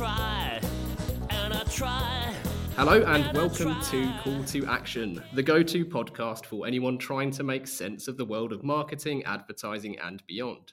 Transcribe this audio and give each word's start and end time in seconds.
try 0.00 0.58
and 1.28 1.52
I 1.52 1.62
try. 1.64 2.34
Hello 2.74 3.02
and 3.02 3.36
welcome 3.36 3.78
to 3.90 4.10
Call 4.24 4.42
to 4.44 4.64
Action, 4.64 5.22
the 5.34 5.42
go 5.42 5.62
to 5.62 5.84
podcast 5.84 6.46
for 6.46 6.66
anyone 6.66 6.96
trying 6.96 7.30
to 7.32 7.42
make 7.42 7.66
sense 7.66 8.08
of 8.08 8.16
the 8.16 8.24
world 8.24 8.54
of 8.54 8.64
marketing, 8.64 9.22
advertising, 9.24 9.98
and 9.98 10.22
beyond. 10.26 10.72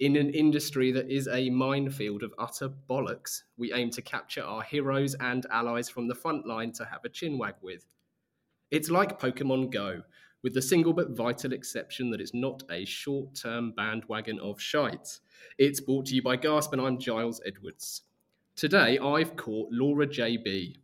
In 0.00 0.16
an 0.16 0.30
industry 0.30 0.92
that 0.92 1.10
is 1.10 1.28
a 1.28 1.50
minefield 1.50 2.22
of 2.22 2.32
utter 2.38 2.70
bollocks, 2.88 3.42
we 3.58 3.70
aim 3.74 3.90
to 3.90 4.00
capture 4.00 4.42
our 4.42 4.62
heroes 4.62 5.14
and 5.16 5.44
allies 5.50 5.90
from 5.90 6.08
the 6.08 6.14
front 6.14 6.46
line 6.46 6.72
to 6.72 6.86
have 6.86 7.04
a 7.04 7.10
chinwag 7.10 7.56
with. 7.60 7.84
It's 8.70 8.88
like 8.88 9.20
Pokemon 9.20 9.72
Go, 9.72 10.00
with 10.42 10.54
the 10.54 10.62
single 10.62 10.94
but 10.94 11.10
vital 11.10 11.52
exception 11.52 12.08
that 12.12 12.20
it's 12.22 12.32
not 12.32 12.62
a 12.70 12.86
short 12.86 13.34
term 13.34 13.72
bandwagon 13.72 14.40
of 14.40 14.58
shite. 14.58 15.18
It's 15.58 15.82
brought 15.82 16.06
to 16.06 16.14
you 16.14 16.22
by 16.22 16.36
Gasp, 16.36 16.72
and 16.72 16.80
I'm 16.80 16.98
Giles 16.98 17.42
Edwards. 17.44 18.04
Today, 18.56 19.00
I've 19.00 19.34
caught 19.34 19.72
Laura 19.72 20.06
JB, 20.06 20.76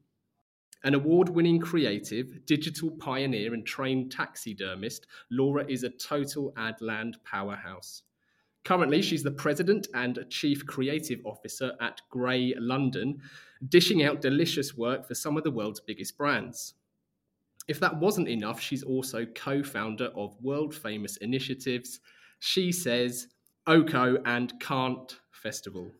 an 0.83 0.95
award 0.95 1.29
winning 1.29 1.61
creative, 1.61 2.45
digital 2.45 2.91
pioneer, 2.91 3.55
and 3.55 3.65
trained 3.65 4.11
taxidermist, 4.11 5.07
Laura 5.31 5.65
is 5.69 5.85
a 5.85 5.91
total 5.91 6.53
Adland 6.59 7.15
powerhouse. 7.25 8.03
Currently, 8.65 9.03
she's 9.03 9.23
the 9.23 9.31
president 9.31 9.87
and 9.95 10.19
chief 10.31 10.67
creative 10.67 11.21
officer 11.25 11.75
at 11.81 12.01
Grey 12.11 12.55
London, 12.59 13.23
dishing 13.69 14.03
out 14.03 14.21
delicious 14.21 14.77
work 14.77 15.07
for 15.07 15.15
some 15.15 15.37
of 15.37 15.45
the 15.45 15.53
world's 15.53 15.81
biggest 15.81 16.19
brands. 16.19 16.75
If 17.69 17.79
that 17.79 18.01
wasn't 18.01 18.29
enough, 18.29 18.61
she's 18.61 18.83
also 18.83 19.27
co 19.27 19.63
founder 19.63 20.07
of 20.17 20.37
world 20.43 20.75
famous 20.75 21.19
initiatives, 21.19 22.01
She 22.41 22.73
Says, 22.73 23.29
OCO, 23.69 24.21
and 24.25 24.59
Can't 24.59 25.21
Festival. 25.31 25.95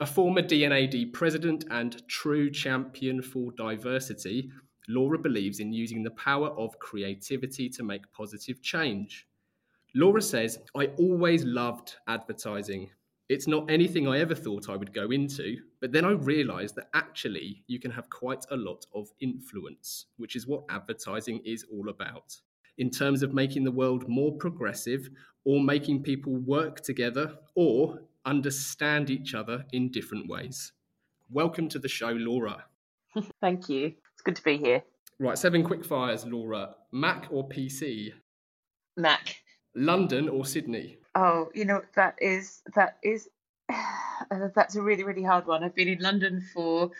A 0.00 0.06
former 0.06 0.42
D&AD 0.42 1.12
president 1.12 1.66
and 1.70 2.06
true 2.08 2.50
champion 2.50 3.22
for 3.22 3.52
diversity, 3.52 4.50
Laura 4.88 5.18
believes 5.18 5.60
in 5.60 5.72
using 5.72 6.02
the 6.02 6.10
power 6.10 6.48
of 6.48 6.78
creativity 6.80 7.68
to 7.68 7.84
make 7.84 8.12
positive 8.12 8.60
change. 8.60 9.28
Laura 9.94 10.20
says, 10.20 10.58
I 10.76 10.86
always 10.98 11.44
loved 11.44 11.94
advertising. 12.08 12.90
It's 13.28 13.46
not 13.46 13.70
anything 13.70 14.08
I 14.08 14.18
ever 14.18 14.34
thought 14.34 14.68
I 14.68 14.76
would 14.76 14.92
go 14.92 15.12
into, 15.12 15.58
but 15.80 15.92
then 15.92 16.04
I 16.04 16.10
realised 16.10 16.74
that 16.74 16.90
actually 16.92 17.62
you 17.68 17.78
can 17.78 17.92
have 17.92 18.10
quite 18.10 18.44
a 18.50 18.56
lot 18.56 18.86
of 18.92 19.08
influence, 19.20 20.06
which 20.16 20.34
is 20.34 20.48
what 20.48 20.64
advertising 20.68 21.40
is 21.44 21.64
all 21.72 21.88
about. 21.88 22.36
In 22.78 22.90
terms 22.90 23.22
of 23.22 23.32
making 23.32 23.62
the 23.62 23.70
world 23.70 24.08
more 24.08 24.32
progressive, 24.32 25.08
or 25.44 25.60
making 25.60 26.02
people 26.02 26.34
work 26.34 26.80
together, 26.80 27.38
or 27.54 28.00
understand 28.24 29.10
each 29.10 29.34
other 29.34 29.64
in 29.72 29.90
different 29.90 30.28
ways. 30.28 30.72
Welcome 31.30 31.68
to 31.70 31.78
the 31.78 31.88
show, 31.88 32.10
Laura. 32.10 32.64
Thank 33.40 33.68
you. 33.68 33.94
It's 34.12 34.22
good 34.22 34.36
to 34.36 34.42
be 34.42 34.56
here. 34.56 34.82
Right, 35.18 35.38
seven 35.38 35.62
quick 35.62 35.84
fires, 35.84 36.26
Laura. 36.26 36.74
Mac 36.92 37.28
or 37.30 37.48
PC? 37.48 38.12
Mac. 38.96 39.36
London 39.74 40.28
or 40.28 40.44
Sydney? 40.44 40.98
Oh, 41.14 41.50
you 41.54 41.64
know 41.64 41.82
that 41.96 42.16
is 42.20 42.62
that 42.74 42.98
is 43.02 43.28
uh, 43.72 44.48
that's 44.54 44.76
a 44.76 44.82
really 44.82 45.04
really 45.04 45.22
hard 45.22 45.46
one. 45.46 45.64
I've 45.64 45.74
been 45.74 45.88
in 45.88 46.00
London 46.00 46.44
for 46.52 46.90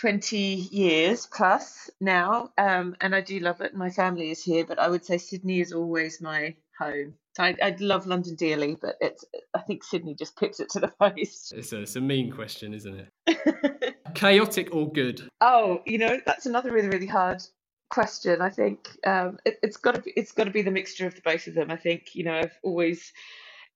20 0.00 0.36
years 0.36 1.26
plus 1.26 1.90
now, 2.00 2.52
um, 2.56 2.96
and 3.00 3.14
I 3.14 3.20
do 3.20 3.40
love 3.40 3.60
it. 3.60 3.74
My 3.74 3.90
family 3.90 4.30
is 4.30 4.42
here, 4.42 4.64
but 4.64 4.78
I 4.78 4.88
would 4.88 5.04
say 5.04 5.18
Sydney 5.18 5.60
is 5.60 5.72
always 5.72 6.20
my 6.20 6.54
home. 6.78 7.14
I, 7.38 7.56
I 7.62 7.76
love 7.80 8.06
London 8.06 8.34
dearly, 8.34 8.76
but 8.80 8.96
it's 9.00 9.24
I 9.54 9.60
think 9.60 9.84
Sydney 9.84 10.14
just 10.14 10.36
pips 10.36 10.60
it 10.60 10.70
to 10.70 10.80
the 10.80 10.88
post. 11.00 11.52
It's 11.52 11.72
a, 11.72 11.82
it's 11.82 11.96
a 11.96 12.00
mean 12.00 12.30
question, 12.30 12.74
isn't 12.74 13.08
it? 13.26 13.96
Chaotic 14.14 14.74
or 14.74 14.90
good? 14.92 15.28
Oh, 15.40 15.82
you 15.86 15.98
know 15.98 16.18
that's 16.24 16.46
another 16.46 16.72
really 16.72 16.88
really 16.88 17.06
hard 17.06 17.42
question. 17.90 18.42
I 18.42 18.50
think 18.50 18.88
um, 19.06 19.38
it, 19.44 19.58
it's 19.62 19.76
got 19.76 19.94
to 19.94 20.02
be 20.02 20.12
it's 20.16 20.32
got 20.32 20.44
to 20.44 20.50
be 20.50 20.62
the 20.62 20.70
mixture 20.70 21.06
of 21.06 21.14
the 21.14 21.22
both 21.22 21.46
of 21.46 21.54
them. 21.54 21.70
I 21.70 21.76
think 21.76 22.14
you 22.14 22.24
know 22.24 22.38
I've 22.38 22.58
always 22.62 23.12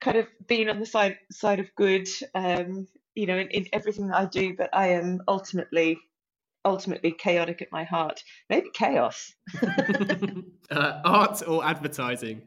kind 0.00 0.16
of 0.16 0.26
been 0.46 0.68
on 0.68 0.80
the 0.80 0.86
side 0.86 1.18
side 1.30 1.60
of 1.60 1.74
good, 1.76 2.08
um, 2.34 2.88
you 3.14 3.26
know, 3.26 3.38
in, 3.38 3.48
in 3.48 3.66
everything 3.72 4.08
that 4.08 4.16
I 4.16 4.26
do, 4.26 4.54
but 4.56 4.70
I 4.72 4.88
am 4.88 5.22
ultimately 5.28 5.98
ultimately 6.64 7.12
chaotic 7.12 7.62
at 7.62 7.72
my 7.72 7.84
heart. 7.84 8.22
Maybe 8.48 8.68
chaos. 8.72 9.32
uh, 10.70 11.00
art 11.04 11.42
or 11.46 11.64
advertising? 11.64 12.42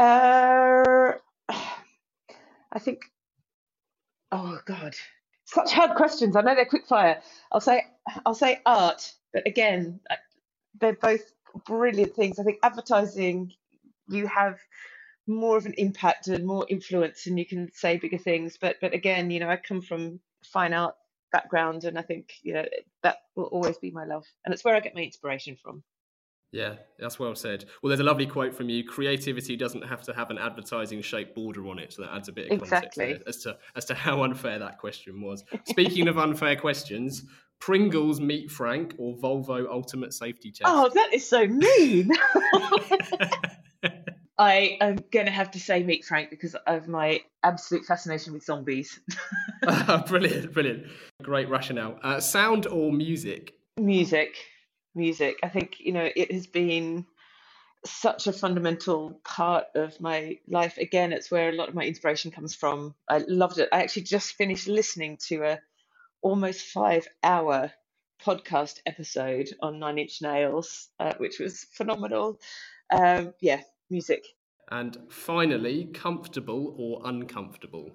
Uh, 0.00 1.14
I 2.72 2.78
think. 2.80 3.02
Oh 4.30 4.58
God, 4.66 4.94
such 5.46 5.72
hard 5.72 5.96
questions. 5.96 6.36
I 6.36 6.42
know 6.42 6.54
they're 6.54 6.66
quick 6.66 6.86
fire. 6.86 7.20
I'll 7.50 7.60
say 7.60 7.84
I'll 8.26 8.34
say 8.34 8.60
art, 8.66 9.12
but 9.32 9.46
again, 9.46 10.00
they're 10.80 10.94
both 10.94 11.22
brilliant 11.66 12.14
things. 12.16 12.38
I 12.38 12.44
think 12.44 12.58
advertising, 12.62 13.52
you 14.08 14.26
have 14.28 14.58
more 15.26 15.56
of 15.58 15.66
an 15.66 15.74
impact 15.78 16.28
and 16.28 16.46
more 16.46 16.66
influence, 16.70 17.26
and 17.26 17.38
you 17.38 17.46
can 17.46 17.70
say 17.74 17.98
bigger 17.98 18.18
things. 18.18 18.58
But 18.60 18.76
but 18.80 18.94
again, 18.94 19.30
you 19.30 19.40
know, 19.40 19.50
I 19.50 19.56
come 19.56 19.82
from 19.82 20.20
fine 20.44 20.74
art 20.74 20.96
background, 21.32 21.84
and 21.84 21.98
I 21.98 22.02
think 22.02 22.34
you 22.42 22.54
know 22.54 22.66
that 23.04 23.18
will 23.36 23.46
always 23.46 23.78
be 23.78 23.92
my 23.92 24.04
love, 24.06 24.26
and 24.44 24.54
it's 24.54 24.64
where 24.64 24.76
I 24.76 24.80
get 24.80 24.94
my 24.96 25.02
inspiration 25.02 25.56
from. 25.62 25.84
Yeah, 26.52 26.74
that's 26.98 27.18
well 27.18 27.34
said. 27.36 27.66
Well, 27.80 27.88
there's 27.88 28.00
a 28.00 28.04
lovely 28.04 28.26
quote 28.26 28.54
from 28.54 28.68
you: 28.68 28.84
"Creativity 28.84 29.56
doesn't 29.56 29.82
have 29.82 30.02
to 30.02 30.12
have 30.12 30.30
an 30.30 30.38
advertising-shaped 30.38 31.34
border 31.34 31.68
on 31.68 31.78
it." 31.78 31.92
So 31.92 32.02
that 32.02 32.12
adds 32.12 32.28
a 32.28 32.32
bit 32.32 32.50
of 32.50 32.60
exactly. 32.60 33.06
context 33.06 33.28
as 33.28 33.42
to 33.44 33.58
as 33.76 33.84
to 33.86 33.94
how 33.94 34.24
unfair 34.24 34.58
that 34.58 34.78
question 34.78 35.20
was. 35.20 35.44
Speaking 35.66 36.08
of 36.08 36.18
unfair 36.18 36.56
questions, 36.56 37.24
Pringles 37.60 38.20
Meet 38.20 38.50
Frank 38.50 38.94
or 38.98 39.16
Volvo 39.16 39.70
Ultimate 39.70 40.12
Safety 40.12 40.50
Test? 40.50 40.62
Oh, 40.64 40.90
that 40.92 41.10
is 41.12 41.28
so 41.28 41.46
mean. 41.46 42.10
I 44.38 44.78
am 44.80 44.96
going 45.12 45.26
to 45.26 45.32
have 45.32 45.50
to 45.50 45.60
say 45.60 45.82
Meet 45.82 46.06
Frank 46.06 46.30
because 46.30 46.56
of 46.66 46.88
my 46.88 47.20
absolute 47.42 47.84
fascination 47.84 48.32
with 48.32 48.42
zombies. 48.42 48.98
brilliant, 50.06 50.54
brilliant. 50.54 50.86
Great 51.22 51.50
rationale. 51.50 51.98
Uh, 52.02 52.20
sound 52.20 52.66
or 52.66 52.90
music? 52.90 53.52
Music. 53.76 54.34
Music. 54.94 55.38
I 55.42 55.48
think, 55.48 55.80
you 55.80 55.92
know, 55.92 56.08
it 56.14 56.32
has 56.32 56.46
been 56.46 57.06
such 57.84 58.26
a 58.26 58.32
fundamental 58.32 59.20
part 59.24 59.66
of 59.74 60.00
my 60.00 60.38
life. 60.48 60.76
Again, 60.78 61.12
it's 61.12 61.30
where 61.30 61.48
a 61.48 61.54
lot 61.54 61.68
of 61.68 61.74
my 61.74 61.84
inspiration 61.84 62.30
comes 62.30 62.54
from. 62.54 62.94
I 63.08 63.18
loved 63.26 63.58
it. 63.58 63.68
I 63.72 63.82
actually 63.82 64.02
just 64.02 64.34
finished 64.34 64.68
listening 64.68 65.18
to 65.28 65.44
a 65.44 65.60
almost 66.22 66.66
five 66.66 67.06
hour 67.22 67.72
podcast 68.24 68.80
episode 68.84 69.48
on 69.62 69.78
Nine 69.78 69.98
Inch 69.98 70.20
Nails, 70.20 70.88
uh, 70.98 71.14
which 71.16 71.38
was 71.38 71.64
phenomenal. 71.72 72.38
Um, 72.90 73.32
yeah, 73.40 73.62
music. 73.88 74.24
And 74.70 74.96
finally, 75.08 75.86
comfortable 75.86 76.74
or 76.78 77.08
uncomfortable? 77.08 77.90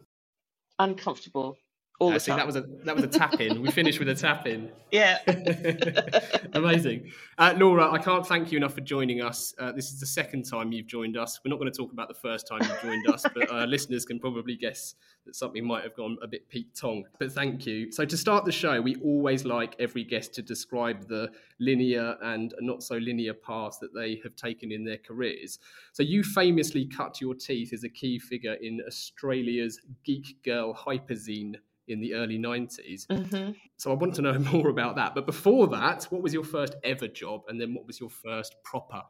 Uncomfortable. 0.79 1.57
All 1.99 2.11
I 2.11 2.15
the 2.15 2.19
time. 2.19 2.37
that 2.37 2.45
was 2.45 2.55
a 2.57 2.61
that 2.83 2.95
was 2.95 3.05
a 3.05 3.07
tap 3.07 3.39
in. 3.39 3.61
we 3.61 3.71
finished 3.71 3.99
with 3.99 4.09
a 4.09 4.15
tap 4.15 4.47
in. 4.47 4.69
Yeah. 4.91 5.19
Amazing. 6.53 7.11
Uh, 7.37 7.53
Laura, 7.57 7.91
I 7.91 7.97
can't 7.97 8.25
thank 8.25 8.49
you 8.49 8.57
enough 8.57 8.75
for 8.75 8.81
joining 8.81 9.21
us. 9.21 9.53
Uh, 9.59 9.73
this 9.73 9.91
is 9.91 9.99
the 9.99 10.05
second 10.05 10.43
time 10.43 10.71
you've 10.71 10.87
joined 10.87 11.17
us. 11.17 11.41
We're 11.43 11.49
not 11.49 11.59
going 11.59 11.69
to 11.69 11.77
talk 11.77 11.91
about 11.91 12.07
the 12.07 12.13
first 12.13 12.47
time 12.47 12.61
you 12.61 12.69
joined 12.81 13.09
us, 13.09 13.25
but 13.33 13.51
uh, 13.51 13.65
listeners 13.67 14.05
can 14.05 14.19
probably 14.19 14.55
guess 14.55 14.95
that 15.25 15.35
something 15.35 15.65
might 15.65 15.83
have 15.83 15.95
gone 15.97 16.15
a 16.21 16.27
bit 16.27 16.47
Pete 16.47 16.73
Tong. 16.75 17.03
But 17.19 17.33
thank 17.33 17.65
you. 17.65 17.91
So, 17.91 18.05
to 18.05 18.15
start 18.15 18.45
the 18.45 18.53
show, 18.53 18.79
we 18.79 18.95
always 19.03 19.43
like 19.43 19.75
every 19.79 20.05
guest 20.05 20.33
to 20.35 20.41
describe 20.41 21.09
the 21.09 21.29
linear 21.59 22.15
and 22.21 22.53
not 22.61 22.83
so 22.83 22.95
linear 22.95 23.33
paths 23.33 23.79
that 23.79 23.93
they 23.93 24.21
have 24.23 24.37
taken 24.37 24.71
in 24.71 24.85
their 24.85 24.99
careers. 24.99 25.59
So, 25.91 26.03
you 26.03 26.23
famously 26.23 26.85
cut 26.85 27.19
your 27.19 27.35
teeth 27.35 27.73
as 27.73 27.83
a 27.83 27.89
key 27.89 28.17
figure 28.17 28.53
in 28.53 28.79
Australia's 28.87 29.81
Geek 30.05 30.41
Girl 30.45 30.73
Hyperzine 30.73 31.55
in 31.87 31.99
the 31.99 32.13
early 32.13 32.37
90s. 32.37 33.07
Mm-hmm. 33.07 33.51
So 33.77 33.91
I 33.91 33.93
want 33.93 34.15
to 34.15 34.21
know 34.21 34.37
more 34.51 34.69
about 34.69 34.95
that. 34.95 35.15
But 35.15 35.25
before 35.25 35.67
that, 35.67 36.05
what 36.05 36.21
was 36.21 36.33
your 36.33 36.43
first 36.43 36.75
ever 36.83 37.07
job? 37.07 37.43
And 37.47 37.59
then 37.59 37.73
what 37.73 37.85
was 37.87 37.99
your 37.99 38.09
first 38.09 38.55
proper 38.63 39.03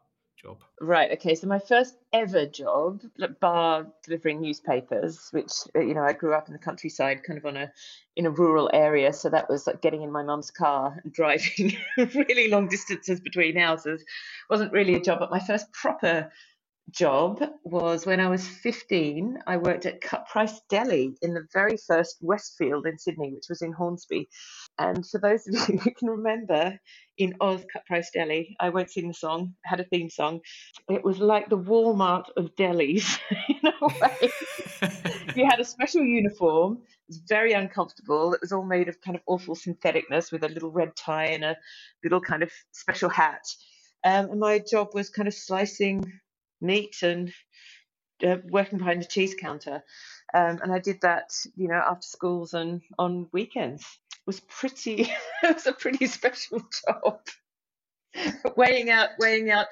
job? 0.45 0.63
Right. 0.79 1.11
Okay. 1.11 1.35
So 1.35 1.47
my 1.47 1.59
first 1.59 1.95
ever 2.13 2.45
job, 2.45 3.01
like 3.17 3.39
bar 3.39 3.87
delivering 4.03 4.41
newspapers, 4.41 5.29
which 5.31 5.51
uh, 5.75 5.79
you 5.79 5.93
know 5.93 6.03
I 6.03 6.13
grew 6.13 6.33
up 6.33 6.47
in 6.47 6.53
the 6.53 6.59
countryside, 6.59 7.23
kind 7.23 7.37
of 7.37 7.45
on 7.45 7.57
a 7.57 7.71
in 8.15 8.25
a 8.25 8.29
rural 8.29 8.69
area. 8.73 9.13
So 9.13 9.29
that 9.29 9.49
was 9.49 9.67
like 9.67 9.81
getting 9.81 10.01
in 10.01 10.11
my 10.11 10.23
mum's 10.23 10.51
car 10.51 10.99
and 11.03 11.13
driving 11.19 11.77
really 11.97 12.49
long 12.49 12.67
distances 12.67 13.19
between 13.19 13.57
houses. 13.57 14.03
wasn't 14.49 14.71
really 14.71 14.95
a 14.95 15.01
job, 15.01 15.19
but 15.19 15.31
my 15.31 15.39
first 15.39 15.71
proper 15.73 16.31
job 16.91 17.43
was 17.63 18.05
when 18.05 18.19
I 18.19 18.29
was 18.29 18.47
15. 18.47 19.39
I 19.47 19.57
worked 19.57 19.85
at 19.85 20.01
Cut 20.01 20.27
Price 20.27 20.61
Deli 20.69 21.15
in 21.21 21.33
the 21.33 21.47
very 21.53 21.77
first 21.77 22.17
Westfield 22.21 22.85
in 22.85 22.97
Sydney, 22.97 23.33
which 23.33 23.49
was 23.49 23.61
in 23.61 23.73
Hornsby. 23.73 24.29
And 24.77 25.05
for 25.07 25.19
those 25.19 25.47
of 25.47 25.53
you 25.69 25.77
who 25.79 25.91
can 25.91 26.09
remember, 26.09 26.79
in 27.17 27.33
Oz 27.39 27.65
Cut 27.71 27.85
Price 27.85 28.11
Deli, 28.13 28.55
I 28.59 28.69
won't 28.69 28.91
sing 28.91 29.07
the 29.07 29.13
song, 29.13 29.55
had 29.63 29.79
a 29.79 29.85
theme 29.85 30.09
song. 30.09 30.41
It 30.89 31.03
was 31.03 31.19
like 31.19 31.49
the 31.49 31.57
Walmart 31.57 32.25
of 32.37 32.55
delis 32.55 33.19
in 33.49 33.67
a 33.67 33.87
way. 33.87 34.31
you 35.35 35.45
had 35.45 35.59
a 35.59 35.65
special 35.65 36.03
uniform, 36.03 36.79
it 36.83 37.07
was 37.07 37.21
very 37.27 37.53
uncomfortable. 37.53 38.33
It 38.33 38.41
was 38.41 38.51
all 38.51 38.65
made 38.65 38.89
of 38.89 38.99
kind 39.01 39.15
of 39.15 39.21
awful 39.27 39.55
syntheticness 39.55 40.31
with 40.31 40.43
a 40.43 40.49
little 40.49 40.71
red 40.71 40.95
tie 40.95 41.27
and 41.27 41.43
a 41.43 41.55
little 42.03 42.21
kind 42.21 42.43
of 42.43 42.51
special 42.71 43.09
hat. 43.09 43.45
Um, 44.03 44.29
and 44.31 44.39
my 44.39 44.59
job 44.59 44.89
was 44.93 45.09
kind 45.09 45.27
of 45.27 45.33
slicing 45.33 46.03
meat 46.61 47.03
and 47.03 47.33
uh, 48.25 48.37
working 48.49 48.77
behind 48.77 49.01
the 49.01 49.07
cheese 49.07 49.35
counter. 49.39 49.83
Um, 50.33 50.59
and 50.61 50.71
I 50.71 50.79
did 50.79 51.01
that, 51.01 51.31
you 51.55 51.67
know, 51.67 51.81
after 51.87 52.07
schools 52.07 52.53
and 52.53 52.81
on 52.97 53.27
weekends. 53.31 53.81
It 53.81 54.27
was 54.27 54.39
pretty, 54.39 55.01
it 55.43 55.53
was 55.53 55.67
a 55.67 55.73
pretty 55.73 56.07
special 56.07 56.61
job. 56.85 57.19
weighing 58.55 58.89
out, 58.89 59.09
weighing 59.19 59.49
out, 59.49 59.67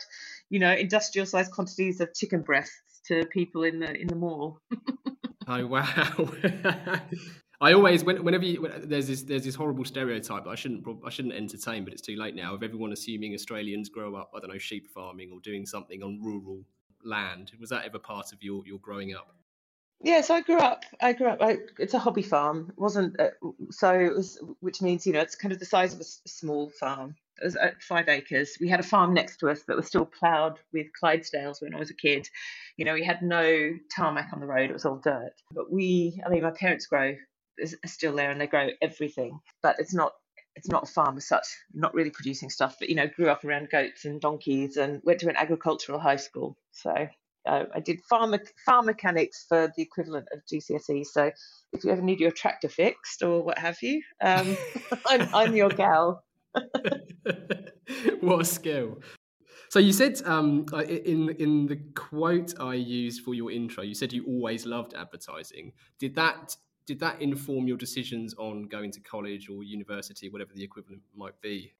you 0.50 0.60
know, 0.60 0.74
industrial 0.74 1.26
sized 1.26 1.52
quantities 1.52 2.02
of 2.02 2.14
chicken 2.14 2.42
breasts 2.42 3.02
to 3.08 3.26
people 3.28 3.64
in 3.64 3.80
the 3.80 3.94
in 3.94 4.08
the 4.08 4.16
mall. 4.16 4.60
oh 5.48 5.68
wow! 5.68 6.30
I 7.64 7.72
always, 7.72 8.04
whenever 8.04 8.44
you, 8.44 8.70
there's 8.84 9.08
this 9.08 9.22
there's 9.22 9.46
this 9.46 9.56
horrible 9.56 9.86
stereotype 9.86 10.44
that 10.44 10.50
I 10.50 10.56
shouldn't 10.56 10.86
I 11.06 11.10
shouldn't 11.10 11.34
entertain, 11.34 11.86
but 11.86 11.94
it's 11.94 12.02
too 12.02 12.18
late 12.18 12.36
now. 12.36 12.54
Of 12.54 12.62
everyone 12.62 12.92
assuming 12.92 13.34
Australians 13.34 13.88
grow 13.88 14.16
up, 14.16 14.32
I 14.36 14.42
don't 14.42 14.52
know, 14.52 14.58
sheep 14.58 14.90
farming 14.90 15.32
or 15.32 15.40
doing 15.40 15.66
something 15.66 16.04
on 16.04 16.22
rural 16.22 16.66
land. 17.06 17.54
Was 17.62 17.70
that 17.70 17.86
ever 17.86 18.00
part 18.00 18.34
of 18.34 18.44
your 18.44 18.64
your 18.68 18.80
growing 18.80 19.16
up? 19.16 19.34
Yes, 20.02 20.30
I 20.30 20.42
grew 20.42 20.58
up. 20.58 20.84
I 21.02 21.14
grew 21.14 21.30
up. 21.30 21.38
I, 21.42 21.60
it's 21.80 21.94
a 21.94 22.00
hobby 22.00 22.22
farm. 22.22 22.74
It 22.76 22.82
wasn't 22.82 23.18
uh, 23.18 23.30
so. 23.72 23.98
It 23.98 24.14
was, 24.14 24.44
which 24.60 24.82
means 24.82 25.08
you 25.08 25.14
know 25.14 25.22
it's 25.22 25.36
kind 25.36 25.54
of 25.54 25.60
the 25.60 25.66
size 25.66 25.94
of 25.94 26.02
a 26.02 26.30
small 26.30 26.70
farm. 26.70 27.16
It 27.42 27.46
was 27.46 27.56
at 27.56 27.82
five 27.82 28.10
acres. 28.10 28.58
We 28.60 28.68
had 28.68 28.82
a 28.82 28.84
farm 28.84 29.14
next 29.14 29.38
to 29.38 29.50
us 29.50 29.64
that 29.64 29.78
was 29.78 29.88
still 29.88 30.06
ploughed 30.06 30.60
with 30.74 30.88
Clydesdales 31.02 31.62
when 31.62 31.74
I 31.74 31.80
was 31.80 31.92
a 31.92 31.96
kid. 31.96 32.28
You 32.76 32.84
know, 32.84 32.94
we 32.94 33.06
had 33.06 33.22
no 33.22 33.72
tarmac 33.96 34.32
on 34.34 34.42
the 34.42 34.46
road. 34.48 34.70
It 34.70 34.74
was 34.74 34.84
all 34.86 34.98
dirt. 34.98 35.32
But 35.54 35.72
we, 35.72 36.22
I 36.26 36.30
mean, 36.30 36.44
my 36.44 36.52
parents 36.52 36.88
grow 36.88 37.16
are 37.60 37.88
still 37.88 38.16
there 38.16 38.32
and 38.32 38.40
they 38.40 38.48
grow 38.48 38.70
everything. 38.82 39.40
But 39.62 39.78
it's 39.80 39.94
not 39.94 40.14
it's 40.56 40.70
not 40.70 40.84
a 40.84 40.92
farm 40.92 41.18
as 41.18 41.28
such, 41.28 41.48
not 41.74 41.94
really 41.94 42.12
producing 42.12 42.50
stuff, 42.50 42.76
but 42.80 42.90
you 42.90 42.96
know, 42.96 43.08
grew 43.08 43.30
up 43.30 43.44
around 43.44 43.70
goats 43.72 44.06
and 44.06 44.22
donkeys 44.22 44.78
and 44.78 45.02
went 45.04 45.20
to 45.22 45.30
an 45.30 45.36
agricultural 45.36 46.00
high 46.00 46.18
school. 46.18 46.58
So 46.72 47.08
uh, 47.46 47.64
I 47.74 47.80
did 47.80 48.02
farm 48.10 48.36
farm 48.66 48.86
mechanics 48.86 49.46
for 49.48 49.72
the 49.76 49.82
equivalent 49.82 50.28
of 50.32 50.42
GCSE. 50.52 51.06
So 51.06 51.32
if 51.74 51.84
you 51.84 51.92
ever 51.92 52.02
need 52.02 52.20
your 52.20 52.32
tractor 52.32 52.70
fixed 52.70 53.24
or 53.24 53.42
what 53.42 53.58
have 53.58 53.78
you, 53.82 54.02
um, 54.22 54.56
I'm, 55.08 55.28
I'm 55.34 55.56
your 55.56 55.70
gal. 55.70 56.24
what 58.22 58.42
a 58.42 58.46
skill! 58.46 59.00
So 59.70 59.80
you 59.80 59.92
said 59.92 60.22
um, 60.26 60.66
in 60.88 61.30
in 61.40 61.66
the 61.66 61.78
quote 61.96 62.60
I 62.60 62.76
used 62.76 63.24
for 63.24 63.34
your 63.34 63.52
intro, 63.52 63.84
you 63.84 63.96
said 63.96 64.14
you 64.14 64.24
always 64.26 64.68
loved 64.68 64.94
advertising. 64.94 65.74
Did 66.00 66.16
that 66.16 66.56
did 66.86 67.00
that 67.00 67.22
inform 67.22 67.68
your 67.68 67.78
decisions 67.78 68.34
on 68.36 68.64
going 68.64 68.92
to 68.92 69.00
college 69.00 69.50
or 69.50 69.64
university, 69.64 70.30
whatever 70.30 70.54
the 70.54 70.64
equivalent 70.64 71.02
might 71.16 71.40
be? 71.42 71.74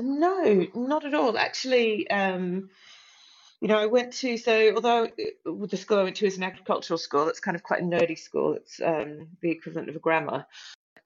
No, 0.00 0.66
not 0.74 1.04
at 1.04 1.14
all. 1.14 1.36
Actually, 1.36 2.08
um, 2.08 2.70
you 3.60 3.68
know, 3.68 3.78
I 3.78 3.86
went 3.86 4.12
to 4.14 4.36
so 4.38 4.74
although 4.74 5.04
uh, 5.04 5.66
the 5.66 5.76
school 5.76 5.98
I 5.98 6.04
went 6.04 6.16
to 6.16 6.26
is 6.26 6.36
an 6.36 6.42
agricultural 6.42 6.98
school, 6.98 7.28
it's 7.28 7.40
kind 7.40 7.56
of 7.56 7.62
quite 7.62 7.80
a 7.80 7.84
nerdy 7.84 8.18
school. 8.18 8.54
It's 8.54 8.80
um, 8.80 9.28
the 9.40 9.50
equivalent 9.50 9.88
of 9.88 9.96
a 9.96 9.98
grammar, 9.98 10.46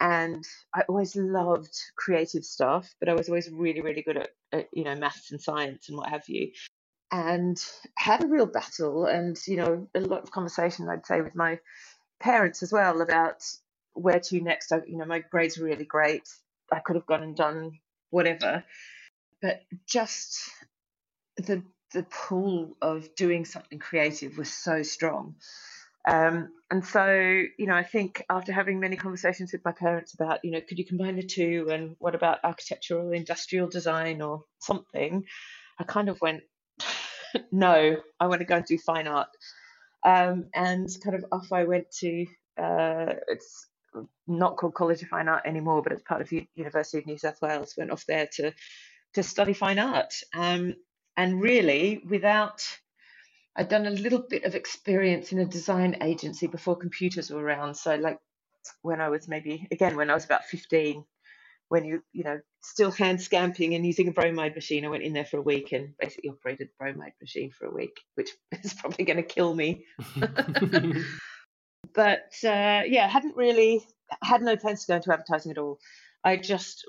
and 0.00 0.44
I 0.74 0.82
always 0.88 1.16
loved 1.16 1.74
creative 1.96 2.44
stuff, 2.44 2.94
but 3.00 3.08
I 3.08 3.14
was 3.14 3.28
always 3.28 3.50
really, 3.50 3.80
really 3.80 4.02
good 4.02 4.18
at, 4.18 4.30
at 4.52 4.68
you 4.72 4.84
know 4.84 4.94
maths 4.94 5.32
and 5.32 5.40
science 5.40 5.88
and 5.88 5.98
what 5.98 6.10
have 6.10 6.28
you 6.28 6.52
and 7.12 7.64
had 7.96 8.24
a 8.24 8.26
real 8.26 8.46
battle 8.46 9.06
and 9.06 9.38
you 9.46 9.56
know 9.56 9.86
a 9.94 10.00
lot 10.00 10.22
of 10.22 10.30
conversation 10.32 10.88
i'd 10.88 11.06
say 11.06 11.20
with 11.20 11.36
my 11.36 11.58
parents 12.20 12.62
as 12.62 12.72
well 12.72 13.00
about 13.00 13.44
where 13.94 14.20
to 14.20 14.40
next. 14.40 14.72
I, 14.72 14.82
you 14.86 14.96
know, 14.96 15.04
my 15.04 15.20
grades 15.20 15.58
were 15.58 15.66
really 15.66 15.84
great. 15.84 16.28
I 16.72 16.80
could 16.80 16.96
have 16.96 17.06
gone 17.06 17.22
and 17.22 17.36
done 17.36 17.78
whatever, 18.10 18.64
but 19.42 19.62
just 19.86 20.50
the 21.36 21.62
the 21.92 22.02
pull 22.04 22.76
of 22.82 23.14
doing 23.14 23.44
something 23.44 23.78
creative 23.78 24.36
was 24.36 24.52
so 24.52 24.82
strong. 24.82 25.36
Um, 26.06 26.50
and 26.70 26.84
so, 26.84 27.06
you 27.58 27.66
know, 27.66 27.74
I 27.74 27.82
think 27.82 28.24
after 28.30 28.52
having 28.52 28.80
many 28.80 28.96
conversations 28.96 29.52
with 29.52 29.64
my 29.64 29.72
parents 29.72 30.14
about, 30.14 30.44
you 30.44 30.52
know, 30.52 30.60
could 30.60 30.78
you 30.78 30.84
combine 30.84 31.16
the 31.16 31.22
two 31.22 31.68
and 31.70 31.96
what 31.98 32.14
about 32.14 32.38
architectural 32.44 33.12
industrial 33.12 33.68
design 33.68 34.22
or 34.22 34.44
something, 34.60 35.24
I 35.78 35.84
kind 35.84 36.08
of 36.08 36.20
went, 36.20 36.42
no, 37.52 37.96
I 38.20 38.26
want 38.26 38.40
to 38.40 38.46
go 38.46 38.56
and 38.56 38.64
do 38.64 38.78
fine 38.78 39.08
art. 39.08 39.28
Um, 40.06 40.46
and 40.54 40.88
kind 41.04 41.16
of 41.16 41.26
off 41.32 41.52
I 41.52 41.64
went 41.64 41.90
to, 42.00 42.26
uh, 42.58 43.14
it's 43.28 43.68
not 44.28 44.56
called 44.58 44.74
College 44.74 45.02
of 45.02 45.08
Fine 45.08 45.28
Art 45.28 45.44
anymore, 45.46 45.82
but 45.82 45.92
it's 45.92 46.04
part 46.04 46.22
of 46.22 46.32
University 46.56 46.98
of 47.00 47.06
New 47.06 47.18
South 47.18 47.42
Wales. 47.42 47.74
Went 47.78 47.92
off 47.92 48.06
there 48.06 48.28
to 48.34 48.54
to 49.14 49.22
study 49.24 49.54
fine 49.54 49.80
art, 49.80 50.14
um, 50.34 50.74
and 51.16 51.42
really 51.42 52.02
without. 52.08 52.62
I'd 53.56 53.68
done 53.68 53.86
a 53.86 53.90
little 53.90 54.24
bit 54.30 54.44
of 54.44 54.54
experience 54.54 55.32
in 55.32 55.38
a 55.40 55.46
design 55.46 55.98
agency 56.02 56.46
before 56.46 56.76
computers 56.76 57.30
were 57.30 57.42
around. 57.42 57.76
So, 57.76 57.96
like 57.96 58.18
when 58.82 59.00
I 59.00 59.10
was 59.10 59.28
maybe 59.28 59.68
again 59.72 59.96
when 59.96 60.10
I 60.10 60.14
was 60.14 60.24
about 60.26 60.46
15, 60.46 61.04
when 61.68 61.84
you 61.84 62.02
you 62.12 62.24
know 62.24 62.38
still 62.60 62.90
hand 62.90 63.20
scamping 63.20 63.74
and 63.74 63.86
using 63.86 64.08
a 64.08 64.12
bromide 64.12 64.54
machine. 64.54 64.84
I 64.84 64.88
went 64.88 65.02
in 65.02 65.12
there 65.12 65.24
for 65.24 65.38
a 65.38 65.42
week 65.42 65.72
and 65.72 65.94
basically 65.98 66.30
operated 66.30 66.68
the 66.68 66.72
bromide 66.78 67.12
machine 67.20 67.50
for 67.50 67.66
a 67.66 67.74
week, 67.74 68.00
which 68.14 68.30
is 68.64 68.74
probably 68.74 69.04
going 69.04 69.18
to 69.18 69.22
kill 69.22 69.54
me. 69.54 69.84
but 71.94 72.32
uh, 72.44 72.82
yeah, 72.86 73.08
hadn't 73.08 73.36
really 73.36 73.84
had 74.22 74.42
no 74.42 74.56
plans 74.56 74.82
to 74.82 74.88
go 74.88 74.96
into 74.96 75.12
advertising 75.12 75.52
at 75.52 75.58
all. 75.58 75.78
I 76.24 76.36
just 76.36 76.84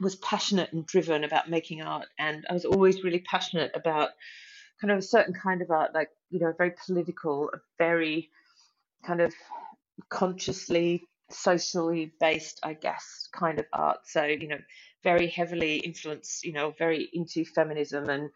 was 0.00 0.16
passionate 0.16 0.72
and 0.72 0.84
driven 0.84 1.24
about 1.24 1.48
making 1.48 1.82
art, 1.82 2.08
and 2.18 2.44
I 2.48 2.52
was 2.52 2.66
always 2.66 3.02
really 3.02 3.20
passionate 3.20 3.72
about 3.74 4.10
kind 4.80 4.90
of 4.90 4.98
a 4.98 5.02
certain 5.02 5.32
kind 5.32 5.62
of 5.62 5.70
art, 5.70 5.94
like 5.94 6.10
you 6.30 6.40
know, 6.40 6.52
very 6.56 6.72
political, 6.86 7.50
very 7.78 8.30
kind 9.04 9.20
of 9.20 9.32
consciously 10.10 11.04
socially 11.30 12.12
based, 12.20 12.60
I 12.62 12.74
guess, 12.74 13.28
kind 13.32 13.58
of 13.58 13.66
art. 13.72 14.00
So, 14.04 14.24
you 14.24 14.48
know, 14.48 14.58
very 15.02 15.28
heavily 15.28 15.76
influenced, 15.78 16.44
you 16.44 16.52
know, 16.52 16.74
very 16.78 17.08
into 17.12 17.44
feminism 17.44 18.08
and 18.08 18.30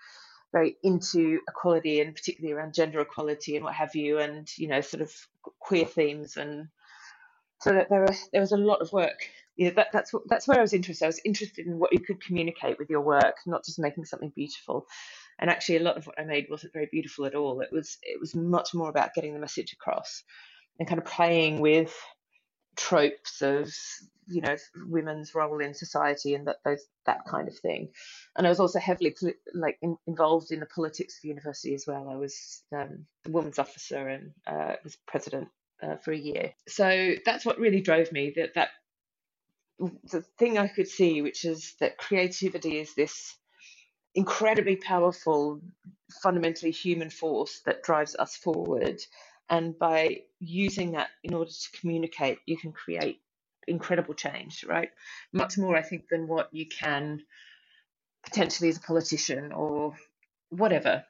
very 0.53 0.77
into 0.83 1.41
equality 1.49 2.01
and 2.01 2.15
particularly 2.15 2.55
around 2.55 2.75
gender 2.75 3.01
equality 3.01 3.57
and 3.57 3.65
what 3.65 3.75
have 3.75 3.95
you, 3.95 4.19
and, 4.19 4.49
you 4.57 4.69
know, 4.69 4.81
sort 4.81 5.03
of 5.03 5.13
queer 5.59 5.85
themes. 5.87 6.37
And 6.37 6.69
so 7.61 7.73
that 7.73 7.89
there, 7.91 8.01
were, 8.01 8.15
there 8.33 8.41
was 8.41 8.53
a 8.53 8.57
lot 8.57 8.81
of 8.81 8.93
work. 8.93 9.29
You 9.57 9.69
know, 9.69 9.75
that, 9.77 9.89
that's 9.91 10.13
that's 10.27 10.47
where 10.47 10.59
I 10.59 10.63
was 10.63 10.75
interested. 10.75 11.07
I 11.07 11.09
was 11.09 11.21
interested 11.25 11.67
in 11.67 11.79
what 11.79 11.93
you 11.93 11.99
could 11.99 12.23
communicate 12.23 12.79
with 12.79 12.91
your 12.91 13.01
work, 13.01 13.37
not 13.47 13.65
just 13.65 13.79
making 13.79 14.05
something 14.05 14.31
beautiful. 14.37 14.87
And 15.39 15.49
actually, 15.49 15.77
a 15.77 15.83
lot 15.83 15.97
of 15.97 16.07
what 16.07 16.21
I 16.21 16.25
made 16.25 16.49
wasn't 16.51 16.75
very 16.75 16.89
beautiful 16.93 17.25
at 17.25 17.35
all. 17.35 17.63
It 17.63 17.71
was 17.73 17.97
it 18.03 18.21
was 18.21 18.35
much 18.35 18.75
more 18.75 18.91
about 18.91 19.15
getting 19.15 19.33
the 19.33 19.41
message 19.41 19.73
across 19.73 20.25
and 20.79 20.87
kind 20.87 20.99
of 20.99 21.07
playing 21.07 21.61
with 21.61 21.99
tropes 22.77 23.43
of 23.43 23.73
you 24.29 24.41
know 24.41 24.57
women's 24.89 25.35
role 25.35 25.61
in 25.61 25.75
society 25.75 26.35
and 26.35 26.47
that 26.49 26.57
those 26.65 26.85
that 27.07 27.25
kind 27.27 27.49
of 27.49 27.57
thing. 27.59 27.89
And 28.37 28.47
i 28.47 28.51
was 28.51 28.61
also 28.61 28.79
heavily 28.79 29.15
like 29.55 29.79
in, 29.83 29.97
involved 30.07 30.51
in 30.53 30.61
the 30.61 30.67
politics 30.67 31.17
of 31.17 31.23
the 31.23 31.29
university 31.29 31.75
as 31.75 31.87
well. 31.87 32.09
I 32.09 32.17
was 32.17 32.63
um, 32.73 33.07
the 33.25 33.33
women's 33.33 33.59
officer 33.59 34.09
and 34.09 34.33
uh, 34.47 34.75
was 34.85 34.97
president 35.07 35.49
uh, 35.83 35.97
for 35.97 36.13
a 36.13 36.19
year. 36.19 36.53
So 36.69 37.15
that's 37.25 37.45
what 37.45 37.59
really 37.59 37.81
drove 37.81 38.13
me 38.13 38.33
that 38.37 38.55
that 38.55 38.71
the 39.79 40.23
thing 40.39 40.59
i 40.59 40.69
could 40.69 40.89
see 40.89 41.21
which 41.23 41.45
is 41.45 41.75
that 41.81 41.99
creativity 41.99 42.79
is 42.79 42.95
this 42.95 43.37
incredibly 44.15 44.77
powerful 44.77 45.61
fundamentally 46.23 46.71
human 46.71 47.11
force 47.11 47.61
that 47.67 47.83
drives 47.83 48.17
us 48.17 48.37
forward 48.37 48.99
and 49.49 49.79
by 49.79 50.23
using 50.41 50.93
that 50.93 51.09
in 51.23 51.35
order 51.35 51.51
to 51.51 51.81
communicate, 51.81 52.39
you 52.47 52.57
can 52.57 52.73
create 52.73 53.21
incredible 53.69 54.15
change, 54.15 54.65
right? 54.65 54.91
Much 55.33 55.59
more, 55.59 55.77
I 55.77 55.83
think, 55.83 56.09
than 56.09 56.27
what 56.27 56.49
you 56.53 56.67
can 56.67 57.23
potentially 58.25 58.69
as 58.69 58.79
a 58.79 58.81
politician 58.81 59.53
or 59.53 59.95
whatever. 60.51 61.05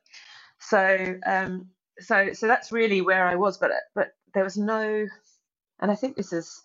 So, 0.58 1.16
um, 1.24 1.68
so, 1.98 2.32
so 2.32 2.46
that's 2.46 2.72
really 2.72 3.00
where 3.00 3.26
I 3.26 3.36
was. 3.36 3.58
But, 3.58 3.70
but 3.94 4.14
there 4.34 4.44
was 4.44 4.56
no, 4.56 5.06
and 5.80 5.90
I 5.90 5.94
think 5.94 6.16
this 6.16 6.32
is 6.32 6.62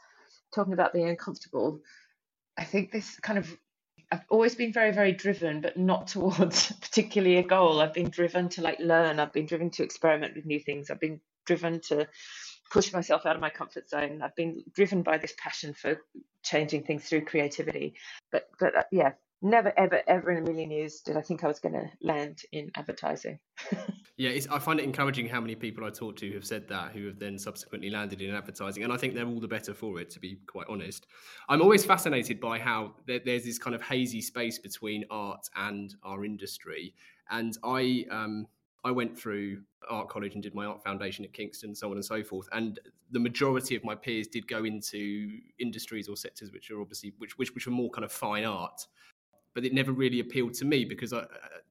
talking 0.53 0.73
about 0.73 0.93
being 0.93 1.09
uncomfortable. 1.09 1.79
I 2.57 2.65
think 2.65 2.91
this 2.91 3.17
kind 3.21 3.39
of 3.39 3.57
I've 4.11 4.25
always 4.29 4.55
been 4.55 4.73
very, 4.73 4.91
very 4.91 5.13
driven, 5.13 5.61
but 5.61 5.77
not 5.77 6.07
towards 6.15 6.71
particularly 6.73 7.37
a 7.37 7.43
goal. 7.43 7.79
I've 7.79 7.93
been 7.93 8.09
driven 8.09 8.49
to 8.49 8.61
like 8.61 8.79
learn. 8.79 9.19
I've 9.19 9.33
been 9.33 9.45
driven 9.45 9.69
to 9.71 9.83
experiment 9.83 10.35
with 10.35 10.45
new 10.45 10.59
things. 10.59 10.89
I've 10.89 10.99
been 10.99 11.21
driven 11.51 11.81
to 11.81 12.07
push 12.71 12.93
myself 12.93 13.25
out 13.25 13.35
of 13.35 13.41
my 13.41 13.49
comfort 13.49 13.89
zone. 13.89 14.21
I've 14.23 14.35
been 14.35 14.63
driven 14.73 15.03
by 15.03 15.17
this 15.17 15.33
passion 15.37 15.73
for 15.73 15.97
changing 16.43 16.83
things 16.83 17.03
through 17.03 17.25
creativity. 17.25 17.95
But 18.31 18.49
but 18.57 18.75
uh, 18.75 18.83
yeah, 18.91 19.11
never 19.41 19.73
ever 19.77 20.01
ever 20.07 20.31
in 20.31 20.37
a 20.37 20.41
million 20.41 20.71
years 20.71 21.01
did 21.01 21.17
I 21.17 21.21
think 21.21 21.43
I 21.43 21.47
was 21.47 21.59
going 21.59 21.73
to 21.73 21.89
land 22.01 22.43
in 22.53 22.71
advertising. 22.75 23.37
yeah, 24.17 24.31
I 24.49 24.59
find 24.59 24.79
it 24.79 24.83
encouraging 24.83 25.27
how 25.27 25.41
many 25.41 25.55
people 25.55 25.83
I 25.83 25.89
talk 25.89 26.15
to 26.17 26.31
have 26.31 26.45
said 26.45 26.69
that, 26.69 26.93
who 26.93 27.07
have 27.07 27.19
then 27.19 27.37
subsequently 27.37 27.89
landed 27.89 28.21
in 28.21 28.33
advertising, 28.33 28.83
and 28.83 28.93
I 28.93 28.97
think 28.97 29.13
they're 29.13 29.27
all 29.27 29.41
the 29.41 29.49
better 29.49 29.73
for 29.73 29.99
it. 29.99 30.09
To 30.11 30.21
be 30.21 30.39
quite 30.47 30.67
honest, 30.69 31.07
I'm 31.49 31.61
always 31.61 31.83
fascinated 31.83 32.39
by 32.39 32.59
how 32.59 32.95
there, 33.05 33.19
there's 33.25 33.43
this 33.43 33.59
kind 33.59 33.75
of 33.75 33.81
hazy 33.81 34.21
space 34.21 34.59
between 34.59 35.03
art 35.09 35.45
and 35.57 35.93
our 36.03 36.23
industry, 36.23 36.95
and 37.29 37.57
I 37.65 38.05
um, 38.09 38.47
I 38.83 38.91
went 38.91 39.17
through 39.17 39.61
art 39.89 40.09
college 40.09 40.33
and 40.33 40.43
did 40.43 40.55
my 40.55 40.65
art 40.65 40.83
foundation 40.83 41.25
at 41.25 41.33
Kingston, 41.33 41.75
so 41.75 41.89
on 41.89 41.93
and 41.93 42.05
so 42.05 42.23
forth. 42.23 42.47
And 42.51 42.79
the 43.11 43.19
majority 43.19 43.75
of 43.75 43.83
my 43.83 43.95
peers 43.95 44.27
did 44.27 44.47
go 44.47 44.63
into 44.63 45.39
industries 45.59 46.07
or 46.07 46.15
sectors 46.15 46.51
which 46.51 46.71
are 46.71 46.81
obviously 46.81 47.13
which 47.17 47.37
which 47.37 47.53
which 47.53 47.67
are 47.67 47.71
more 47.71 47.89
kind 47.89 48.05
of 48.05 48.11
fine 48.11 48.45
art 48.45 48.87
but 49.53 49.65
it 49.65 49.73
never 49.73 49.91
really 49.91 50.19
appealed 50.19 50.53
to 50.55 50.65
me 50.65 50.85
because 50.85 51.13
I, 51.13 51.19
uh, 51.19 51.27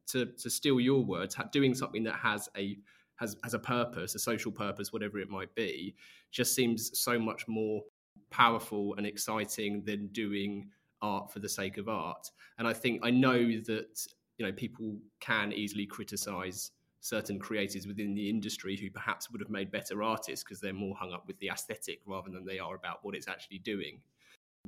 to 0.09 0.27
to 0.27 0.51
steal 0.51 0.81
your 0.81 1.05
words, 1.05 1.37
doing 1.53 1.75
something 1.75 2.03
that 2.05 2.17
has 2.17 2.49
a 2.57 2.79
has 3.17 3.37
has 3.45 3.55
a 3.55 3.59
purpose, 3.59 4.15
a 4.15 4.19
social 4.19 4.53
purpose, 4.53 4.93
whatever 4.93 5.19
it 5.19 5.31
might 5.31 5.55
be, 5.55 5.95
just 6.31 6.55
seems 6.55 6.99
so 6.99 7.19
much 7.19 7.47
more 7.49 7.83
powerful 8.31 8.95
and 8.97 9.07
exciting 9.07 9.83
than 9.85 10.09
doing 10.09 10.69
art 11.03 11.33
for 11.33 11.39
the 11.39 11.49
sake 11.49 11.79
of 11.79 11.89
art. 11.89 12.31
And 12.59 12.69
I 12.69 12.73
think 12.73 13.01
I 13.05 13.11
know 13.11 13.39
that 13.39 14.07
you 14.39 14.47
know 14.47 14.53
people 14.53 14.97
can 15.21 15.53
easily 15.53 15.87
criticize 15.87 16.73
certain 17.01 17.39
creators 17.39 17.87
within 17.87 18.15
the 18.15 18.29
industry 18.29 18.77
who 18.77 18.91
perhaps 18.91 19.31
would 19.31 19.41
have 19.41 19.51
made 19.51 19.71
better 19.71 20.03
artists 20.03 20.45
because 20.45 20.61
they're 20.61 20.73
more 20.73 20.95
hung 20.95 21.13
up 21.13 21.27
with 21.27 21.39
the 21.39 21.49
aesthetic 21.49 22.01
rather 22.07 22.31
than 22.31 22.45
they 22.45 22.59
are 22.59 22.75
about 22.75 22.99
what 23.03 23.15
it's 23.15 23.29
actually 23.29 23.59
doing. 23.59 23.99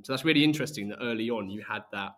So 0.02 0.12
that's 0.12 0.24
really 0.24 0.42
interesting 0.42 0.88
that 0.88 0.98
early 1.02 1.28
on 1.28 1.50
you 1.50 1.62
had 1.62 1.84
that 1.92 2.16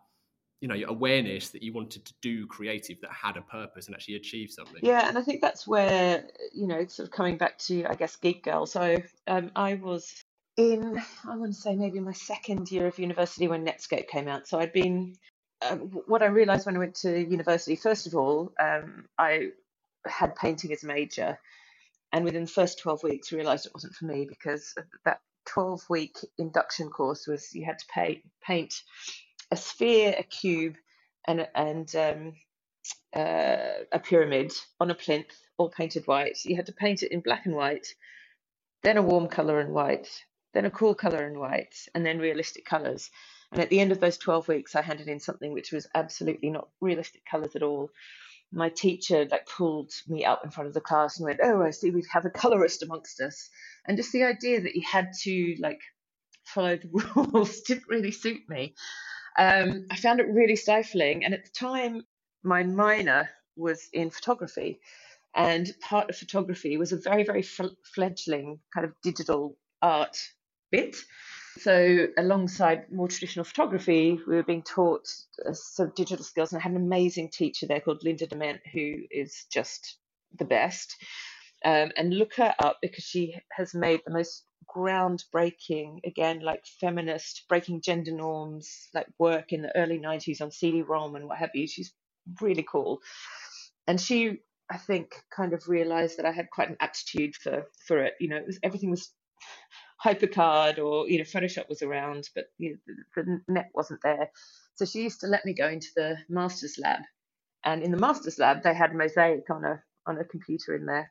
you 0.60 0.68
know 0.68 0.76
awareness 0.88 1.50
that 1.50 1.62
you 1.62 1.72
wanted 1.72 2.04
to 2.04 2.14
do 2.22 2.46
creative 2.46 3.00
that 3.00 3.10
had 3.10 3.36
a 3.36 3.42
purpose 3.42 3.86
and 3.86 3.94
actually 3.94 4.14
achieve 4.14 4.50
something. 4.50 4.80
Yeah 4.82 5.08
and 5.08 5.18
i 5.18 5.22
think 5.22 5.40
that's 5.40 5.66
where 5.66 6.24
you 6.54 6.66
know 6.66 6.86
sort 6.86 7.08
of 7.08 7.12
coming 7.12 7.36
back 7.36 7.58
to 7.58 7.84
i 7.86 7.94
guess 7.94 8.16
geek 8.16 8.44
girl. 8.44 8.64
So 8.66 8.96
um, 9.26 9.50
i 9.56 9.74
was 9.74 10.22
in 10.56 11.02
i 11.28 11.36
want 11.36 11.52
to 11.52 11.60
say 11.60 11.74
maybe 11.74 11.98
my 11.98 12.12
second 12.12 12.70
year 12.70 12.86
of 12.86 12.98
university 12.98 13.48
when 13.48 13.66
netscape 13.66 14.08
came 14.08 14.28
out. 14.28 14.46
So 14.46 14.60
i'd 14.60 14.72
been 14.72 15.16
uh, 15.60 15.76
what 15.76 16.22
i 16.22 16.26
realized 16.26 16.66
when 16.66 16.76
i 16.76 16.78
went 16.78 16.94
to 16.96 17.18
university 17.18 17.74
first 17.74 18.06
of 18.06 18.14
all 18.14 18.52
um, 18.60 19.06
i 19.18 19.48
had 20.06 20.36
painting 20.36 20.72
as 20.72 20.84
a 20.84 20.86
major 20.86 21.38
and 22.12 22.24
within 22.24 22.44
the 22.44 22.50
first 22.50 22.78
12 22.78 23.02
weeks 23.02 23.32
realized 23.32 23.66
it 23.66 23.74
wasn't 23.74 23.94
for 23.94 24.04
me 24.06 24.26
because 24.28 24.74
that 25.04 25.20
12 25.46 25.82
week 25.90 26.16
induction 26.38 26.88
course 26.88 27.26
was 27.26 27.54
you 27.54 27.64
had 27.64 27.78
to 27.78 27.86
pay 27.92 28.22
paint 28.42 28.74
a 29.50 29.56
sphere, 29.56 30.14
a 30.18 30.22
cube, 30.22 30.74
and 31.26 31.46
and 31.54 31.94
um, 31.96 32.32
uh, 33.14 33.84
a 33.92 33.98
pyramid 33.98 34.52
on 34.80 34.90
a 34.90 34.94
plinth, 34.94 35.34
all 35.58 35.70
painted 35.70 36.06
white. 36.06 36.38
You 36.44 36.56
had 36.56 36.66
to 36.66 36.72
paint 36.72 37.02
it 37.02 37.12
in 37.12 37.20
black 37.20 37.46
and 37.46 37.54
white, 37.54 37.86
then 38.82 38.96
a 38.96 39.02
warm 39.02 39.28
color 39.28 39.60
and 39.60 39.72
white, 39.72 40.08
then 40.52 40.64
a 40.64 40.70
cool 40.70 40.94
color 40.94 41.24
and 41.26 41.38
white, 41.38 41.74
and 41.94 42.04
then 42.04 42.18
realistic 42.18 42.64
colors. 42.64 43.10
And 43.52 43.60
at 43.60 43.70
the 43.70 43.80
end 43.80 43.92
of 43.92 44.00
those 44.00 44.18
12 44.18 44.48
weeks, 44.48 44.74
I 44.74 44.82
handed 44.82 45.08
in 45.08 45.20
something 45.20 45.52
which 45.52 45.72
was 45.72 45.86
absolutely 45.94 46.50
not 46.50 46.68
realistic 46.80 47.24
colors 47.24 47.54
at 47.54 47.62
all. 47.62 47.90
My 48.54 48.68
teacher 48.68 49.26
like 49.30 49.46
pulled 49.46 49.92
me 50.08 50.24
up 50.24 50.44
in 50.44 50.50
front 50.50 50.68
of 50.68 50.74
the 50.74 50.80
class 50.80 51.18
and 51.18 51.26
went, 51.26 51.40
"Oh, 51.42 51.62
I 51.62 51.70
see 51.70 51.90
we 51.90 52.04
have 52.12 52.24
a 52.24 52.30
colorist 52.30 52.82
amongst 52.82 53.20
us." 53.20 53.50
And 53.86 53.96
just 53.96 54.12
the 54.12 54.24
idea 54.24 54.60
that 54.60 54.74
you 54.74 54.82
had 54.82 55.12
to 55.22 55.56
like 55.58 55.80
follow 56.44 56.76
the 56.76 56.88
rules 57.16 57.60
didn't 57.62 57.88
really 57.88 58.12
suit 58.12 58.48
me. 58.48 58.74
Um, 59.36 59.86
I 59.90 59.96
found 59.96 60.20
it 60.20 60.28
really 60.28 60.56
stifling. 60.56 61.24
And 61.24 61.34
at 61.34 61.44
the 61.44 61.50
time, 61.50 62.02
my 62.42 62.62
minor 62.62 63.30
was 63.56 63.88
in 63.92 64.10
photography. 64.10 64.80
And 65.34 65.68
part 65.80 66.10
of 66.10 66.16
photography 66.16 66.76
was 66.76 66.92
a 66.92 66.96
very, 66.96 67.24
very 67.24 67.42
fledgling 67.42 68.60
kind 68.72 68.86
of 68.86 68.94
digital 69.02 69.56
art 69.82 70.16
bit. 70.70 70.96
So, 71.58 72.08
alongside 72.18 72.90
more 72.90 73.08
traditional 73.08 73.44
photography, 73.44 74.18
we 74.26 74.36
were 74.36 74.42
being 74.42 74.62
taught 74.62 75.06
uh, 75.46 75.52
some 75.52 75.92
digital 75.94 76.24
skills. 76.24 76.52
And 76.52 76.60
I 76.60 76.62
had 76.62 76.72
an 76.72 76.84
amazing 76.84 77.30
teacher 77.30 77.66
there 77.66 77.80
called 77.80 78.02
Linda 78.02 78.26
Dement, 78.26 78.60
who 78.72 78.94
is 79.10 79.46
just 79.52 79.98
the 80.36 80.44
best. 80.44 80.96
Um, 81.64 81.92
and 81.96 82.12
look 82.12 82.34
her 82.36 82.54
up 82.58 82.78
because 82.82 83.04
she 83.04 83.36
has 83.52 83.72
made 83.72 84.00
the 84.04 84.12
most 84.12 84.44
groundbreaking, 84.74 86.00
again, 86.04 86.40
like 86.40 86.64
feminist, 86.80 87.44
breaking 87.48 87.82
gender 87.82 88.12
norms, 88.12 88.88
like 88.92 89.06
work 89.18 89.52
in 89.52 89.62
the 89.62 89.74
early 89.76 89.98
90s 89.98 90.40
on 90.40 90.50
CD-ROM 90.50 91.14
and 91.14 91.28
what 91.28 91.38
have 91.38 91.50
you. 91.54 91.66
She's 91.66 91.92
really 92.40 92.66
cool. 92.68 93.00
And 93.86 94.00
she, 94.00 94.38
I 94.70 94.76
think, 94.76 95.14
kind 95.34 95.52
of 95.52 95.68
realized 95.68 96.18
that 96.18 96.26
I 96.26 96.32
had 96.32 96.50
quite 96.50 96.70
an 96.70 96.76
aptitude 96.80 97.36
for, 97.36 97.66
for 97.86 98.02
it. 98.02 98.14
You 98.18 98.28
know, 98.28 98.36
it 98.36 98.46
was, 98.46 98.58
everything 98.62 98.90
was 98.90 99.10
HyperCard 100.04 100.78
or, 100.78 101.08
you 101.08 101.18
know, 101.18 101.24
Photoshop 101.24 101.68
was 101.68 101.82
around, 101.82 102.28
but 102.34 102.46
you 102.58 102.78
know, 102.86 102.94
the, 103.16 103.40
net 103.48 103.70
wasn't 103.74 104.00
there. 104.02 104.30
So 104.74 104.84
she 104.84 105.02
used 105.02 105.20
to 105.20 105.26
let 105.26 105.44
me 105.44 105.54
go 105.54 105.68
into 105.68 105.88
the 105.96 106.16
master's 106.28 106.78
lab. 106.78 107.00
And 107.64 107.82
in 107.82 107.90
the 107.90 107.96
master's 107.96 108.38
lab, 108.38 108.62
they 108.62 108.74
had 108.74 108.94
mosaic 108.94 109.48
on 109.50 109.64
a 109.64 109.82
on 110.06 110.18
a 110.18 110.24
computer 110.24 110.74
in 110.74 110.84
there 110.84 111.10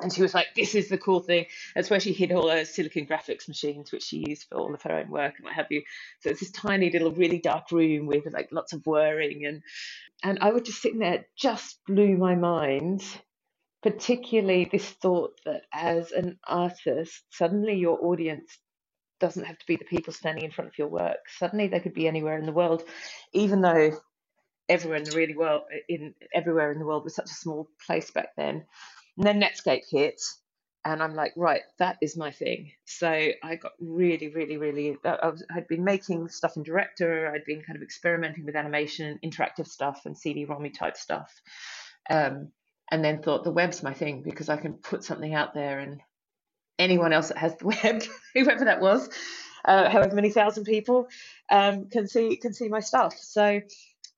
and 0.00 0.12
she 0.12 0.22
was 0.22 0.34
like, 0.34 0.48
"This 0.54 0.74
is 0.74 0.88
the 0.88 0.98
cool 0.98 1.20
thing." 1.20 1.46
That's 1.74 1.90
where 1.90 2.00
she 2.00 2.12
hid 2.12 2.32
all 2.32 2.48
her 2.48 2.64
silicon 2.64 3.06
graphics 3.06 3.48
machines, 3.48 3.92
which 3.92 4.02
she 4.02 4.24
used 4.26 4.46
for 4.48 4.58
all 4.58 4.74
of 4.74 4.82
her 4.82 4.92
own 4.92 5.10
work 5.10 5.34
and 5.36 5.44
what 5.44 5.54
have 5.54 5.66
you. 5.70 5.82
So 6.20 6.30
it's 6.30 6.40
this 6.40 6.50
tiny 6.50 6.90
little, 6.90 7.12
really 7.12 7.38
dark 7.38 7.70
room 7.70 8.06
with 8.06 8.26
like 8.32 8.48
lots 8.52 8.72
of 8.72 8.84
whirring, 8.86 9.44
and 9.46 9.62
and 10.22 10.38
I 10.40 10.50
was 10.50 10.62
just 10.62 10.82
sitting 10.82 11.00
there, 11.00 11.26
just 11.36 11.78
blew 11.86 12.16
my 12.16 12.34
mind. 12.34 13.02
Particularly 13.82 14.68
this 14.70 14.88
thought 14.88 15.32
that 15.46 15.62
as 15.72 16.12
an 16.12 16.38
artist, 16.46 17.24
suddenly 17.30 17.76
your 17.76 18.04
audience 18.04 18.58
doesn't 19.20 19.44
have 19.44 19.58
to 19.58 19.66
be 19.66 19.76
the 19.76 19.84
people 19.84 20.12
standing 20.12 20.44
in 20.44 20.50
front 20.50 20.68
of 20.70 20.78
your 20.78 20.88
work. 20.88 21.18
Suddenly 21.38 21.68
they 21.68 21.80
could 21.80 21.94
be 21.94 22.08
anywhere 22.08 22.38
in 22.38 22.46
the 22.46 22.52
world, 22.52 22.84
even 23.34 23.62
though 23.62 23.92
everywhere 24.68 24.98
in 24.98 25.04
the 25.04 25.16
really 25.16 25.36
world 25.36 25.62
in 25.88 26.14
everywhere 26.34 26.72
in 26.72 26.78
the 26.78 26.86
world 26.86 27.04
was 27.04 27.14
such 27.16 27.30
a 27.30 27.34
small 27.34 27.68
place 27.86 28.10
back 28.12 28.28
then 28.36 28.64
and 29.18 29.26
then 29.26 29.40
Netscape 29.40 29.84
hit, 29.90 30.20
and 30.84 31.02
I'm 31.02 31.14
like, 31.14 31.32
right, 31.36 31.62
that 31.78 31.98
is 32.02 32.16
my 32.16 32.32
thing. 32.32 32.72
So 32.86 33.08
I 33.08 33.56
got 33.56 33.72
really, 33.80 34.28
really, 34.34 34.58
really. 34.58 34.98
I 35.04 35.28
was, 35.28 35.44
I'd 35.54 35.68
been 35.68 35.84
making 35.84 36.28
stuff 36.30 36.56
in 36.56 36.64
Director. 36.64 37.32
I'd 37.32 37.46
been 37.46 37.62
kind 37.62 37.76
of 37.76 37.82
experimenting 37.82 38.44
with 38.46 38.56
animation, 38.56 39.20
interactive 39.24 39.68
stuff, 39.68 40.02
and 40.06 40.18
CD-ROM 40.18 40.70
type 40.72 40.96
stuff. 40.96 41.32
Um, 42.10 42.52
and 42.90 43.04
then 43.04 43.22
thought 43.22 43.44
the 43.44 43.52
web's 43.52 43.82
my 43.82 43.94
thing 43.94 44.22
because 44.22 44.48
I 44.48 44.56
can 44.56 44.74
put 44.74 45.04
something 45.04 45.34
out 45.34 45.54
there, 45.54 45.78
and 45.78 46.00
anyone 46.78 47.12
else 47.12 47.28
that 47.28 47.38
has 47.38 47.56
the 47.56 47.66
web, 47.84 48.02
whoever 48.34 48.64
that 48.64 48.80
was, 48.80 49.08
uh, 49.64 49.88
however 49.90 50.14
many 50.14 50.30
thousand 50.30 50.64
people, 50.64 51.08
um, 51.50 51.88
can 51.90 52.08
see 52.08 52.36
can 52.36 52.52
see 52.54 52.68
my 52.68 52.80
stuff. 52.80 53.16
So 53.18 53.60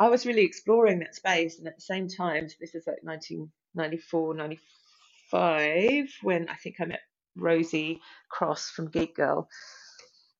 I 0.00 0.08
was 0.08 0.26
really 0.26 0.42
exploring 0.44 1.00
that 1.00 1.14
space, 1.14 1.58
and 1.58 1.68
at 1.68 1.76
the 1.76 1.82
same 1.82 2.08
time, 2.08 2.48
this 2.60 2.74
is 2.74 2.86
like 2.86 3.02
1994, 3.02 4.34
95 4.34 6.08
when 6.22 6.48
I 6.48 6.54
think 6.56 6.76
I 6.80 6.86
met 6.86 7.00
Rosie 7.36 8.00
Cross 8.30 8.70
from 8.70 8.88
Geek 8.90 9.16
Girl. 9.16 9.48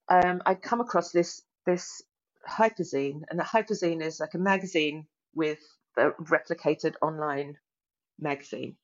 Um, 0.08 0.42
I'd 0.46 0.62
come 0.62 0.80
across 0.80 1.12
this 1.12 1.42
this 1.66 2.02
hyperzine, 2.48 3.22
and 3.30 3.38
the 3.38 3.44
hyperzine 3.44 4.02
is 4.02 4.20
like 4.20 4.34
a 4.34 4.38
magazine 4.38 5.06
with 5.34 5.58
a 5.96 6.10
replicated 6.22 6.94
online 7.02 7.56
magazine. 8.22 8.76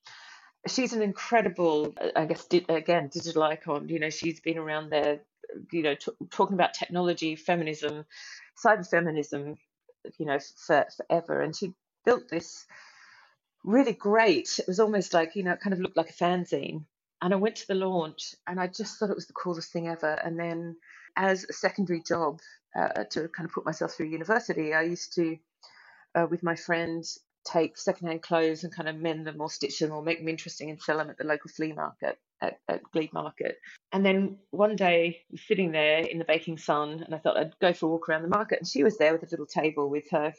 She's 0.67 0.93
an 0.93 1.01
incredible, 1.01 1.95
I 2.15 2.25
guess, 2.25 2.45
di- 2.45 2.65
again, 2.69 3.09
digital 3.11 3.43
icon. 3.43 3.89
You 3.89 3.99
know, 3.99 4.09
she's 4.09 4.41
been 4.41 4.57
around 4.57 4.89
there, 4.91 5.21
you 5.71 5.83
know, 5.83 5.95
t- 5.95 6.11
talking 6.31 6.55
about 6.55 6.73
technology, 6.73 7.35
feminism, 7.35 8.05
cyber 8.63 8.87
feminism, 8.87 9.55
you 10.17 10.25
know, 10.25 10.37
for, 10.67 10.85
forever. 10.97 11.41
And 11.41 11.55
she 11.55 11.73
built 12.05 12.29
this 12.29 12.65
really 13.63 13.93
great. 13.93 14.59
It 14.59 14.67
was 14.67 14.79
almost 14.79 15.13
like, 15.13 15.35
you 15.35 15.43
know, 15.43 15.53
it 15.53 15.61
kind 15.61 15.73
of 15.73 15.79
looked 15.79 15.97
like 15.97 16.09
a 16.09 16.13
fanzine. 16.13 16.85
And 17.21 17.33
I 17.33 17.37
went 17.37 17.57
to 17.57 17.67
the 17.67 17.75
launch 17.75 18.35
and 18.47 18.59
I 18.59 18.67
just 18.67 18.97
thought 18.97 19.09
it 19.09 19.15
was 19.15 19.27
the 19.27 19.33
coolest 19.33 19.71
thing 19.71 19.87
ever. 19.87 20.11
And 20.13 20.39
then, 20.39 20.77
as 21.17 21.45
a 21.49 21.53
secondary 21.53 22.01
job 22.01 22.39
uh, 22.75 23.03
to 23.11 23.27
kind 23.29 23.45
of 23.47 23.51
put 23.53 23.65
myself 23.65 23.93
through 23.93 24.07
university, 24.07 24.73
I 24.73 24.83
used 24.83 25.13
to, 25.15 25.37
uh, 26.15 26.27
with 26.29 26.43
my 26.43 26.55
friends, 26.55 27.19
take 27.51 27.77
secondhand 27.77 28.21
clothes 28.21 28.63
and 28.63 28.73
kind 28.73 28.89
of 28.89 28.95
mend 28.95 29.25
them 29.25 29.41
or 29.41 29.49
stitch 29.49 29.79
them 29.79 29.91
or 29.91 30.03
make 30.03 30.19
them 30.19 30.27
interesting 30.27 30.69
and 30.69 30.81
sell 30.81 30.97
them 30.97 31.09
at 31.09 31.17
the 31.17 31.23
local 31.23 31.49
flea 31.49 31.73
market 31.73 32.17
at, 32.41 32.59
at 32.67 32.81
Glebe 32.91 33.13
Market. 33.13 33.57
And 33.91 34.05
then 34.05 34.37
one 34.51 34.75
day, 34.75 35.21
sitting 35.47 35.71
there 35.71 35.99
in 35.99 36.19
the 36.19 36.25
baking 36.25 36.57
sun, 36.57 37.03
and 37.03 37.13
I 37.13 37.17
thought 37.17 37.37
I'd 37.37 37.59
go 37.59 37.73
for 37.73 37.87
a 37.87 37.89
walk 37.89 38.09
around 38.09 38.23
the 38.23 38.29
market. 38.29 38.59
And 38.59 38.67
she 38.67 38.83
was 38.83 38.97
there 38.97 39.13
with 39.13 39.23
a 39.23 39.27
little 39.31 39.45
table 39.45 39.89
with 39.89 40.09
her 40.11 40.33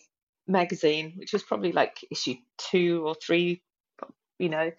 magazine, 0.47 1.15
which 1.17 1.33
was 1.33 1.43
probably 1.43 1.73
like 1.73 1.99
issue 2.11 2.35
two 2.59 3.05
or 3.07 3.15
three, 3.15 3.63
you 4.39 4.49
know. 4.49 4.71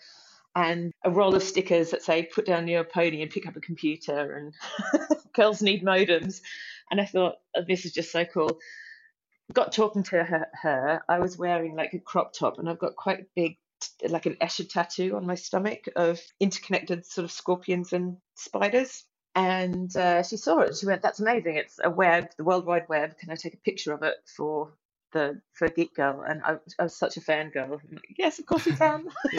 and 0.56 0.92
a 1.06 1.12
roll 1.12 1.36
of 1.36 1.44
stickers 1.44 1.92
that 1.92 2.04
say 2.04 2.24
put 2.24 2.46
down 2.46 2.68
your 2.68 2.84
pony 2.84 3.22
and 3.22 3.32
pick 3.32 3.48
up 3.48 3.56
a 3.56 3.62
computer 3.62 4.36
and 4.36 4.54
girls 5.34 5.62
need 5.62 5.82
modems 5.82 6.42
and 6.90 7.00
i 7.00 7.06
thought 7.06 7.36
oh, 7.56 7.64
this 7.66 7.86
is 7.86 7.94
just 7.94 8.12
so 8.12 8.26
cool 8.26 8.60
got 9.54 9.72
talking 9.72 10.04
to 10.04 10.24
her, 10.24 10.48
her 10.62 11.02
i 11.08 11.20
was 11.20 11.38
wearing 11.38 11.76
like 11.76 11.94
a 11.94 12.00
crop 12.00 12.34
top 12.34 12.58
and 12.58 12.70
i've 12.70 12.80
got 12.80 12.96
quite 12.96 13.20
a 13.20 13.26
big 13.36 13.58
like 14.08 14.26
an 14.26 14.38
escher 14.42 14.68
tattoo 14.68 15.16
on 15.16 15.26
my 15.26 15.36
stomach 15.36 15.86
of 15.96 16.20
interconnected 16.40 17.06
sort 17.06 17.26
of 17.26 17.32
scorpions 17.32 17.94
and 17.94 18.18
spiders 18.36 19.06
and 19.34 19.96
uh, 19.96 20.22
she 20.22 20.38
saw 20.38 20.60
it 20.60 20.76
she 20.76 20.86
went 20.86 21.02
that's 21.02 21.20
amazing 21.20 21.56
it's 21.56 21.80
a 21.84 21.90
web 21.90 22.28
the 22.38 22.44
world 22.44 22.66
wide 22.66 22.88
web 22.90 23.18
can 23.18 23.32
i 23.32 23.36
take 23.36 23.54
a 23.54 23.58
picture 23.58 23.94
of 23.94 24.04
it 24.04 24.16
for 24.26 24.72
the 25.12 25.42
for 25.54 25.68
Geek 25.70 25.96
Girl, 25.96 26.24
and 26.28 26.42
I, 26.44 26.58
I 26.80 26.84
was 26.84 26.96
such 26.96 27.18
a 27.18 27.22
fangirl. 27.22 27.70
Like, 27.70 28.16
yes, 28.18 28.40
of 28.40 28.46
course 28.46 28.66
you 28.66 28.74
can. 28.74 29.08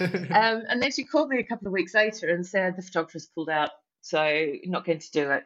um, 0.00 0.62
and 0.68 0.82
then 0.82 0.92
she 0.92 1.04
called 1.04 1.28
me 1.28 1.38
a 1.38 1.44
couple 1.44 1.66
of 1.66 1.72
weeks 1.72 1.94
later 1.94 2.28
and 2.28 2.46
said 2.46 2.76
the 2.76 2.82
photographer's 2.82 3.26
pulled 3.26 3.50
out, 3.50 3.70
so 4.00 4.52
not 4.64 4.84
going 4.84 4.98
to 4.98 5.10
do 5.10 5.30
it. 5.30 5.44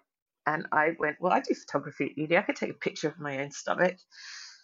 And 0.49 0.67
I 0.73 0.91
went, 0.99 1.17
well, 1.21 1.33
I 1.33 1.41
do 1.41 1.55
photography 1.55 2.07
at 2.07 2.19
uni. 2.19 2.37
I 2.37 2.43
could 2.43 2.57
take 2.57 2.71
a 2.71 2.75
picture 2.75 3.09
of 3.09 3.21
my 3.21 3.41
own 3.41 3.51
stomach. 3.51 3.97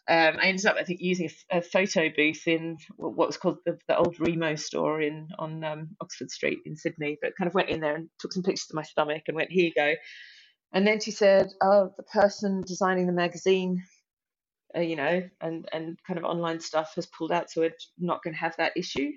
Um, 0.08 0.36
I 0.40 0.46
ended 0.46 0.66
up, 0.66 0.76
I 0.78 0.84
think, 0.84 1.00
using 1.02 1.30
a, 1.52 1.58
a 1.58 1.62
photo 1.62 2.10
booth 2.14 2.46
in 2.46 2.78
what 2.96 3.28
was 3.28 3.36
called 3.36 3.58
the, 3.66 3.78
the 3.88 3.96
old 3.98 4.16
Remo 4.20 4.56
store 4.56 5.00
in 5.02 5.28
on 5.38 5.64
um, 5.64 5.90
Oxford 6.00 6.30
Street 6.30 6.60
in 6.66 6.76
Sydney. 6.76 7.18
But 7.20 7.36
kind 7.36 7.48
of 7.48 7.54
went 7.54 7.70
in 7.70 7.80
there 7.80 7.96
and 7.96 8.08
took 8.20 8.32
some 8.32 8.42
pictures 8.42 8.68
of 8.70 8.76
my 8.76 8.82
stomach 8.82 9.24
and 9.28 9.36
went, 9.36 9.50
here 9.52 9.66
you 9.66 9.72
go. 9.74 9.94
And 10.72 10.86
then 10.86 11.00
she 11.00 11.12
said, 11.12 11.48
oh, 11.62 11.92
the 11.96 12.02
person 12.04 12.62
designing 12.66 13.06
the 13.06 13.12
magazine 13.12 13.82
uh, 14.76 14.80
you 14.80 14.96
know, 14.96 15.22
and 15.40 15.68
and 15.72 15.98
kind 16.06 16.18
of 16.18 16.24
online 16.24 16.60
stuff 16.60 16.92
has 16.96 17.06
pulled 17.06 17.32
out, 17.32 17.50
so 17.50 17.60
we're 17.60 17.74
not 17.98 18.22
going 18.22 18.34
to 18.34 18.40
have 18.40 18.56
that 18.58 18.72
issue. 18.76 19.12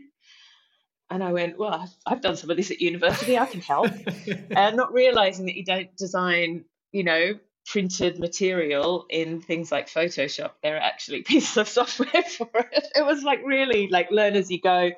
And 1.09 1.23
I 1.23 1.31
went, 1.31 1.57
well, 1.57 1.73
I've, 1.73 1.95
I've 2.05 2.21
done 2.21 2.35
some 2.35 2.49
of 2.49 2.57
this 2.57 2.71
at 2.71 2.81
university. 2.81 3.37
I 3.37 3.45
can 3.45 3.61
help, 3.61 3.91
and 4.51 4.75
not 4.75 4.93
realizing 4.93 5.45
that 5.45 5.55
you 5.55 5.63
don't 5.63 5.95
design, 5.95 6.65
you 6.91 7.03
know, 7.03 7.33
printed 7.65 8.19
material 8.19 9.05
in 9.09 9.41
things 9.41 9.71
like 9.71 9.89
Photoshop. 9.89 10.51
There 10.63 10.75
are 10.75 10.81
actually 10.81 11.21
pieces 11.23 11.57
of 11.57 11.69
software 11.69 12.23
for 12.37 12.49
it. 12.71 12.87
It 12.95 13.05
was 13.05 13.23
like 13.23 13.39
really 13.45 13.87
like 13.89 14.11
learn 14.11 14.35
as 14.35 14.51
you 14.51 14.59
go 14.59 14.91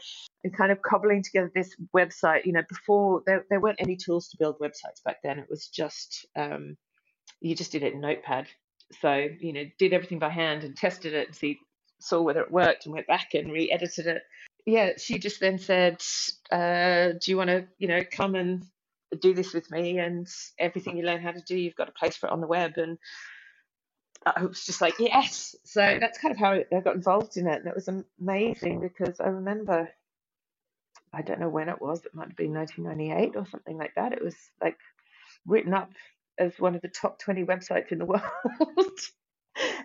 and 0.43 0.57
kind 0.57 0.71
of 0.71 0.81
cobbling 0.81 1.21
together 1.23 1.51
this 1.53 1.75
website. 1.95 2.45
You 2.45 2.53
know, 2.53 2.63
before 2.67 3.21
there, 3.25 3.45
there 3.49 3.59
weren't 3.59 3.81
any 3.81 3.95
tools 3.95 4.29
to 4.29 4.37
build 4.37 4.57
websites 4.59 5.03
back 5.05 5.17
then. 5.23 5.37
It 5.37 5.47
was 5.49 5.67
just, 5.67 6.25
um, 6.35 6.75
you 7.39 7.55
just 7.55 7.71
did 7.71 7.83
it 7.83 7.93
in 7.93 8.01
Notepad 8.01 8.47
so, 9.01 9.27
you 9.39 9.53
know, 9.53 9.65
did 9.77 9.93
everything 9.93 10.19
by 10.19 10.29
hand 10.29 10.63
and 10.63 10.75
tested 10.75 11.13
it 11.13 11.27
and 11.27 11.35
see, 11.35 11.59
saw 11.99 12.21
whether 12.21 12.41
it 12.41 12.51
worked 12.51 12.85
and 12.85 12.93
went 12.93 13.07
back 13.07 13.33
and 13.33 13.51
re 13.51 13.71
edited 13.71 14.07
it. 14.07 14.23
Yeah, 14.69 14.93
she 14.97 15.17
just 15.17 15.39
then 15.39 15.57
said, 15.57 16.01
uh, 16.51 17.13
Do 17.19 17.31
you 17.31 17.37
want 17.37 17.49
to, 17.49 17.67
you 17.79 17.87
know, 17.87 18.03
come 18.09 18.35
and 18.35 18.63
do 19.19 19.33
this 19.33 19.53
with 19.53 19.71
me? 19.71 19.97
And 19.97 20.27
everything 20.59 20.97
you 20.97 21.03
learn 21.03 21.21
how 21.21 21.31
to 21.31 21.41
do, 21.41 21.57
you've 21.57 21.75
got 21.75 21.89
a 21.89 21.93
place 21.93 22.15
for 22.15 22.27
it 22.27 22.31
on 22.33 22.41
the 22.41 22.47
web. 22.47 22.77
And 22.77 22.99
I 24.25 24.45
was 24.45 24.65
just 24.65 24.81
like, 24.81 24.95
Yes. 24.99 25.55
So 25.65 25.97
that's 25.99 26.19
kind 26.19 26.31
of 26.31 26.37
how 26.39 26.51
I 26.53 26.81
got 26.81 26.95
involved 26.95 27.37
in 27.37 27.47
it. 27.47 27.59
And 27.59 27.67
it 27.67 27.75
was 27.75 27.89
amazing 28.19 28.81
because 28.81 29.19
I 29.19 29.27
remember, 29.29 29.89
I 31.13 31.23
don't 31.23 31.39
know 31.39 31.49
when 31.49 31.69
it 31.69 31.81
was, 31.81 32.05
it 32.05 32.13
might 32.13 32.27
have 32.27 32.37
been 32.37 32.53
1998 32.53 33.35
or 33.35 33.47
something 33.47 33.77
like 33.77 33.95
that. 33.95 34.13
It 34.13 34.23
was 34.23 34.35
like 34.61 34.77
written 35.47 35.73
up 35.73 35.91
as 36.37 36.59
one 36.59 36.75
of 36.75 36.81
the 36.81 36.89
top 36.89 37.19
20 37.19 37.43
websites 37.45 37.91
in 37.91 37.97
the 37.99 38.05
world. 38.05 38.99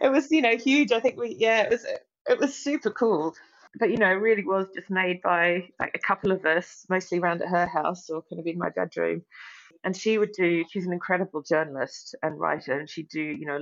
it 0.03 0.13
was, 0.13 0.31
you 0.31 0.43
know, 0.43 0.57
huge. 0.57 0.93
I 0.93 1.01
think 1.01 1.19
we, 1.19 1.37
yeah, 1.39 1.63
it 1.63 1.71
was, 1.71 1.87
it 2.29 2.39
was 2.39 2.55
super 2.55 2.91
cool. 2.91 3.35
But, 3.79 3.91
you 3.91 3.99
know, 3.99 4.11
it 4.11 4.15
really 4.21 4.45
was 4.45 4.69
just 4.75 4.91
made 4.91 5.23
by 5.23 5.69
like 5.81 5.93
a 5.95 5.99
couple 6.01 6.33
of 6.33 6.45
us, 6.47 6.87
mostly 6.91 7.19
around 7.19 7.43
at 7.43 7.49
her 7.49 7.67
house 7.67 8.11
or 8.11 8.23
kind 8.23 8.41
of 8.41 8.47
in 8.47 8.59
my 8.59 8.71
bedroom. 8.71 9.23
And 9.85 9.97
she 9.97 10.19
would 10.19 10.33
do, 10.33 10.65
she's 10.71 10.87
an 10.87 10.93
incredible 10.93 11.43
journalist 11.43 12.15
and 12.23 12.41
writer, 12.41 12.79
and 12.79 12.89
she'd 12.89 13.09
do, 13.11 13.23
you 13.23 13.47
know, 13.47 13.61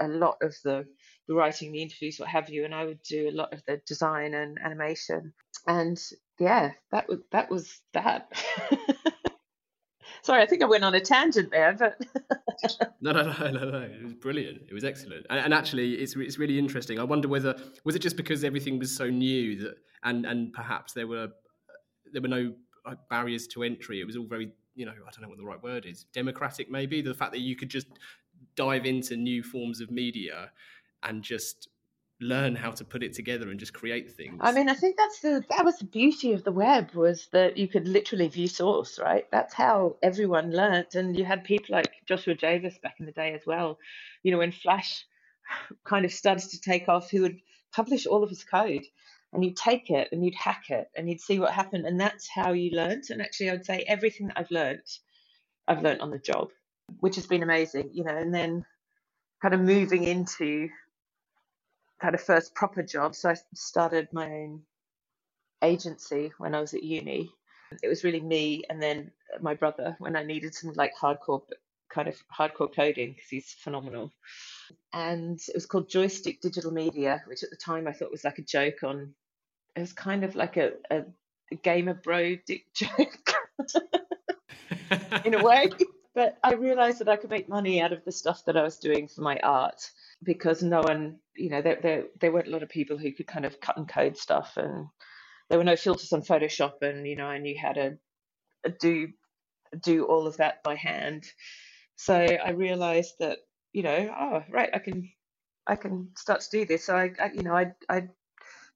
a 0.00 0.08
lot 0.08 0.38
of 0.42 0.54
the, 0.64 0.86
the 1.28 1.34
writing, 1.34 1.72
the 1.72 1.82
interviews, 1.82 2.18
what 2.18 2.28
have 2.28 2.50
you. 2.50 2.64
And 2.64 2.74
I 2.74 2.84
would 2.84 3.02
do 3.02 3.28
a 3.28 3.32
lot 3.36 3.52
of 3.52 3.62
the 3.66 3.80
design 3.86 4.34
and 4.34 4.58
animation. 4.64 5.34
And 5.66 5.98
yeah, 6.38 6.72
that 6.92 7.08
was, 7.08 7.20
that 7.32 7.50
was 7.50 7.80
that. 7.94 8.32
Sorry, 10.22 10.42
I 10.42 10.46
think 10.46 10.62
I 10.62 10.66
went 10.66 10.84
on 10.84 10.94
a 10.94 11.00
tangent 11.00 11.50
there, 11.50 11.76
but 11.78 12.00
no, 13.00 13.12
no, 13.12 13.22
no, 13.22 13.50
no, 13.50 13.70
no. 13.70 13.80
It 13.82 14.02
was 14.02 14.14
brilliant. 14.14 14.62
It 14.68 14.74
was 14.74 14.84
excellent, 14.84 15.26
and, 15.30 15.40
and, 15.40 15.54
actually, 15.54 15.94
it's 15.94 16.16
it's 16.16 16.38
really 16.38 16.58
interesting. 16.58 16.98
I 16.98 17.04
wonder 17.04 17.28
whether 17.28 17.56
was 17.84 17.94
it 17.94 18.00
just 18.00 18.16
because 18.16 18.44
everything 18.44 18.78
was 18.78 18.94
so 18.94 19.08
new 19.08 19.60
that, 19.60 19.74
and 20.04 20.26
and 20.26 20.52
perhaps 20.52 20.92
there 20.92 21.06
were 21.06 21.28
there 22.12 22.22
were 22.22 22.28
no 22.28 22.54
barriers 23.10 23.46
to 23.48 23.62
entry. 23.62 24.00
It 24.00 24.04
was 24.04 24.16
all 24.16 24.26
very, 24.26 24.50
you 24.74 24.86
know, 24.86 24.92
I 24.92 25.10
don't 25.10 25.22
know 25.22 25.28
what 25.28 25.38
the 25.38 25.44
right 25.44 25.62
word 25.62 25.86
is, 25.86 26.04
democratic 26.12 26.70
maybe. 26.70 27.02
The 27.02 27.14
fact 27.14 27.32
that 27.32 27.40
you 27.40 27.56
could 27.56 27.68
just 27.68 27.86
dive 28.56 28.86
into 28.86 29.16
new 29.16 29.42
forms 29.42 29.80
of 29.80 29.90
media 29.90 30.50
and 31.02 31.22
just 31.22 31.68
learn 32.20 32.56
how 32.56 32.70
to 32.72 32.84
put 32.84 33.02
it 33.02 33.12
together 33.12 33.48
and 33.50 33.60
just 33.60 33.72
create 33.72 34.10
things. 34.10 34.38
I 34.40 34.52
mean, 34.52 34.68
I 34.68 34.74
think 34.74 34.96
that's 34.96 35.20
the 35.20 35.44
that 35.50 35.64
was 35.64 35.78
the 35.78 35.84
beauty 35.84 36.32
of 36.32 36.42
the 36.42 36.52
web 36.52 36.92
was 36.94 37.28
that 37.32 37.56
you 37.56 37.68
could 37.68 37.86
literally 37.86 38.28
view 38.28 38.48
source, 38.48 38.98
right? 38.98 39.24
That's 39.30 39.54
how 39.54 39.96
everyone 40.02 40.52
learnt, 40.52 40.94
and 40.94 41.16
you 41.16 41.24
had 41.24 41.44
people 41.44 41.76
like 41.76 41.92
Joshua 42.06 42.34
Davis 42.34 42.78
back 42.82 42.96
in 42.98 43.06
the 43.06 43.12
day 43.12 43.34
as 43.34 43.46
well. 43.46 43.78
You 44.22 44.32
know, 44.32 44.38
when 44.38 44.52
Flash 44.52 45.04
kind 45.84 46.04
of 46.04 46.12
started 46.12 46.50
to 46.50 46.60
take 46.60 46.88
off, 46.88 47.10
who 47.10 47.22
would 47.22 47.40
publish 47.72 48.06
all 48.06 48.24
of 48.24 48.30
his 48.30 48.44
code, 48.44 48.84
and 49.32 49.44
you'd 49.44 49.56
take 49.56 49.90
it 49.90 50.08
and 50.10 50.24
you'd 50.24 50.34
hack 50.34 50.64
it 50.70 50.88
and 50.96 51.08
you'd 51.08 51.20
see 51.20 51.38
what 51.38 51.52
happened, 51.52 51.86
and 51.86 52.00
that's 52.00 52.28
how 52.28 52.52
you 52.52 52.72
learnt. 52.72 53.10
And 53.10 53.22
actually, 53.22 53.50
I 53.50 53.52
would 53.52 53.66
say 53.66 53.84
everything 53.86 54.28
that 54.28 54.38
I've 54.38 54.50
learnt, 54.50 54.98
I've 55.68 55.82
learnt 55.82 56.00
on 56.00 56.10
the 56.10 56.18
job, 56.18 56.48
which 56.98 57.14
has 57.14 57.26
been 57.26 57.44
amazing. 57.44 57.90
You 57.92 58.02
know, 58.04 58.16
and 58.16 58.34
then 58.34 58.64
kind 59.40 59.54
of 59.54 59.60
moving 59.60 60.02
into 60.02 60.68
kind 62.00 62.14
of 62.14 62.20
first 62.20 62.54
proper 62.54 62.82
job. 62.82 63.14
So 63.14 63.30
I 63.30 63.36
started 63.54 64.08
my 64.12 64.26
own 64.26 64.62
agency 65.62 66.32
when 66.38 66.54
I 66.54 66.60
was 66.60 66.74
at 66.74 66.82
uni. 66.82 67.30
It 67.82 67.88
was 67.88 68.04
really 68.04 68.20
me 68.20 68.64
and 68.70 68.80
then 68.80 69.10
my 69.40 69.54
brother 69.54 69.96
when 69.98 70.16
I 70.16 70.22
needed 70.22 70.54
some 70.54 70.72
like 70.74 70.92
hardcore 70.96 71.42
kind 71.90 72.08
of 72.08 72.16
hardcore 72.28 72.74
coding 72.74 73.12
because 73.12 73.28
he's 73.28 73.52
phenomenal. 73.52 74.12
And 74.92 75.38
it 75.48 75.54
was 75.54 75.66
called 75.66 75.88
Joystick 75.88 76.40
Digital 76.40 76.70
Media, 76.70 77.22
which 77.26 77.42
at 77.42 77.50
the 77.50 77.56
time 77.56 77.86
I 77.86 77.92
thought 77.92 78.10
was 78.10 78.24
like 78.24 78.38
a 78.38 78.42
joke 78.42 78.82
on. 78.84 79.14
It 79.76 79.80
was 79.80 79.92
kind 79.92 80.24
of 80.24 80.34
like 80.34 80.56
a, 80.56 80.72
a, 80.90 81.04
a 81.52 81.54
gamer 81.56 81.94
bro 81.94 82.36
dick 82.46 82.64
joke 82.74 83.30
in 85.24 85.34
a 85.34 85.42
way. 85.42 85.70
But 86.18 86.36
I 86.42 86.54
realized 86.54 86.98
that 86.98 87.08
I 87.08 87.14
could 87.14 87.30
make 87.30 87.48
money 87.48 87.80
out 87.80 87.92
of 87.92 88.04
the 88.04 88.10
stuff 88.10 88.44
that 88.46 88.56
I 88.56 88.64
was 88.64 88.78
doing 88.78 89.06
for 89.06 89.20
my 89.20 89.38
art 89.40 89.80
because 90.20 90.64
no 90.64 90.80
one, 90.80 91.20
you 91.36 91.48
know, 91.48 91.62
there, 91.62 91.78
there, 91.80 92.04
there 92.18 92.32
weren't 92.32 92.48
a 92.48 92.50
lot 92.50 92.64
of 92.64 92.68
people 92.68 92.98
who 92.98 93.12
could 93.12 93.28
kind 93.28 93.44
of 93.44 93.60
cut 93.60 93.76
and 93.76 93.88
code 93.88 94.16
stuff, 94.16 94.56
and 94.56 94.88
there 95.48 95.58
were 95.58 95.64
no 95.64 95.76
filters 95.76 96.12
on 96.12 96.22
Photoshop, 96.22 96.82
and 96.82 97.06
you 97.06 97.14
know, 97.14 97.26
I 97.26 97.38
knew 97.38 97.56
how 97.56 97.70
to 97.70 97.98
do 98.80 99.10
do 99.80 100.06
all 100.06 100.26
of 100.26 100.38
that 100.38 100.64
by 100.64 100.74
hand. 100.74 101.22
So 101.94 102.16
I 102.16 102.50
realized 102.50 103.14
that, 103.20 103.38
you 103.72 103.84
know, 103.84 104.12
oh 104.18 104.42
right, 104.50 104.70
I 104.74 104.80
can 104.80 105.08
I 105.68 105.76
can 105.76 106.08
start 106.16 106.40
to 106.40 106.50
do 106.50 106.64
this. 106.64 106.84
So 106.84 106.96
I, 106.96 107.12
I 107.22 107.30
you 107.32 107.44
know, 107.44 107.54
I 107.54 107.74
I 107.88 108.08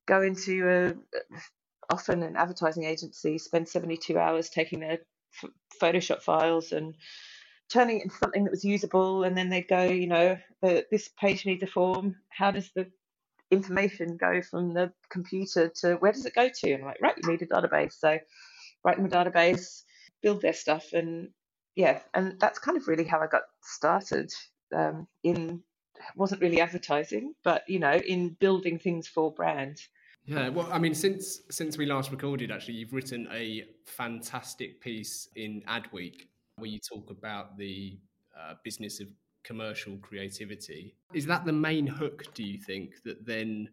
go 0.07 0.23
into 0.23 0.69
a 0.69 0.95
often 1.93 2.23
an 2.23 2.37
advertising 2.37 2.85
agency, 2.85 3.37
spend 3.39 3.69
72 3.69 4.17
hours 4.17 4.49
taking 4.49 4.79
their 4.79 5.01
Photoshop 5.81 6.23
files 6.23 6.71
and 6.71 6.95
turning 7.73 8.01
it 8.01 8.05
into 8.05 8.17
something 8.17 8.45
that 8.45 8.51
was 8.51 8.65
usable 8.65 9.25
and 9.25 9.37
then 9.37 9.49
they'd 9.49 9.69
go 9.69 9.85
you 9.85 10.07
know 10.07 10.37
the, 10.61 10.87
this 10.91 11.09
page 11.19 11.47
needs 11.47 11.63
a 11.63 11.67
form. 11.67 12.17
How 12.29 12.51
does 12.51 12.71
the 12.75 12.87
information 13.51 14.17
go 14.17 14.41
from 14.43 14.75
the 14.75 14.93
computer 15.11 15.69
to 15.69 15.95
where 15.97 16.13
does 16.13 16.27
it 16.27 16.35
go 16.35 16.49
to? 16.49 16.73
And 16.73 16.83
I'm 16.83 16.89
like 16.89 17.03
right 17.03 17.15
you 17.23 17.31
need 17.31 17.43
a 17.43 17.47
database. 17.47 17.95
So 17.95 18.19
write 18.85 18.97
them 18.97 19.07
a 19.07 19.09
database 19.09 19.83
build 20.23 20.41
their 20.41 20.53
stuff 20.53 20.93
and 20.93 21.29
yeah 21.75 21.99
and 22.15 22.39
that's 22.41 22.59
kind 22.59 22.77
of 22.77 22.89
really 22.89 23.05
how 23.05 23.21
i 23.21 23.27
got 23.27 23.43
started 23.63 24.33
um, 24.75 25.07
in 25.25 25.63
wasn't 26.17 26.41
really 26.41 26.61
advertising 26.61 27.35
but 27.45 27.63
you 27.69 27.79
know 27.79 27.95
in 27.95 28.31
building 28.41 28.79
things 28.79 29.07
for 29.07 29.33
brands 29.33 29.89
yeah, 30.25 30.51
well, 30.51 30.69
I 30.71 30.79
mean, 30.79 30.95
since 30.95 31.41
since 31.51 31.77
we 31.77 31.85
last 31.85 32.13
recorded, 32.13 32.53
actually, 32.53 32.75
you've 32.75 32.93
written 32.93 33.27
a 33.33 33.65
fantastic 33.87 34.81
piece 34.81 35.29
in 35.35 35.63
Adweek 35.63 36.27
where 36.57 36.71
you 36.71 36.79
talk 36.79 37.11
about 37.11 37.57
the 37.57 37.99
uh, 38.39 38.55
business 38.65 39.01
of 39.01 39.09
commercial 39.45 39.97
creativity. 39.99 40.95
Is 41.13 41.27
that 41.27 41.45
the 41.45 41.53
main 41.53 41.87
hook, 41.87 42.25
do 42.35 42.43
you 42.43 42.59
think, 42.59 43.03
that 43.05 43.27
then 43.27 43.69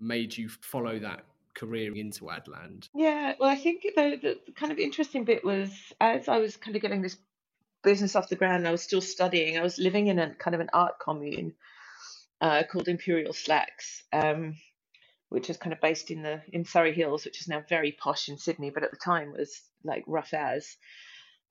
made 0.00 0.36
you 0.36 0.48
follow 0.48 0.98
that 0.98 1.24
career 1.54 1.94
into 1.94 2.24
Adland? 2.24 2.88
Yeah, 2.94 3.34
well, 3.38 3.48
I 3.48 3.56
think 3.56 3.82
the, 3.82 4.38
the 4.46 4.52
kind 4.52 4.72
of 4.72 4.78
interesting 4.78 5.24
bit 5.24 5.44
was 5.44 5.70
as 6.00 6.28
I 6.28 6.38
was 6.38 6.56
kind 6.56 6.74
of 6.74 6.82
getting 6.82 7.02
this 7.02 7.16
business 7.84 8.16
off 8.16 8.28
the 8.28 8.36
ground, 8.36 8.66
I 8.66 8.72
was 8.72 8.82
still 8.82 9.00
studying. 9.00 9.58
I 9.58 9.62
was 9.62 9.78
living 9.78 10.06
in 10.08 10.18
a 10.18 10.34
kind 10.34 10.54
of 10.54 10.60
an 10.60 10.70
art 10.72 10.98
commune 11.00 11.54
uh, 12.40 12.62
called 12.70 12.88
Imperial 12.88 13.32
Slacks. 13.32 14.02
Um, 14.12 14.56
which 15.32 15.48
is 15.48 15.56
kind 15.56 15.72
of 15.72 15.80
based 15.80 16.10
in 16.10 16.20
the 16.20 16.42
in 16.52 16.66
Surry 16.66 16.92
Hills, 16.92 17.24
which 17.24 17.40
is 17.40 17.48
now 17.48 17.64
very 17.66 17.92
posh 17.92 18.28
in 18.28 18.36
Sydney, 18.36 18.68
but 18.68 18.82
at 18.82 18.90
the 18.90 18.98
time 18.98 19.32
was 19.32 19.62
like 19.82 20.04
rough 20.06 20.34
as. 20.34 20.76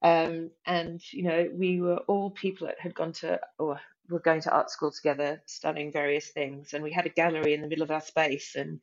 Um, 0.01 0.49
and 0.65 1.01
you 1.11 1.23
know, 1.23 1.49
we 1.53 1.81
were 1.81 1.97
all 2.07 2.31
people 2.31 2.67
that 2.67 2.79
had 2.79 2.95
gone 2.95 3.13
to 3.13 3.39
or 3.59 3.79
were 4.09 4.19
going 4.19 4.41
to 4.41 4.51
art 4.51 4.71
school 4.71 4.91
together, 4.91 5.41
studying 5.45 5.91
various 5.91 6.29
things, 6.29 6.73
and 6.73 6.83
we 6.83 6.91
had 6.91 7.05
a 7.05 7.09
gallery 7.09 7.53
in 7.53 7.61
the 7.61 7.67
middle 7.67 7.83
of 7.83 7.91
our 7.91 8.01
space, 8.01 8.55
and 8.55 8.79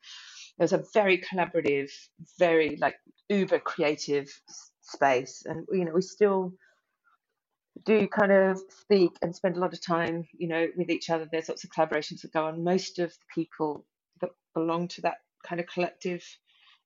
it 0.58 0.62
was 0.62 0.72
a 0.72 0.84
very 0.94 1.18
collaborative, 1.18 1.90
very 2.38 2.76
like 2.80 2.96
uber 3.28 3.58
creative 3.58 4.28
space, 4.82 5.42
and 5.44 5.66
you 5.72 5.84
know, 5.84 5.92
we 5.92 6.02
still 6.02 6.52
do 7.84 8.08
kind 8.08 8.32
of 8.32 8.60
speak 8.70 9.12
and 9.22 9.34
spend 9.34 9.56
a 9.56 9.60
lot 9.60 9.72
of 9.72 9.80
time, 9.80 10.26
you 10.36 10.48
know, 10.48 10.66
with 10.76 10.90
each 10.90 11.10
other. 11.10 11.28
There's 11.30 11.48
lots 11.48 11.64
of 11.64 11.70
collaborations 11.70 12.22
that 12.22 12.32
go 12.32 12.46
on. 12.46 12.64
Most 12.64 12.98
of 12.98 13.10
the 13.10 13.42
people 13.42 13.84
that 14.20 14.30
belong 14.54 14.88
to 14.88 15.02
that 15.02 15.18
kind 15.46 15.60
of 15.60 15.66
collective 15.66 16.24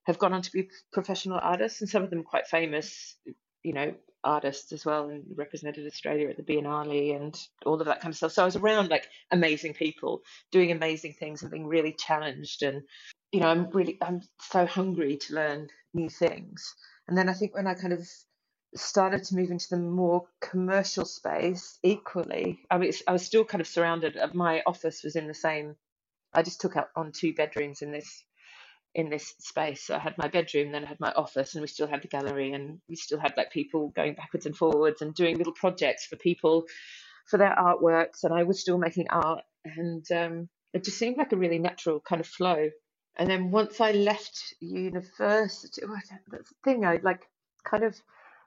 have 0.04 0.18
gone 0.18 0.32
on 0.32 0.42
to 0.42 0.52
be 0.52 0.68
professional 0.92 1.38
artists, 1.40 1.80
and 1.80 1.90
some 1.90 2.02
of 2.02 2.10
them 2.10 2.24
quite 2.24 2.46
famous, 2.46 3.16
you 3.62 3.72
know, 3.72 3.94
artists 4.24 4.72
as 4.72 4.85
well 4.85 5.08
and 5.08 5.24
represented 5.37 5.87
Australia 5.87 6.28
at 6.28 6.37
the 6.37 6.42
Biennale 6.42 7.16
and 7.16 7.38
all 7.66 7.80
of 7.80 7.87
that 7.87 8.00
kind 8.00 8.12
of 8.12 8.16
stuff. 8.16 8.32
So 8.32 8.42
I 8.42 8.46
was 8.46 8.56
around 8.56 8.88
like 8.88 9.08
amazing 9.30 9.74
people 9.74 10.22
doing 10.50 10.70
amazing 10.70 11.14
things 11.14 11.42
and 11.42 11.50
being 11.50 11.66
really 11.66 11.92
challenged 11.92 12.62
and 12.62 12.82
you 13.32 13.40
know 13.40 13.48
I'm 13.48 13.70
really 13.70 13.98
I'm 14.00 14.22
so 14.40 14.66
hungry 14.66 15.16
to 15.16 15.35
learn 15.35 15.68
new 15.94 16.08
things. 16.08 16.74
And 17.08 17.16
then 17.18 17.28
I 17.28 17.35
think 17.35 17.54
when 17.54 17.66
I 17.66 17.74
kind 17.74 17.92
of 17.92 18.06
started 18.74 19.24
to 19.24 19.35
move 19.35 19.50
into 19.50 19.68
the 19.70 19.76
more 19.76 20.26
commercial 20.40 21.04
space 21.04 21.78
equally, 21.82 22.61
I 22.70 22.78
mean 22.78 22.92
I 23.06 23.12
was 23.12 23.24
still 23.24 23.44
kind 23.44 23.61
of 23.61 23.66
surrounded 23.66 24.18
my 24.35 24.62
office 24.66 25.02
was 25.02 25.16
in 25.16 25.26
the 25.28 25.35
same 25.35 25.76
I 26.35 26.42
just 26.42 26.61
took 26.61 26.76
out 26.76 26.88
on 26.96 27.12
two 27.12 27.35
bedrooms 27.35 27.82
in 27.82 27.92
this 27.92 28.24
in 28.94 29.09
this 29.09 29.35
space. 29.38 29.85
So 29.87 29.94
I 29.94 29.98
had 29.98 30.18
my 30.18 30.28
bedroom, 30.28 30.72
then 30.72 30.85
I 30.85 30.88
had 30.88 31.00
my 31.00 31.12
office, 31.12 31.55
and 31.55 31.62
we 31.62 31.68
still 31.68 31.87
had 31.87 32.02
the 32.02 32.09
gallery, 32.09 32.52
and 32.52 32.81
we 32.88 32.96
still 32.96 33.18
had 33.18 33.35
like 33.37 33.50
people 33.50 33.88
going 33.94 34.14
backwards 34.14 34.46
and 34.46 34.57
forwards 34.57 35.02
and 35.02 35.14
doing 35.14 35.38
little 35.38 35.55
projects 35.55 36.07
for 36.07 36.16
people 36.16 36.64
for 37.28 37.38
their 37.38 37.55
artworks, 37.55 38.24
and 38.24 38.35
I 38.35 38.42
was 38.42 38.61
still 38.61 38.78
making 38.78 39.09
art, 39.11 39.42
and 39.64 40.05
um, 40.12 40.48
it 40.72 40.85
just 40.85 40.98
seemed 40.98 41.16
like 41.16 41.33
a 41.33 41.37
really 41.37 41.59
natural 41.59 42.00
kind 42.00 42.20
of 42.20 42.26
flow. 42.26 42.68
And 43.16 43.28
then 43.28 43.50
once 43.50 43.81
I 43.81 43.92
left 43.92 44.55
university, 44.61 45.83
that's 46.31 46.48
the 46.48 46.55
thing. 46.64 46.85
I 46.85 46.98
like 47.02 47.22
kind 47.64 47.85
of. 47.85 47.96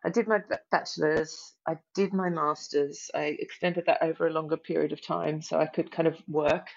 I 0.03 0.10
did 0.10 0.27
my 0.27 0.39
bachelor's, 0.69 1.53
I 1.67 1.77
did 1.95 2.13
my 2.13 2.29
master's, 2.29 3.10
I 3.15 3.38
extended 3.39 3.86
that 3.88 4.03
over 4.03 4.27
a 4.27 4.31
longer 4.31 4.55
period 4.55 4.91
of 4.91 5.01
time 5.01 5.41
so 5.41 5.60
I 5.60 5.65
could 5.65 5.91
kind 5.91 6.08
of 6.08 6.15
work 6.27 6.67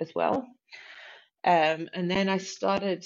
as 0.00 0.10
well. 0.14 0.46
Um, 1.44 1.88
and 1.94 2.10
then 2.10 2.28
I 2.28 2.38
started 2.38 3.04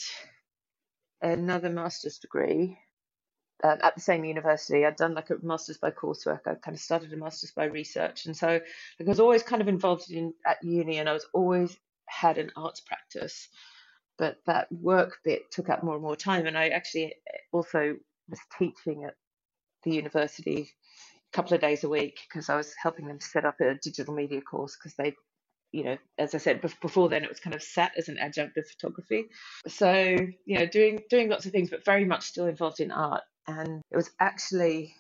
another 1.21 1.71
master's 1.71 2.19
degree 2.19 2.79
um, 3.63 3.79
at 3.83 3.95
the 3.95 4.01
same 4.01 4.25
university. 4.25 4.85
I'd 4.85 4.97
done 4.97 5.15
like 5.15 5.31
a 5.31 5.37
master's 5.43 5.79
by 5.79 5.91
coursework. 5.91 6.41
I 6.47 6.55
kind 6.55 6.75
of 6.75 6.81
started 6.81 7.13
a 7.13 7.17
master's 7.17 7.53
by 7.53 7.65
research, 7.67 8.27
and 8.27 8.37
so 8.37 8.49
like, 8.49 8.63
I 9.01 9.05
was 9.05 9.21
always 9.21 9.43
kind 9.43 9.63
of 9.63 9.69
involved 9.69 10.11
in 10.11 10.35
at 10.47 10.63
uni, 10.63 10.99
and 10.99 11.09
I 11.09 11.13
was 11.13 11.27
always 11.33 11.77
had 12.07 12.39
an 12.39 12.51
arts 12.57 12.81
practice. 12.81 13.49
But 14.19 14.37
that 14.47 14.71
work 14.71 15.19
bit 15.25 15.51
took 15.51 15.69
up 15.69 15.83
more 15.83 15.95
and 15.95 16.03
more 16.03 16.17
time, 16.17 16.47
and 16.47 16.59
I 16.59 16.69
actually 16.69 17.15
also 17.53 17.97
was 18.29 18.41
teaching 18.59 19.05
at 19.05 19.15
the 19.85 19.95
university 19.95 20.71
a 21.33 21.37
couple 21.37 21.55
of 21.55 21.61
days 21.61 21.85
a 21.85 21.89
week 21.89 22.19
because 22.29 22.49
I 22.49 22.57
was 22.57 22.75
helping 22.81 23.07
them 23.07 23.21
set 23.21 23.45
up 23.45 23.61
a 23.61 23.75
digital 23.75 24.15
media 24.15 24.41
course 24.41 24.77
because 24.77 24.95
they 24.97 25.15
you 25.73 25.85
know, 25.85 25.97
as 26.19 26.35
I 26.35 26.39
said 26.39 26.61
before, 26.61 27.09
then 27.09 27.25
it 27.25 27.29
was 27.29 27.41
kind 27.41 27.55
of 27.55 27.63
sat 27.63 27.93
as 27.97 28.09
an 28.09 28.19
adjunct 28.19 28.57
of 28.59 28.69
photography. 28.69 29.25
So 29.67 29.93
you 30.45 30.59
know, 30.59 30.67
doing 30.67 31.01
doing 31.11 31.29
lots 31.29 31.47
of 31.47 31.53
things, 31.53 31.71
but 31.71 31.85
very 31.85 32.05
much 32.05 32.25
still 32.25 32.47
involved 32.47 32.81
in 32.81 32.91
art. 32.91 33.23
And 33.47 33.83
it 33.91 33.97
was 33.97 34.11
actually 34.21 34.95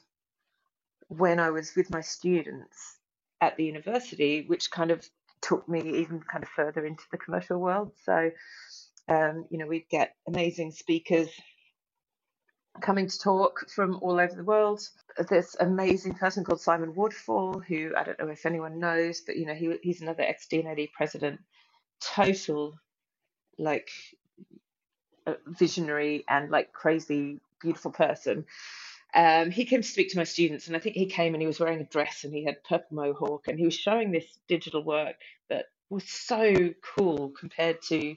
when 1.08 1.38
I 1.38 1.50
was 1.50 1.76
with 1.76 1.90
my 1.90 2.00
students 2.00 2.96
at 3.40 3.56
the 3.56 3.64
university, 3.64 4.44
which 4.46 4.70
kind 4.70 4.90
of 4.90 5.06
took 5.42 5.68
me 5.68 6.00
even 6.00 6.20
kind 6.20 6.42
of 6.42 6.48
further 6.50 6.86
into 6.86 7.04
the 7.10 7.18
commercial 7.18 7.58
world. 7.58 7.92
So 8.04 8.30
um, 9.08 9.46
you 9.50 9.58
know, 9.58 9.66
we'd 9.66 9.88
get 9.88 10.14
amazing 10.26 10.72
speakers 10.72 11.28
coming 12.80 13.06
to 13.06 13.18
talk 13.18 13.68
from 13.70 13.98
all 14.02 14.18
over 14.18 14.34
the 14.34 14.44
world. 14.44 14.88
This 15.28 15.56
amazing 15.60 16.14
person 16.14 16.44
called 16.44 16.60
Simon 16.60 16.94
Waterfall, 16.94 17.60
who 17.60 17.92
I 17.96 18.04
don't 18.04 18.18
know 18.18 18.28
if 18.28 18.46
anyone 18.46 18.78
knows, 18.78 19.20
but 19.20 19.36
you 19.36 19.46
know 19.46 19.54
he 19.54 19.76
he's 19.82 20.00
another 20.00 20.22
ex 20.22 20.46
D&AD 20.46 20.88
president, 20.94 21.40
total 22.00 22.78
like 23.58 23.90
visionary 25.46 26.24
and 26.28 26.50
like 26.50 26.72
crazy 26.72 27.40
beautiful 27.60 27.92
person. 27.92 28.44
Um, 29.14 29.50
he 29.50 29.66
came 29.66 29.82
to 29.82 29.88
speak 29.88 30.10
to 30.10 30.18
my 30.18 30.24
students, 30.24 30.66
and 30.66 30.76
I 30.76 30.80
think 30.80 30.96
he 30.96 31.06
came 31.06 31.34
and 31.34 31.42
he 31.42 31.46
was 31.46 31.60
wearing 31.60 31.80
a 31.80 31.84
dress 31.84 32.24
and 32.24 32.32
he 32.32 32.44
had 32.44 32.64
purple 32.64 32.96
mohawk, 32.96 33.48
and 33.48 33.58
he 33.58 33.64
was 33.66 33.74
showing 33.74 34.10
this 34.10 34.26
digital 34.48 34.82
work 34.82 35.16
that 35.50 35.66
was 35.90 36.08
so 36.08 36.72
cool 36.96 37.30
compared 37.38 37.82
to 37.82 38.16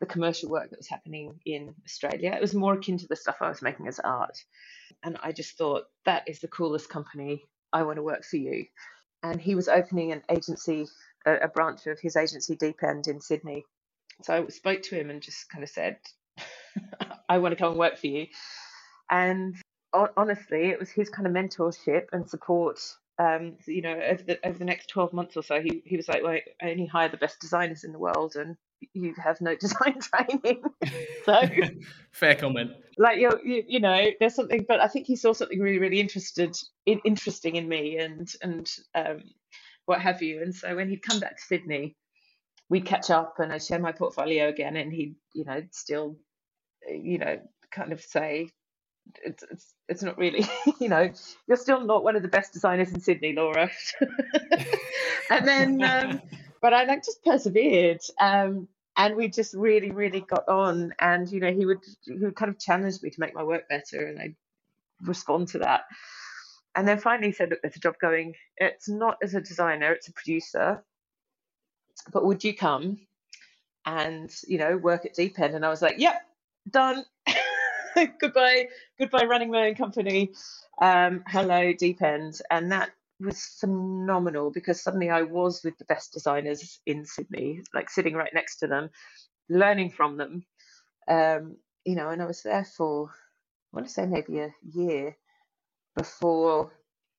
the 0.00 0.06
commercial 0.06 0.48
work 0.48 0.70
that 0.70 0.78
was 0.78 0.88
happening 0.88 1.40
in 1.44 1.74
Australia. 1.84 2.32
It 2.32 2.40
was 2.40 2.54
more 2.54 2.74
akin 2.74 2.98
to 2.98 3.06
the 3.08 3.16
stuff 3.16 3.36
I 3.40 3.48
was 3.48 3.62
making 3.62 3.88
as 3.88 3.98
art. 3.98 4.38
And 5.02 5.18
I 5.22 5.32
just 5.32 5.56
thought, 5.58 5.84
that 6.04 6.24
is 6.28 6.40
the 6.40 6.48
coolest 6.48 6.88
company. 6.88 7.44
I 7.72 7.82
want 7.82 7.96
to 7.96 8.02
work 8.02 8.24
for 8.24 8.36
you. 8.36 8.66
And 9.22 9.40
he 9.40 9.54
was 9.54 9.68
opening 9.68 10.12
an 10.12 10.22
agency, 10.30 10.86
a, 11.26 11.34
a 11.38 11.48
branch 11.48 11.86
of 11.86 11.98
his 12.00 12.16
agency, 12.16 12.56
Deepend 12.56 13.08
in 13.08 13.20
Sydney. 13.20 13.64
So 14.22 14.34
I 14.34 14.48
spoke 14.48 14.82
to 14.82 14.98
him 14.98 15.10
and 15.10 15.22
just 15.22 15.48
kind 15.48 15.64
of 15.64 15.70
said, 15.70 15.98
I 17.28 17.38
want 17.38 17.52
to 17.52 17.56
come 17.56 17.70
and 17.70 17.78
work 17.78 17.98
for 17.98 18.06
you. 18.06 18.26
And 19.10 19.56
honestly, 19.92 20.66
it 20.66 20.78
was 20.78 20.90
his 20.90 21.08
kind 21.08 21.26
of 21.26 21.32
mentorship 21.32 22.06
and 22.12 22.28
support. 22.28 22.78
Um, 23.18 23.56
you 23.66 23.82
know, 23.82 23.94
over 23.94 24.22
the, 24.22 24.46
over 24.46 24.58
the 24.58 24.64
next 24.64 24.88
12 24.90 25.12
months 25.12 25.36
or 25.36 25.42
so, 25.42 25.60
he, 25.60 25.82
he 25.84 25.96
was 25.96 26.08
like, 26.08 26.22
well, 26.22 26.38
I 26.62 26.70
only 26.70 26.86
hire 26.86 27.08
the 27.08 27.16
best 27.16 27.40
designers 27.40 27.82
in 27.82 27.92
the 27.92 27.98
world. 27.98 28.36
And 28.36 28.56
you 28.92 29.14
have 29.22 29.40
no 29.40 29.54
design 29.60 29.98
training. 30.00 30.62
so 31.24 31.40
fair 32.12 32.34
comment. 32.34 32.72
Like 32.96 33.18
you, 33.18 33.30
you, 33.44 33.62
you 33.66 33.80
know, 33.80 34.08
there's 34.18 34.34
something, 34.34 34.64
but 34.66 34.80
I 34.80 34.88
think 34.88 35.06
he 35.06 35.16
saw 35.16 35.32
something 35.32 35.60
really, 35.60 35.78
really 35.78 36.00
interested, 36.00 36.56
in, 36.86 37.00
interesting 37.04 37.56
in 37.56 37.68
me, 37.68 37.98
and 37.98 38.28
and 38.42 38.68
um, 38.94 39.22
what 39.86 40.00
have 40.00 40.22
you. 40.22 40.42
And 40.42 40.54
so 40.54 40.74
when 40.74 40.88
he'd 40.88 41.02
come 41.02 41.20
back 41.20 41.36
to 41.36 41.42
Sydney, 41.42 41.96
we'd 42.68 42.86
catch 42.86 43.10
up, 43.10 43.36
and 43.38 43.52
I'd 43.52 43.62
share 43.62 43.78
my 43.78 43.92
portfolio 43.92 44.48
again, 44.48 44.76
and 44.76 44.92
he'd, 44.92 45.14
you 45.32 45.44
know, 45.44 45.62
still, 45.70 46.16
you 46.88 47.18
know, 47.18 47.38
kind 47.70 47.92
of 47.92 48.00
say. 48.00 48.48
It's, 49.24 49.42
it's 49.50 49.74
it's 49.88 50.02
not 50.02 50.18
really 50.18 50.46
you 50.82 50.90
know 50.90 51.10
you're 51.46 51.56
still 51.56 51.82
not 51.82 52.04
one 52.04 52.14
of 52.14 52.20
the 52.20 52.28
best 52.28 52.52
designers 52.52 52.92
in 52.92 53.00
Sydney, 53.00 53.32
Laura. 53.32 53.70
and 55.30 55.48
then 55.48 55.82
um, 55.82 56.20
but 56.60 56.74
I 56.74 56.84
like 56.84 57.04
just 57.04 57.24
persevered. 57.24 58.00
Um, 58.20 58.68
and 58.96 59.14
we 59.16 59.28
just 59.28 59.54
really, 59.54 59.92
really 59.92 60.20
got 60.20 60.48
on. 60.48 60.92
And 60.98 61.30
you 61.30 61.40
know, 61.40 61.52
he 61.52 61.64
would 61.64 61.78
he 62.04 62.14
would 62.14 62.34
kind 62.34 62.50
of 62.50 62.58
challenge 62.58 63.00
me 63.02 63.10
to 63.10 63.20
make 63.20 63.34
my 63.34 63.44
work 63.44 63.68
better, 63.68 64.06
and 64.06 64.20
I'd 64.20 64.36
respond 65.02 65.48
to 65.48 65.58
that. 65.60 65.82
And 66.74 66.86
then 66.86 66.98
finally 66.98 67.28
he 67.28 67.32
said, 67.32 67.50
"Look, 67.50 67.62
there's 67.62 67.76
a 67.76 67.80
job 67.80 67.94
going. 68.00 68.34
It's 68.56 68.88
not 68.88 69.18
as 69.22 69.34
a 69.34 69.40
designer; 69.40 69.92
it's 69.92 70.08
a 70.08 70.12
producer. 70.12 70.84
But 72.12 72.24
would 72.24 72.44
you 72.44 72.54
come 72.54 72.98
and 73.86 74.34
you 74.46 74.58
know 74.58 74.76
work 74.76 75.06
at 75.06 75.14
Deepend?" 75.14 75.54
And 75.54 75.64
I 75.64 75.68
was 75.68 75.80
like, 75.80 75.98
"Yep, 75.98 76.20
done. 76.70 77.04
goodbye, 78.20 78.68
goodbye, 78.98 79.24
running 79.24 79.50
my 79.50 79.68
own 79.68 79.74
company. 79.76 80.32
Um, 80.80 81.22
hello, 81.28 81.72
Deepend." 81.72 82.42
And 82.50 82.72
that 82.72 82.90
was 83.20 83.56
phenomenal 83.60 84.50
because 84.50 84.82
suddenly 84.82 85.10
I 85.10 85.22
was 85.22 85.62
with 85.64 85.76
the 85.78 85.84
best 85.84 86.12
designers 86.12 86.80
in 86.86 87.04
Sydney, 87.04 87.60
like 87.74 87.90
sitting 87.90 88.14
right 88.14 88.32
next 88.32 88.58
to 88.58 88.66
them, 88.66 88.90
learning 89.48 89.90
from 89.90 90.16
them. 90.16 90.44
Um, 91.08 91.56
you 91.84 91.96
know, 91.96 92.10
and 92.10 92.22
I 92.22 92.26
was 92.26 92.42
there 92.42 92.64
for, 92.64 93.08
I 93.08 93.76
want 93.76 93.86
to 93.86 93.92
say 93.92 94.06
maybe 94.06 94.38
a 94.38 94.54
year 94.72 95.16
before 95.96 96.72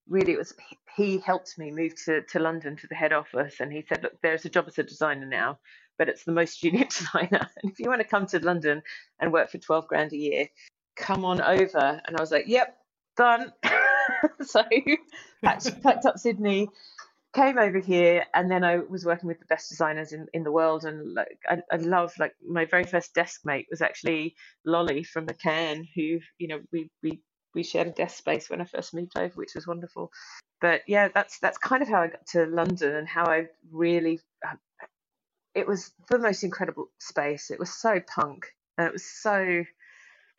really 0.08 0.32
it 0.32 0.38
was 0.38 0.54
he 0.96 1.18
helped 1.18 1.56
me 1.56 1.70
move 1.70 1.94
to, 2.04 2.22
to 2.22 2.38
London 2.38 2.76
to 2.76 2.86
the 2.88 2.94
head 2.94 3.12
office 3.12 3.60
and 3.60 3.72
he 3.72 3.84
said, 3.88 4.02
Look, 4.02 4.20
there's 4.22 4.44
a 4.44 4.50
job 4.50 4.66
as 4.66 4.78
a 4.78 4.82
designer 4.82 5.26
now, 5.26 5.58
but 5.98 6.08
it's 6.08 6.24
the 6.24 6.32
most 6.32 6.60
junior 6.60 6.84
designer. 6.90 7.48
And 7.62 7.72
if 7.72 7.78
you 7.78 7.88
want 7.88 8.00
to 8.00 8.08
come 8.08 8.26
to 8.26 8.40
London 8.40 8.82
and 9.20 9.32
work 9.32 9.50
for 9.50 9.58
12 9.58 9.86
grand 9.86 10.12
a 10.12 10.16
year, 10.16 10.48
come 10.96 11.24
on 11.24 11.40
over. 11.40 12.00
And 12.06 12.16
I 12.16 12.20
was 12.20 12.30
like, 12.30 12.46
Yep, 12.48 12.76
done. 13.16 13.52
so 14.42 14.62
packed, 15.44 15.82
packed 15.82 16.06
up 16.06 16.18
Sydney, 16.18 16.68
came 17.34 17.58
over 17.58 17.78
here, 17.78 18.24
and 18.34 18.50
then 18.50 18.64
I 18.64 18.78
was 18.78 19.04
working 19.04 19.28
with 19.28 19.38
the 19.38 19.46
best 19.46 19.68
designers 19.68 20.12
in, 20.12 20.26
in 20.32 20.42
the 20.42 20.52
world. 20.52 20.84
And 20.84 21.14
like 21.14 21.38
I, 21.48 21.58
I 21.70 21.76
love 21.76 22.12
like 22.18 22.34
my 22.46 22.64
very 22.64 22.84
first 22.84 23.14
desk 23.14 23.40
mate 23.44 23.66
was 23.70 23.82
actually 23.82 24.34
Lolly 24.64 25.04
from 25.04 25.26
McCann, 25.26 25.88
who 25.94 26.20
you 26.38 26.48
know 26.48 26.60
we 26.72 26.90
we 27.02 27.20
we 27.54 27.62
shared 27.62 27.88
a 27.88 27.92
desk 27.92 28.18
space 28.18 28.48
when 28.48 28.60
I 28.60 28.64
first 28.64 28.94
moved 28.94 29.16
over, 29.16 29.34
which 29.34 29.54
was 29.54 29.66
wonderful. 29.66 30.10
But 30.60 30.82
yeah, 30.86 31.08
that's 31.14 31.38
that's 31.38 31.58
kind 31.58 31.82
of 31.82 31.88
how 31.88 32.02
I 32.02 32.08
got 32.08 32.26
to 32.28 32.46
London 32.46 32.94
and 32.96 33.08
how 33.08 33.24
I 33.24 33.46
really 33.70 34.20
it 35.54 35.66
was 35.66 35.92
the 36.08 36.18
most 36.18 36.42
incredible 36.42 36.90
space. 36.98 37.50
It 37.50 37.58
was 37.58 37.72
so 37.72 38.00
punk 38.00 38.46
and 38.78 38.86
it 38.86 38.92
was 38.92 39.04
so 39.04 39.64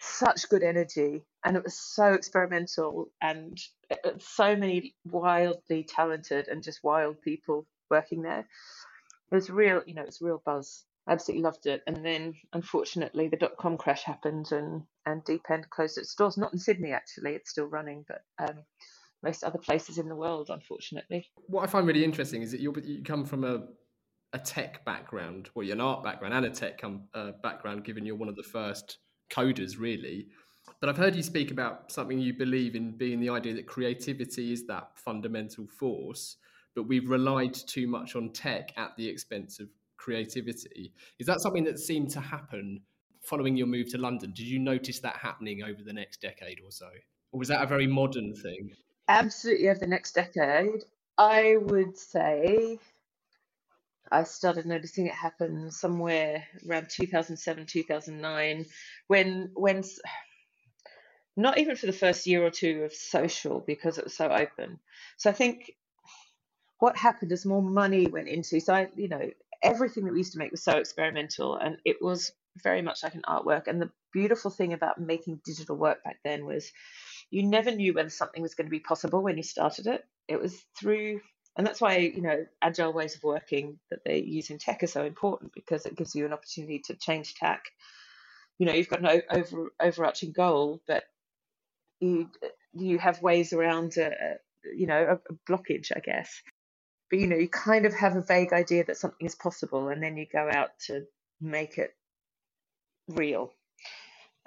such 0.02 0.50
good 0.50 0.64
energy 0.64 1.24
and 1.46 1.56
it 1.56 1.64
was 1.64 1.78
so 1.78 2.14
experimental 2.14 3.12
and 3.22 3.58
so 4.18 4.56
many 4.56 4.96
wildly 5.06 5.84
talented 5.88 6.48
and 6.48 6.64
just 6.64 6.84
wild 6.84 7.22
people 7.22 7.68
working 7.90 8.24
there. 8.24 8.48
It 9.32 9.36
was 9.36 9.50
real, 9.50 9.82
you 9.86 9.94
know, 9.94 10.02
it 10.02 10.08
was 10.08 10.22
real 10.22 10.42
buzz. 10.46 10.84
I 11.08 11.14
absolutely 11.14 11.44
loved 11.44 11.66
it. 11.68 11.84
And 11.88 12.06
then 12.06 12.34
unfortunately 12.54 13.28
the 13.28 13.38
dot 13.38 13.58
com 13.58 13.78
crash 13.78 14.04
happened 14.04 14.52
and 14.52 14.84
and 15.06 15.24
Deepend 15.24 15.70
closed 15.70 15.98
its 15.98 16.16
doors. 16.16 16.38
Not 16.38 16.54
in 16.54 16.60
Sydney 16.60 16.92
actually, 16.92 17.34
it's 17.34 17.52
still 17.52 17.66
running, 17.66 18.06
but 18.08 18.24
um, 18.40 18.64
most 19.24 19.44
other 19.44 19.60
places 19.60 19.98
in 20.00 20.10
the 20.10 20.16
world, 20.16 20.50
unfortunately. 20.50 21.28
What 21.48 21.64
I 21.64 21.68
find 21.68 21.86
really 21.86 22.04
interesting 22.04 22.42
is 22.42 22.52
that 22.52 22.60
you 22.60 22.74
you 22.84 23.04
come 23.04 23.26
from 23.26 23.44
a 23.44 23.68
a 24.34 24.40
tech 24.40 24.86
background, 24.86 25.50
well, 25.54 25.66
you're 25.66 25.76
an 25.76 25.82
art 25.82 26.04
background 26.04 26.34
and 26.34 26.46
a 26.46 26.50
tech 26.50 26.80
com- 26.80 27.10
uh, 27.14 27.32
background, 27.44 27.84
given 27.84 28.06
you're 28.06 28.16
one 28.16 28.30
of 28.30 28.36
the 28.36 28.44
first 28.44 28.98
coders, 29.32 29.80
really. 29.80 30.28
But 30.80 30.89
I've 30.89 30.98
heard 30.98 31.15
you 31.15 31.24
speak 31.24 31.52
about 31.52 31.91
something 31.91 32.20
you 32.20 32.34
believe 32.34 32.76
in 32.76 32.91
being 32.91 33.20
the 33.20 33.30
idea 33.30 33.54
that 33.54 33.67
creativity 33.67 34.52
is 34.52 34.65
that 34.67 34.91
fundamental 34.96 35.67
force, 35.67 36.38
but 36.76 36.84
we've 36.84 37.10
relied 37.10 37.54
too 37.54 37.88
much 37.88 38.15
on 38.15 38.30
tech 38.30 38.74
at 38.78 38.96
the 38.98 39.08
expense 39.08 39.60
of 39.60 39.70
creativity. 39.98 40.91
Is 41.20 41.28
that 41.28 41.41
something 41.41 41.63
that 41.65 41.80
seemed 41.80 42.10
to 42.12 42.20
happen 42.20 42.82
following 43.22 43.56
your 43.56 43.67
move 43.67 43.89
to 43.91 43.98
London? 43.98 44.34
Did 44.36 44.48
you 44.48 44.60
notice 44.60 45.00
that 45.00 45.17
happening 45.17 45.63
over 45.63 45.84
the 45.84 45.94
next 45.94 46.22
decade 46.22 46.60
or 46.65 46.72
so? 46.72 46.89
Or 47.32 47.39
was 47.39 47.48
that 47.50 47.63
a 47.63 47.67
very 47.67 47.88
modern 47.88 48.34
thing? 48.34 48.72
Absolutely, 49.08 49.70
over 49.70 49.80
the 49.80 49.88
next 49.88 50.13
decade. 50.13 50.84
I 51.17 51.58
would 51.62 51.98
say 51.98 52.80
I 54.12 54.24
started 54.24 54.65
noticing 54.65 55.08
it 55.08 55.13
happen 55.13 55.71
somewhere 55.71 56.43
around 56.69 56.89
2007, 56.89 57.65
2009, 57.65 58.65
when 59.08 59.52
when 59.54 59.84
not 61.38 61.58
even 61.58 61.76
for 61.76 61.86
the 61.86 61.93
first 61.93 62.28
year 62.28 62.43
or 62.45 62.52
two 62.52 62.84
of 62.84 62.93
social 62.93 63.63
because 63.65 63.97
it 63.97 64.04
was 64.04 64.15
so 64.15 64.28
open. 64.28 64.80
So 65.17 65.30
I 65.30 65.34
think 65.34 65.71
what 66.80 66.97
happened 66.97 67.32
is 67.32 67.45
more 67.45 67.62
money 67.62 68.08
went 68.08 68.28
into. 68.28 68.60
So 68.60 68.74
I, 68.74 68.89
you 68.95 69.08
know, 69.08 69.30
everything 69.63 70.06
that 70.06 70.12
we 70.12 70.19
used 70.19 70.34
to 70.34 70.39
make 70.39 70.52
was 70.52 70.63
so 70.63 70.74
experimental, 70.74 71.56
and 71.56 71.78
it 71.86 71.97
was 72.02 72.32
very 72.62 72.82
much 72.82 73.04
like 73.04 73.15
an 73.15 73.21
artwork. 73.28 73.67
And 73.67 73.82
the 73.82 73.91
beautiful 74.12 74.52
thing 74.52 74.74
about 74.74 75.00
making 75.00 75.41
digital 75.45 75.78
work 75.78 76.04
back 76.04 76.17
then 76.24 76.45
was 76.45 76.69
you 77.30 77.43
never 77.43 77.71
knew 77.71 77.93
whether 77.93 78.10
something 78.10 78.41
was 78.41 78.56
going 78.56 78.67
to 78.67 78.71
be 78.71 78.80
possible 78.80 79.24
when 79.24 79.38
you 79.38 79.43
started 79.43 79.88
it. 79.88 80.04
It 80.28 80.41
was 80.41 80.60
through 80.78 81.21
and 81.58 81.68
that's 81.68 81.82
why 81.82 81.98
you 81.98 82.22
know 82.22 82.46
agile 82.62 82.94
ways 82.94 83.16
of 83.16 83.24
working 83.24 83.80
that 83.90 84.00
they 84.06 84.20
use 84.20 84.50
in 84.50 84.58
tech 84.58 84.84
are 84.84 84.88
so 84.88 85.04
important 85.04 85.54
because 85.54 85.86
it 85.86 85.96
gives 85.96 86.16
you 86.16 86.26
an 86.26 86.34
opportunity 86.34 86.80
to 86.86 86.96
change 86.96 87.36
tack. 87.36 87.64
You 88.58 88.68
know 88.68 88.74
you've 88.74 88.90
got 88.90 89.02
an 89.02 89.22
over 89.30 89.72
overarching 89.80 90.32
goal 90.32 90.82
but 90.88 91.04
you 92.00 92.30
you 92.74 93.00
have 93.00 93.22
ways 93.22 93.54
around 93.54 93.98
a, 93.98 94.12
you 94.74 94.88
know 94.88 95.20
a, 95.30 95.52
blockage 95.52 95.92
i 95.96 96.00
guess. 96.00 96.42
But 97.10 97.20
you 97.20 97.28
know 97.28 97.36
you 97.36 97.50
kind 97.50 97.86
of 97.86 97.94
have 97.94 98.16
a 98.16 98.22
vague 98.22 98.54
idea 98.54 98.86
that 98.86 98.98
something 98.98 99.26
is 99.26 99.36
possible 99.36 99.90
and 99.90 100.02
then 100.02 100.16
you 100.16 100.26
go 100.32 100.50
out 100.52 100.72
to 100.88 101.06
make 101.42 101.78
it 101.78 101.94
real. 103.08 103.54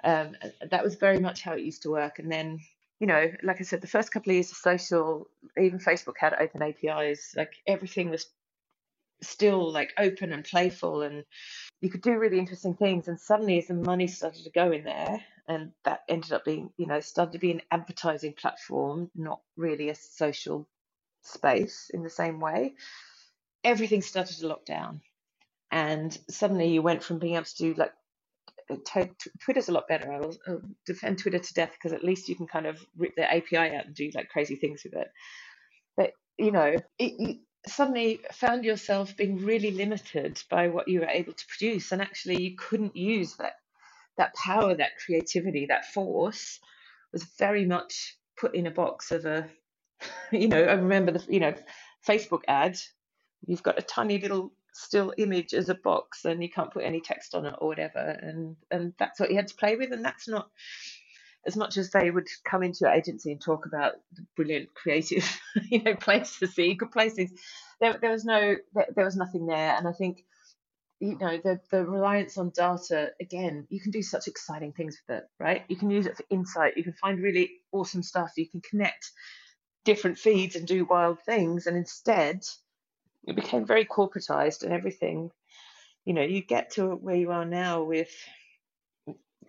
Um, 0.03 0.35
that 0.69 0.83
was 0.83 0.95
very 0.95 1.19
much 1.19 1.41
how 1.41 1.53
it 1.53 1.61
used 1.61 1.83
to 1.83 1.89
work. 1.89 2.19
And 2.19 2.31
then 2.31 2.59
you 2.99 3.07
know, 3.07 3.31
like 3.43 3.59
I 3.59 3.63
said, 3.63 3.81
the 3.81 3.87
first 3.87 4.11
couple 4.11 4.31
of 4.31 4.35
years 4.35 4.51
of 4.51 4.57
social, 4.57 5.27
even 5.59 5.79
Facebook 5.79 6.17
had 6.17 6.33
open 6.39 6.61
APIs. 6.61 7.33
Like 7.35 7.53
everything 7.67 8.09
was 8.09 8.27
still 9.21 9.71
like 9.71 9.93
open 9.97 10.31
and 10.31 10.43
playful, 10.43 11.01
and 11.01 11.25
you 11.81 11.89
could 11.89 12.01
do 12.01 12.17
really 12.17 12.39
interesting 12.39 12.75
things. 12.75 13.07
And 13.07 13.19
suddenly, 13.19 13.57
as 13.57 13.67
the 13.67 13.73
money 13.73 14.07
started 14.07 14.43
to 14.43 14.49
go 14.51 14.71
in 14.71 14.83
there, 14.83 15.21
and 15.47 15.71
that 15.83 16.01
ended 16.07 16.31
up 16.31 16.45
being, 16.45 16.71
you 16.77 16.85
know, 16.85 16.99
started 17.01 17.33
to 17.33 17.39
be 17.39 17.51
an 17.51 17.61
advertising 17.71 18.33
platform, 18.33 19.11
not 19.15 19.41
really 19.57 19.89
a 19.89 19.95
social 19.95 20.67
space 21.21 21.91
in 21.93 22.03
the 22.03 22.09
same 22.09 22.39
way. 22.39 22.75
Everything 23.63 24.01
started 24.01 24.37
to 24.37 24.47
lock 24.47 24.65
down, 24.65 25.01
and 25.69 26.17
suddenly 26.29 26.69
you 26.69 26.81
went 26.81 27.03
from 27.03 27.19
being 27.19 27.35
able 27.35 27.45
to 27.45 27.57
do 27.57 27.73
like 27.73 27.93
Twitter's 29.43 29.69
a 29.69 29.73
lot 29.73 29.87
better. 29.87 30.11
I 30.11 30.19
will 30.19 30.35
I'll 30.47 30.61
defend 30.85 31.19
Twitter 31.19 31.39
to 31.39 31.53
death 31.53 31.71
because 31.73 31.93
at 31.93 32.03
least 32.03 32.29
you 32.29 32.35
can 32.35 32.47
kind 32.47 32.65
of 32.65 32.83
rip 32.97 33.15
the 33.15 33.31
API 33.31 33.57
out 33.57 33.85
and 33.85 33.95
do 33.95 34.09
like 34.13 34.29
crazy 34.29 34.55
things 34.55 34.83
with 34.83 34.93
it. 34.93 35.11
But 35.97 36.11
you 36.37 36.51
know, 36.51 36.75
it, 36.99 37.13
you 37.19 37.39
suddenly 37.67 38.21
found 38.31 38.65
yourself 38.65 39.15
being 39.17 39.43
really 39.43 39.71
limited 39.71 40.41
by 40.49 40.67
what 40.69 40.87
you 40.87 41.01
were 41.01 41.07
able 41.09 41.33
to 41.33 41.45
produce, 41.47 41.91
and 41.91 42.01
actually 42.01 42.41
you 42.41 42.55
couldn't 42.57 42.95
use 42.95 43.35
that 43.37 43.53
that 44.17 44.33
power, 44.33 44.73
that 44.75 44.97
creativity, 45.03 45.65
that 45.67 45.85
force 45.85 46.59
was 47.11 47.23
very 47.37 47.65
much 47.65 48.17
put 48.37 48.55
in 48.55 48.67
a 48.67 48.71
box 48.71 49.11
of 49.11 49.25
a, 49.25 49.47
you 50.31 50.47
know, 50.47 50.63
I 50.63 50.73
remember 50.73 51.11
the 51.11 51.25
you 51.29 51.39
know 51.39 51.53
Facebook 52.07 52.41
ad. 52.47 52.77
You've 53.45 53.63
got 53.63 53.77
a 53.79 53.83
tiny 53.83 54.19
little 54.19 54.51
still 54.75 55.13
image 55.17 55.53
as 55.53 55.69
a 55.69 55.75
box 55.75 56.25
and 56.25 56.43
you 56.43 56.49
can't 56.49 56.71
put 56.71 56.83
any 56.83 56.99
text 56.99 57.33
on 57.33 57.45
it 57.45 57.55
or 57.59 57.67
whatever. 57.67 57.99
And 57.99 58.55
and 58.69 58.93
that's 58.99 59.19
what 59.19 59.29
you 59.29 59.37
had 59.37 59.47
to 59.47 59.55
play 59.55 59.75
with. 59.75 59.91
And 59.91 60.03
that's 60.03 60.27
not 60.27 60.49
as 61.47 61.55
much 61.55 61.77
as 61.77 61.91
they 61.91 62.11
would 62.11 62.27
come 62.43 62.63
into 62.63 62.79
your 62.81 62.91
agency 62.91 63.31
and 63.31 63.41
talk 63.41 63.65
about 63.65 63.93
the 64.15 64.25
brilliant 64.35 64.73
creative 64.73 65.39
you 65.69 65.81
know 65.81 65.95
places 65.95 66.55
that 66.55 66.67
you 66.67 66.75
could 66.75 66.91
there, 67.79 67.97
there 68.01 68.11
was 68.11 68.25
no 68.25 68.55
there, 68.73 68.87
there 68.95 69.05
was 69.05 69.15
nothing 69.15 69.45
there. 69.45 69.75
And 69.77 69.87
i 69.87 69.91
think 69.93 70.23
you 70.99 71.17
know 71.17 71.37
the 71.43 71.59
the 71.71 71.85
reliance 71.85 72.37
on 72.37 72.51
data 72.51 73.11
again 73.21 73.67
you 73.69 73.81
can 73.81 73.91
do 73.91 74.01
such 74.01 74.27
exciting 74.27 74.71
things 74.71 74.97
with 75.07 75.17
it 75.17 75.23
right? 75.39 75.63
You 75.67 75.75
can 75.75 75.91
use 75.91 76.05
it 76.05 76.17
for 76.17 76.25
insight. 76.29 76.77
You 76.77 76.83
can 76.83 76.93
find 76.93 77.21
really 77.21 77.51
awesome 77.71 78.03
stuff. 78.03 78.31
You 78.37 78.49
can 78.49 78.61
connect 78.61 79.11
different 79.85 80.17
feeds 80.17 80.55
and 80.55 80.67
do 80.67 80.85
wild 80.85 81.19
things. 81.25 81.67
And 81.67 81.77
instead 81.77 82.41
it 83.25 83.35
became 83.35 83.65
very 83.65 83.85
corporatized 83.85 84.63
and 84.63 84.73
everything. 84.73 85.31
You 86.05 86.13
know, 86.13 86.21
you 86.21 86.41
get 86.41 86.71
to 86.71 86.89
where 86.89 87.15
you 87.15 87.31
are 87.31 87.45
now 87.45 87.83
with, 87.83 88.11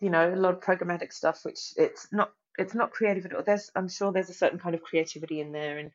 you 0.00 0.10
know, 0.10 0.32
a 0.32 0.36
lot 0.36 0.54
of 0.54 0.60
programmatic 0.60 1.12
stuff, 1.12 1.44
which 1.44 1.72
it's 1.76 2.08
not 2.12 2.32
it's 2.58 2.74
not 2.74 2.90
creative 2.90 3.26
at 3.26 3.34
all. 3.34 3.42
There's 3.42 3.70
I'm 3.76 3.88
sure 3.88 4.12
there's 4.12 4.30
a 4.30 4.34
certain 4.34 4.58
kind 4.58 4.74
of 4.74 4.82
creativity 4.82 5.40
in 5.40 5.52
there 5.52 5.78
and 5.78 5.90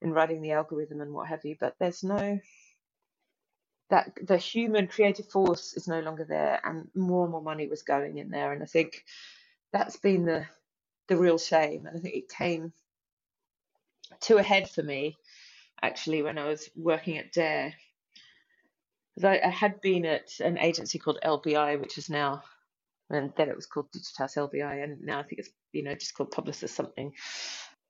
in, 0.00 0.08
in 0.08 0.14
writing 0.14 0.42
the 0.42 0.52
algorithm 0.52 1.00
and 1.00 1.12
what 1.12 1.28
have 1.28 1.44
you, 1.44 1.56
but 1.60 1.74
there's 1.78 2.02
no 2.02 2.40
that 3.90 4.10
the 4.22 4.38
human 4.38 4.88
creative 4.88 5.28
force 5.28 5.74
is 5.74 5.86
no 5.86 6.00
longer 6.00 6.24
there 6.24 6.58
and 6.64 6.88
more 6.94 7.24
and 7.24 7.32
more 7.32 7.42
money 7.42 7.68
was 7.68 7.82
going 7.82 8.16
in 8.16 8.30
there 8.30 8.52
and 8.52 8.62
I 8.62 8.66
think 8.66 9.04
that's 9.70 9.98
been 9.98 10.24
the 10.24 10.46
the 11.08 11.16
real 11.18 11.36
shame 11.36 11.84
and 11.86 11.98
I 11.98 12.00
think 12.00 12.14
it 12.14 12.28
came 12.30 12.72
to 14.22 14.38
a 14.38 14.42
head 14.42 14.70
for 14.70 14.82
me 14.82 15.18
actually 15.82 16.22
when 16.22 16.38
I 16.38 16.48
was 16.48 16.68
working 16.76 17.18
at 17.18 17.32
Dare. 17.32 17.74
I, 19.22 19.40
I, 19.44 19.48
had 19.50 19.80
been 19.80 20.06
at 20.06 20.40
an 20.40 20.56
agency 20.58 20.98
called 20.98 21.18
LBI, 21.22 21.78
which 21.80 21.98
is 21.98 22.08
now, 22.08 22.42
and 23.10 23.32
then 23.36 23.50
it 23.50 23.56
was 23.56 23.66
called 23.66 23.92
Digitas 23.92 24.36
LBI, 24.36 24.82
and 24.82 25.02
now 25.02 25.18
I 25.18 25.22
think 25.22 25.40
it's 25.40 25.50
you 25.72 25.82
know 25.82 25.94
just 25.94 26.14
called 26.14 26.30
Publicis 26.30 26.70
something. 26.70 27.12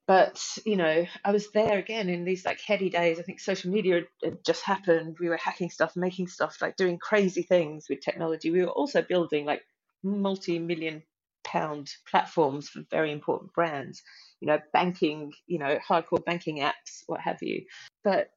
But 0.05 0.43
you 0.65 0.75
know, 0.75 1.05
I 1.23 1.31
was 1.31 1.49
there 1.51 1.77
again 1.77 2.09
in 2.09 2.25
these 2.25 2.45
like 2.45 2.59
heady 2.59 2.89
days. 2.89 3.19
I 3.19 3.23
think 3.23 3.39
social 3.39 3.71
media 3.71 4.01
had 4.21 4.43
just 4.43 4.63
happened. 4.63 5.15
We 5.19 5.29
were 5.29 5.37
hacking 5.37 5.69
stuff, 5.69 5.95
making 5.95 6.27
stuff, 6.27 6.57
like 6.61 6.75
doing 6.75 6.97
crazy 6.97 7.43
things 7.43 7.87
with 7.89 8.01
technology. 8.01 8.51
We 8.51 8.63
were 8.63 8.67
also 8.71 9.01
building 9.01 9.45
like 9.45 9.61
multi-million 10.03 11.03
pound 11.43 11.89
platforms 12.09 12.69
for 12.69 12.81
very 12.89 13.11
important 13.11 13.53
brands 13.53 14.01
you 14.43 14.47
know, 14.47 14.59
banking, 14.73 15.31
you 15.47 15.57
know, 15.57 15.79
hardcore 15.87 16.25
banking 16.25 16.57
apps, 16.57 17.03
what 17.07 17.21
have 17.21 17.41
you. 17.41 17.63
But 18.03 18.29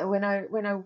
when 0.00 0.22
I 0.22 0.42
when 0.42 0.64
I 0.64 0.78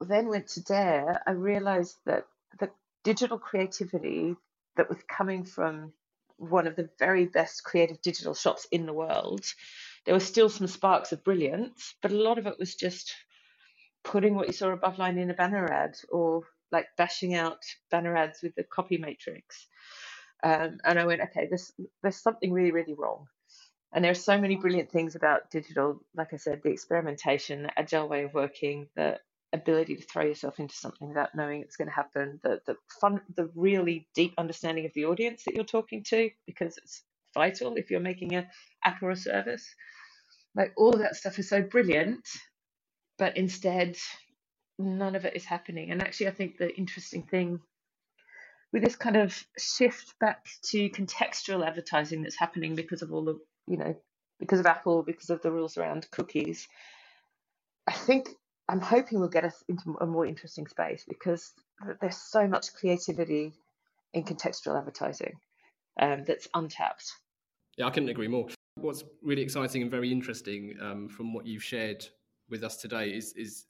then 0.00 0.28
went 0.28 0.46
to 0.50 0.62
Dare, 0.62 1.20
I 1.26 1.32
realized 1.32 1.96
that 2.06 2.26
the 2.60 2.70
digital 3.02 3.36
creativity 3.36 4.36
that 4.76 4.88
was 4.88 4.98
coming 5.08 5.44
from 5.44 5.92
one 6.36 6.68
of 6.68 6.76
the 6.76 6.88
very 7.00 7.24
best 7.24 7.64
creative 7.64 8.00
digital 8.00 8.32
shops 8.32 8.68
in 8.70 8.86
the 8.86 8.92
world, 8.92 9.44
there 10.04 10.14
were 10.14 10.20
still 10.20 10.48
some 10.48 10.68
sparks 10.68 11.10
of 11.10 11.24
brilliance, 11.24 11.96
but 12.00 12.12
a 12.12 12.22
lot 12.22 12.38
of 12.38 12.46
it 12.46 12.60
was 12.60 12.76
just 12.76 13.12
putting 14.04 14.36
what 14.36 14.46
you 14.46 14.52
saw 14.52 14.70
above 14.70 15.00
line 15.00 15.18
in 15.18 15.32
a 15.32 15.34
banner 15.34 15.68
ad 15.68 15.96
or 16.10 16.42
like 16.70 16.86
bashing 16.96 17.34
out 17.34 17.58
banner 17.90 18.16
ads 18.16 18.40
with 18.40 18.54
the 18.54 18.62
copy 18.62 18.98
matrix. 18.98 19.66
Um, 20.42 20.78
and 20.84 20.98
I 20.98 21.06
went, 21.06 21.22
okay, 21.22 21.48
this, 21.50 21.72
there's 22.02 22.16
something 22.22 22.52
really, 22.52 22.72
really 22.72 22.94
wrong. 22.94 23.26
And 23.92 24.04
there 24.04 24.10
are 24.12 24.14
so 24.14 24.38
many 24.38 24.56
brilliant 24.56 24.90
things 24.90 25.14
about 25.16 25.50
digital, 25.50 26.00
like 26.14 26.34
I 26.34 26.36
said, 26.36 26.60
the 26.62 26.70
experimentation, 26.70 27.62
the 27.64 27.78
agile 27.78 28.08
way 28.08 28.24
of 28.24 28.34
working, 28.34 28.88
the 28.96 29.18
ability 29.52 29.96
to 29.96 30.04
throw 30.04 30.24
yourself 30.24 30.58
into 30.58 30.74
something 30.74 31.08
without 31.08 31.34
knowing 31.34 31.62
it's 31.62 31.76
going 31.76 31.88
to 31.88 31.94
happen, 31.94 32.40
the 32.42 32.60
the 32.66 32.76
fun, 33.00 33.20
the 33.36 33.50
really 33.54 34.06
deep 34.14 34.34
understanding 34.38 34.84
of 34.84 34.92
the 34.94 35.06
audience 35.06 35.44
that 35.44 35.54
you're 35.54 35.64
talking 35.64 36.02
to, 36.08 36.30
because 36.46 36.76
it's 36.78 37.02
vital 37.34 37.76
if 37.76 37.90
you're 37.90 38.00
making 38.00 38.34
an 38.34 38.46
app 38.84 39.02
or 39.02 39.10
a 39.10 39.16
service. 39.16 39.66
Like 40.54 40.72
all 40.76 40.90
of 40.92 41.00
that 41.00 41.16
stuff 41.16 41.38
is 41.38 41.48
so 41.48 41.62
brilliant, 41.62 42.26
but 43.18 43.36
instead 43.36 43.96
none 44.78 45.16
of 45.16 45.24
it 45.24 45.36
is 45.36 45.44
happening. 45.44 45.90
And 45.90 46.02
actually, 46.02 46.28
I 46.28 46.32
think 46.32 46.58
the 46.58 46.74
interesting 46.76 47.22
thing 47.22 47.60
with 48.76 48.84
this 48.84 48.96
kind 48.96 49.16
of 49.16 49.42
shift 49.56 50.18
back 50.18 50.44
to 50.62 50.90
contextual 50.90 51.66
advertising 51.66 52.20
that's 52.20 52.36
happening 52.36 52.74
because 52.74 53.00
of 53.00 53.10
all 53.10 53.24
the, 53.24 53.40
you 53.66 53.78
know, 53.78 53.96
because 54.38 54.60
of 54.60 54.66
Apple, 54.66 55.02
because 55.02 55.30
of 55.30 55.40
the 55.40 55.50
rules 55.50 55.78
around 55.78 56.06
cookies, 56.10 56.68
I 57.86 57.92
think 57.92 58.28
I'm 58.68 58.82
hoping 58.82 59.18
we'll 59.18 59.30
get 59.30 59.44
us 59.44 59.64
into 59.66 59.96
a 59.98 60.04
more 60.04 60.26
interesting 60.26 60.66
space 60.66 61.06
because 61.08 61.54
there's 62.02 62.18
so 62.18 62.46
much 62.46 62.74
creativity 62.74 63.54
in 64.12 64.24
contextual 64.24 64.76
advertising 64.76 65.36
um, 65.98 66.24
that's 66.26 66.46
untapped. 66.52 67.10
Yeah, 67.78 67.86
I 67.86 67.90
couldn't 67.90 68.10
agree 68.10 68.28
more. 68.28 68.48
What's 68.74 69.04
really 69.22 69.40
exciting 69.40 69.80
and 69.80 69.90
very 69.90 70.12
interesting 70.12 70.74
um, 70.82 71.08
from 71.08 71.32
what 71.32 71.46
you've 71.46 71.64
shared 71.64 72.06
with 72.50 72.62
us 72.62 72.76
today 72.76 73.08
is 73.08 73.32
is 73.38 73.64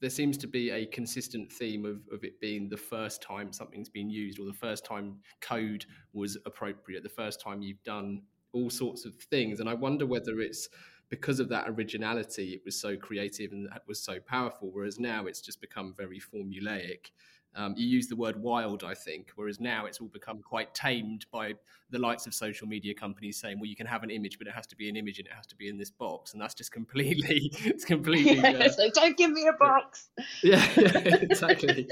there 0.00 0.10
seems 0.10 0.36
to 0.38 0.46
be 0.46 0.70
a 0.70 0.86
consistent 0.86 1.50
theme 1.50 1.84
of, 1.84 2.00
of 2.12 2.24
it 2.24 2.40
being 2.40 2.68
the 2.68 2.76
first 2.76 3.22
time 3.22 3.52
something's 3.52 3.88
been 3.88 4.10
used 4.10 4.38
or 4.38 4.46
the 4.46 4.52
first 4.52 4.84
time 4.84 5.16
code 5.40 5.86
was 6.12 6.36
appropriate, 6.46 7.02
the 7.02 7.08
first 7.08 7.40
time 7.40 7.62
you've 7.62 7.82
done 7.82 8.22
all 8.52 8.70
sorts 8.70 9.04
of 9.04 9.14
things. 9.14 9.60
And 9.60 9.68
I 9.68 9.74
wonder 9.74 10.06
whether 10.06 10.40
it's 10.40 10.68
because 11.08 11.40
of 11.40 11.48
that 11.48 11.68
originality, 11.68 12.50
it 12.50 12.62
was 12.64 12.80
so 12.80 12.96
creative 12.96 13.52
and 13.52 13.68
that 13.68 13.82
was 13.86 14.00
so 14.00 14.20
powerful, 14.20 14.70
whereas 14.72 14.98
now 14.98 15.26
it's 15.26 15.40
just 15.40 15.60
become 15.60 15.92
very 15.96 16.20
formulaic. 16.20 17.10
Um, 17.56 17.74
you 17.76 17.86
use 17.86 18.06
the 18.06 18.14
word 18.14 18.40
wild, 18.40 18.84
I 18.84 18.94
think, 18.94 19.32
whereas 19.34 19.58
now 19.58 19.86
it's 19.86 20.00
all 20.00 20.06
become 20.08 20.40
quite 20.40 20.72
tamed 20.72 21.26
by 21.32 21.54
the 21.90 21.98
likes 21.98 22.26
of 22.28 22.34
social 22.34 22.68
media 22.68 22.94
companies 22.94 23.40
saying, 23.40 23.58
"Well, 23.58 23.66
you 23.66 23.74
can 23.74 23.86
have 23.86 24.04
an 24.04 24.10
image, 24.10 24.38
but 24.38 24.46
it 24.46 24.54
has 24.54 24.68
to 24.68 24.76
be 24.76 24.88
an 24.88 24.96
image 24.96 25.18
and 25.18 25.26
it 25.26 25.34
has 25.34 25.46
to 25.48 25.56
be 25.56 25.68
in 25.68 25.76
this 25.76 25.90
box," 25.90 26.32
and 26.32 26.40
that's 26.40 26.54
just 26.54 26.70
completely, 26.70 27.50
it's 27.64 27.84
completely. 27.84 28.36
Yeah, 28.36 28.66
uh, 28.66 28.68
so 28.68 28.88
don't 28.94 29.16
give 29.16 29.32
me 29.32 29.48
a 29.48 29.52
box. 29.52 30.10
Yeah, 30.44 30.64
yeah 30.76 31.16
exactly. 31.20 31.88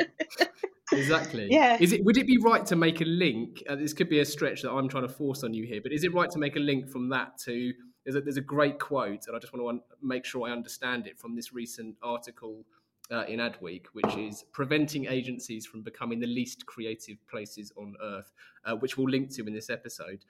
exactly. 0.92 1.48
Yeah. 1.50 1.76
Is 1.80 1.92
it? 1.92 2.04
Would 2.04 2.16
it 2.16 2.26
be 2.26 2.38
right 2.38 2.64
to 2.66 2.76
make 2.76 3.00
a 3.00 3.04
link? 3.04 3.62
Uh, 3.68 3.74
this 3.74 3.92
could 3.92 4.08
be 4.08 4.20
a 4.20 4.24
stretch 4.24 4.62
that 4.62 4.70
I'm 4.70 4.88
trying 4.88 5.06
to 5.06 5.12
force 5.12 5.42
on 5.42 5.52
you 5.54 5.64
here, 5.64 5.80
but 5.82 5.92
is 5.92 6.04
it 6.04 6.14
right 6.14 6.30
to 6.30 6.38
make 6.38 6.54
a 6.56 6.60
link 6.60 6.88
from 6.88 7.08
that 7.08 7.36
to? 7.40 7.72
There's 8.04 8.16
a, 8.16 8.20
there's 8.20 8.36
a 8.36 8.42
great 8.42 8.78
quote, 8.78 9.26
and 9.26 9.36
I 9.36 9.38
just 9.38 9.52
want 9.52 9.82
to 9.82 10.06
make 10.06 10.24
sure 10.24 10.48
I 10.48 10.52
understand 10.52 11.06
it 11.06 11.18
from 11.18 11.34
this 11.34 11.52
recent 11.52 11.96
article 12.02 12.64
uh, 13.10 13.24
in 13.24 13.40
Adweek, 13.40 13.86
which 13.92 14.16
is 14.16 14.44
preventing 14.52 15.06
agencies 15.06 15.66
from 15.66 15.82
becoming 15.82 16.20
the 16.20 16.26
least 16.26 16.66
creative 16.66 17.16
places 17.28 17.72
on 17.76 17.94
earth, 18.02 18.32
uh, 18.64 18.74
which 18.76 18.98
we'll 18.98 19.08
link 19.08 19.34
to 19.34 19.46
in 19.46 19.54
this 19.54 19.70
episode. 19.70 20.24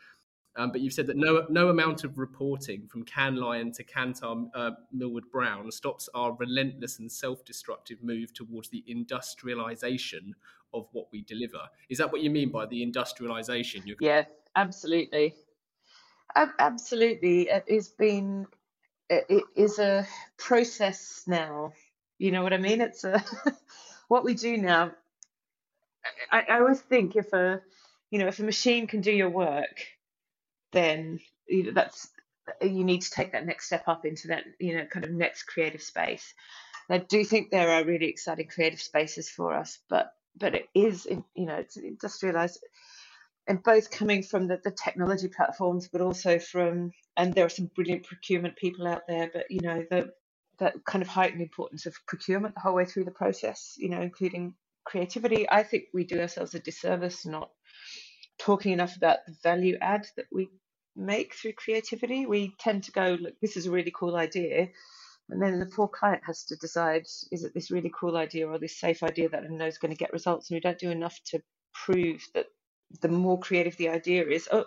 Um, 0.56 0.72
but 0.72 0.80
you've 0.80 0.92
said 0.92 1.06
that 1.06 1.16
no, 1.16 1.46
no 1.48 1.68
amount 1.68 2.02
of 2.02 2.18
reporting 2.18 2.88
from 2.88 3.04
Cannes 3.04 3.36
Lion 3.36 3.70
to 3.72 3.84
Kantar 3.84 4.48
uh, 4.54 4.70
Millward 4.92 5.30
Brown 5.30 5.70
stops 5.70 6.08
our 6.14 6.32
relentless 6.32 6.98
and 6.98 7.10
self 7.10 7.44
destructive 7.44 8.02
move 8.02 8.34
towards 8.34 8.68
the 8.68 8.82
industrialization 8.88 10.34
of 10.74 10.88
what 10.92 11.06
we 11.12 11.22
deliver. 11.22 11.60
Is 11.88 11.98
that 11.98 12.10
what 12.10 12.22
you 12.22 12.30
mean 12.30 12.50
by 12.50 12.66
the 12.66 12.82
industrialization? 12.82 13.82
You're... 13.86 13.96
Yeah, 14.00 14.24
absolutely. 14.56 15.34
absolutely. 16.34 17.48
It 17.48 17.64
has 17.68 17.88
been, 17.88 18.46
it 19.08 19.44
is 19.54 19.78
a 19.78 20.06
process 20.38 21.22
now 21.26 21.72
you 22.18 22.31
know 22.33 22.42
what 22.42 22.52
I 22.52 22.59
mean? 22.59 22.81
It's 22.81 23.04
uh, 23.04 23.20
a, 23.46 23.52
what 24.09 24.24
we 24.24 24.35
do 24.35 24.57
now. 24.57 24.92
I, 26.31 26.42
I 26.48 26.59
always 26.61 26.81
think 26.81 27.16
if 27.16 27.33
a, 27.33 27.61
you 28.11 28.18
know, 28.18 28.28
if 28.28 28.38
a 28.38 28.44
machine 28.44 28.87
can 28.87 29.00
do 29.00 29.12
your 29.12 29.31
work, 29.31 29.87
then 30.72 31.20
you 31.46 31.64
know, 31.64 31.72
that's 31.72 32.09
you 32.62 32.85
need 32.85 33.02
to 33.02 33.11
take 33.11 33.33
that 33.33 33.46
next 33.46 33.66
step 33.66 33.85
up 33.88 34.04
into 34.07 34.28
that, 34.28 34.44
you 34.59 34.76
know, 34.76 34.87
kind 34.87 35.04
of 35.04 35.11
next 35.11 35.44
creative 35.44 35.83
space. 35.83 36.35
I 36.90 36.98
do 36.98 37.22
think 37.24 37.50
there 37.50 37.70
are 37.70 37.85
really 37.85 38.07
exciting 38.07 38.48
creative 38.48 38.81
spaces 38.81 39.28
for 39.28 39.54
us, 39.54 39.78
but 39.88 40.12
but 40.38 40.54
it 40.54 40.68
is, 40.74 41.07
you 41.07 41.46
know, 41.46 41.57
it's 41.57 41.76
industrialized, 41.76 42.64
and 43.46 43.62
both 43.62 43.90
coming 43.90 44.22
from 44.22 44.46
the, 44.46 44.61
the 44.62 44.70
technology 44.70 45.28
platforms, 45.28 45.88
but 45.88 46.00
also 46.00 46.38
from, 46.38 46.92
and 47.16 47.35
there 47.35 47.44
are 47.44 47.50
some 47.50 47.70
brilliant 47.74 48.04
procurement 48.04 48.57
people 48.57 48.87
out 48.87 49.02
there, 49.09 49.31
but 49.33 49.50
you 49.50 49.61
know, 49.61 49.85
the 49.90 50.12
that 50.59 50.85
kind 50.85 51.03
of 51.03 51.09
heightened 51.09 51.42
importance 51.42 51.87
of 51.87 51.94
procurement 52.07 52.55
the 52.55 52.61
whole 52.61 52.75
way 52.75 52.85
through 52.85 53.05
the 53.05 53.11
process, 53.11 53.75
you 53.79 53.88
know, 53.88 54.01
including 54.01 54.55
creativity. 54.85 55.49
I 55.49 55.62
think 55.62 55.85
we 55.92 56.05
do 56.05 56.21
ourselves 56.21 56.55
a 56.55 56.61
disservice 56.61 57.27
not 57.27 57.51
talking 58.38 58.73
enough 58.73 58.97
about 58.97 59.18
the 59.27 59.37
value 59.42 59.77
add 59.81 60.07
that 60.16 60.27
we 60.33 60.49
make 60.97 61.35
through 61.35 61.53
creativity. 61.53 62.27
We 62.27 62.55
tend 62.59 62.85
to 62.85 62.92
go, 62.92 63.16
look, 63.21 63.35
this 63.40 63.57
is 63.57 63.66
a 63.66 63.71
really 63.71 63.92
cool 63.94 64.16
idea. 64.16 64.68
And 65.31 65.42
then 65.42 65.59
the 65.61 65.66
poor 65.66 65.88
client 65.88 66.23
has 66.27 66.44
to 66.44 66.57
decide, 66.57 67.03
is 67.31 67.44
it 67.44 67.53
this 67.55 67.71
really 67.71 67.92
cool 67.99 68.16
idea 68.16 68.49
or 68.49 68.59
this 68.59 68.81
safe 68.81 69.03
idea 69.03 69.29
that 69.29 69.44
I 69.44 69.47
know 69.49 69.66
is 69.66 69.79
going 69.79 69.92
to 69.92 69.99
get 69.99 70.12
results? 70.12 70.51
And 70.51 70.57
we 70.57 70.61
don't 70.61 70.79
do 70.79 70.90
enough 70.90 71.18
to 71.27 71.42
prove 71.75 72.27
that 72.35 72.47
the 73.03 73.09
more 73.09 73.38
creative 73.38 73.77
the 73.77 73.90
idea 73.90 74.27
is, 74.27 74.49
oh, 74.51 74.64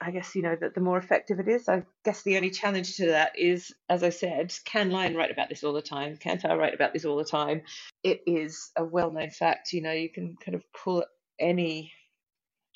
I 0.00 0.10
guess, 0.10 0.34
you 0.34 0.42
know, 0.42 0.56
that 0.60 0.74
the 0.74 0.80
more 0.80 0.98
effective 0.98 1.38
it 1.38 1.48
is. 1.48 1.68
I 1.68 1.84
guess 2.04 2.22
the 2.22 2.36
only 2.36 2.50
challenge 2.50 2.96
to 2.96 3.06
that 3.06 3.38
is, 3.38 3.72
as 3.88 4.02
I 4.02 4.10
said, 4.10 4.54
Cannes 4.64 4.90
Lion 4.90 5.16
write 5.16 5.30
about 5.30 5.48
this 5.48 5.64
all 5.64 5.72
the 5.72 5.82
time? 5.82 6.16
Can 6.16 6.38
I 6.44 6.54
write 6.54 6.74
about 6.74 6.92
this 6.92 7.04
all 7.04 7.16
the 7.16 7.24
time? 7.24 7.62
It 8.02 8.22
is 8.26 8.70
a 8.76 8.84
well 8.84 9.10
known 9.10 9.30
fact. 9.30 9.72
You 9.72 9.82
know, 9.82 9.92
you 9.92 10.10
can 10.10 10.36
kind 10.44 10.54
of 10.54 10.62
pull 10.72 11.04
any 11.38 11.92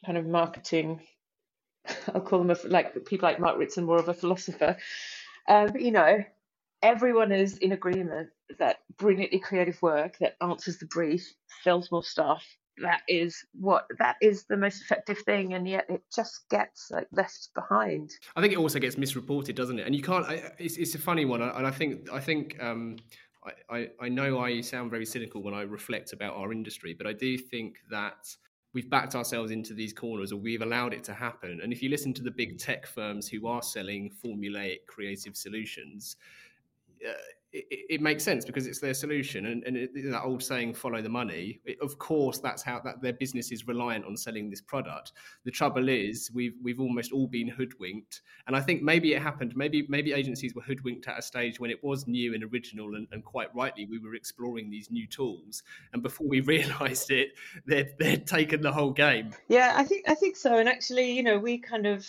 kind 0.04 0.16
of 0.16 0.26
marketing, 0.26 1.00
I'll 2.14 2.20
call 2.20 2.42
them 2.42 2.50
a, 2.50 2.68
like 2.68 3.04
people 3.06 3.28
like 3.28 3.40
Mark 3.40 3.58
Ritson, 3.58 3.84
more 3.84 3.98
of 3.98 4.08
a 4.08 4.14
philosopher. 4.14 4.76
Um, 5.48 5.68
but, 5.72 5.80
you 5.80 5.90
know, 5.90 6.24
everyone 6.82 7.32
is 7.32 7.58
in 7.58 7.72
agreement 7.72 8.30
that 8.58 8.78
brilliantly 8.96 9.40
creative 9.40 9.80
work 9.82 10.18
that 10.18 10.36
answers 10.40 10.78
the 10.78 10.86
brief 10.86 11.34
sells 11.62 11.90
more 11.90 12.04
stuff 12.04 12.44
that 12.82 13.02
is 13.08 13.44
what 13.52 13.86
that 13.98 14.16
is 14.20 14.44
the 14.44 14.56
most 14.56 14.82
effective 14.82 15.18
thing 15.18 15.54
and 15.54 15.68
yet 15.68 15.86
it 15.88 16.02
just 16.14 16.48
gets 16.48 16.90
like 16.90 17.06
left 17.12 17.48
behind 17.54 18.10
i 18.36 18.40
think 18.40 18.52
it 18.52 18.58
also 18.58 18.78
gets 18.78 18.96
misreported 18.96 19.56
doesn't 19.56 19.78
it 19.78 19.86
and 19.86 19.94
you 19.94 20.02
can't 20.02 20.26
I, 20.26 20.52
it's, 20.58 20.76
it's 20.76 20.94
a 20.94 20.98
funny 20.98 21.24
one 21.24 21.42
and 21.42 21.66
i 21.66 21.70
think 21.70 22.10
i 22.12 22.20
think 22.20 22.56
um, 22.62 22.96
I, 23.70 23.88
I 24.00 24.08
know 24.08 24.40
I 24.40 24.60
sound 24.60 24.90
very 24.90 25.06
cynical 25.06 25.42
when 25.42 25.54
I 25.54 25.62
reflect 25.62 26.12
about 26.12 26.34
our 26.34 26.52
industry, 26.52 26.94
but 26.94 27.06
I 27.06 27.12
do 27.12 27.38
think 27.38 27.78
that 27.90 28.28
we've 28.74 28.90
backed 28.90 29.14
ourselves 29.14 29.50
into 29.50 29.74
these 29.74 29.92
corners 29.92 30.32
or 30.32 30.36
we've 30.36 30.62
allowed 30.62 30.92
it 30.92 31.04
to 31.04 31.14
happen. 31.14 31.60
And 31.62 31.72
if 31.72 31.82
you 31.82 31.88
listen 31.88 32.12
to 32.14 32.22
the 32.22 32.30
big 32.30 32.58
tech 32.58 32.86
firms 32.86 33.28
who 33.28 33.46
are 33.46 33.62
selling 33.62 34.10
formulaic 34.24 34.86
creative 34.86 35.36
solutions, 35.36 36.16
uh, 37.06 37.12
it, 37.52 37.86
it, 37.88 38.00
makes 38.00 38.22
sense 38.22 38.44
because 38.44 38.66
it's 38.66 38.78
their 38.78 38.94
solution. 38.94 39.46
And, 39.46 39.64
and 39.64 39.76
it, 39.76 39.90
that 40.10 40.22
old 40.22 40.42
saying 40.42 40.74
follow 40.74 41.00
the 41.00 41.08
money 41.08 41.60
it, 41.64 41.78
of 41.80 41.98
course 41.98 42.38
that's 42.38 42.62
how 42.62 42.80
that 42.80 43.00
their 43.00 43.14
business 43.14 43.50
is 43.52 43.66
reliant 43.66 44.04
on 44.04 44.16
selling 44.16 44.50
this 44.50 44.60
product. 44.60 45.12
The 45.44 45.50
trouble 45.50 45.88
is 45.88 46.30
we've 46.34 46.54
we've 46.62 46.80
almost 46.80 47.12
all 47.12 47.26
been 47.26 47.48
hoodwinked. 47.48 48.22
And 48.46 48.56
i 48.56 48.60
think 48.60 48.82
maybe 48.82 49.14
it 49.14 49.22
happened 49.22 49.54
maybe 49.56 49.86
maybe 49.88 50.12
agencies 50.12 50.54
were 50.54 50.62
hoodwinked 50.62 51.08
at 51.08 51.18
a 51.18 51.22
stage 51.22 51.58
when 51.58 51.70
it 51.70 51.82
was 51.82 52.06
new 52.06 52.34
and 52.34 52.44
original 52.44 52.94
and, 52.96 53.06
and 53.12 53.24
quite 53.24 53.54
rightly 53.54 53.86
we 53.86 53.98
were 53.98 54.14
exploring 54.14 54.70
these 54.70 54.90
new 54.90 55.06
tools. 55.06 55.62
And 55.92 56.02
before 56.02 56.28
we 56.28 56.40
realized 56.48 57.10
it 57.10 57.30
they'd, 57.66 57.94
they'd 57.98 58.26
taken 58.26 58.60
the 58.60 58.72
whole 58.72 58.92
game. 58.92 59.32
Yeah 59.48 59.72
i 59.76 59.84
think 59.84 60.04
i 60.08 60.14
think 60.14 60.36
so. 60.36 60.58
And 60.58 60.68
actually 60.68 61.12
you 61.12 61.22
know 61.22 61.38
we 61.38 61.58
kind 61.58 61.86
of 61.86 62.06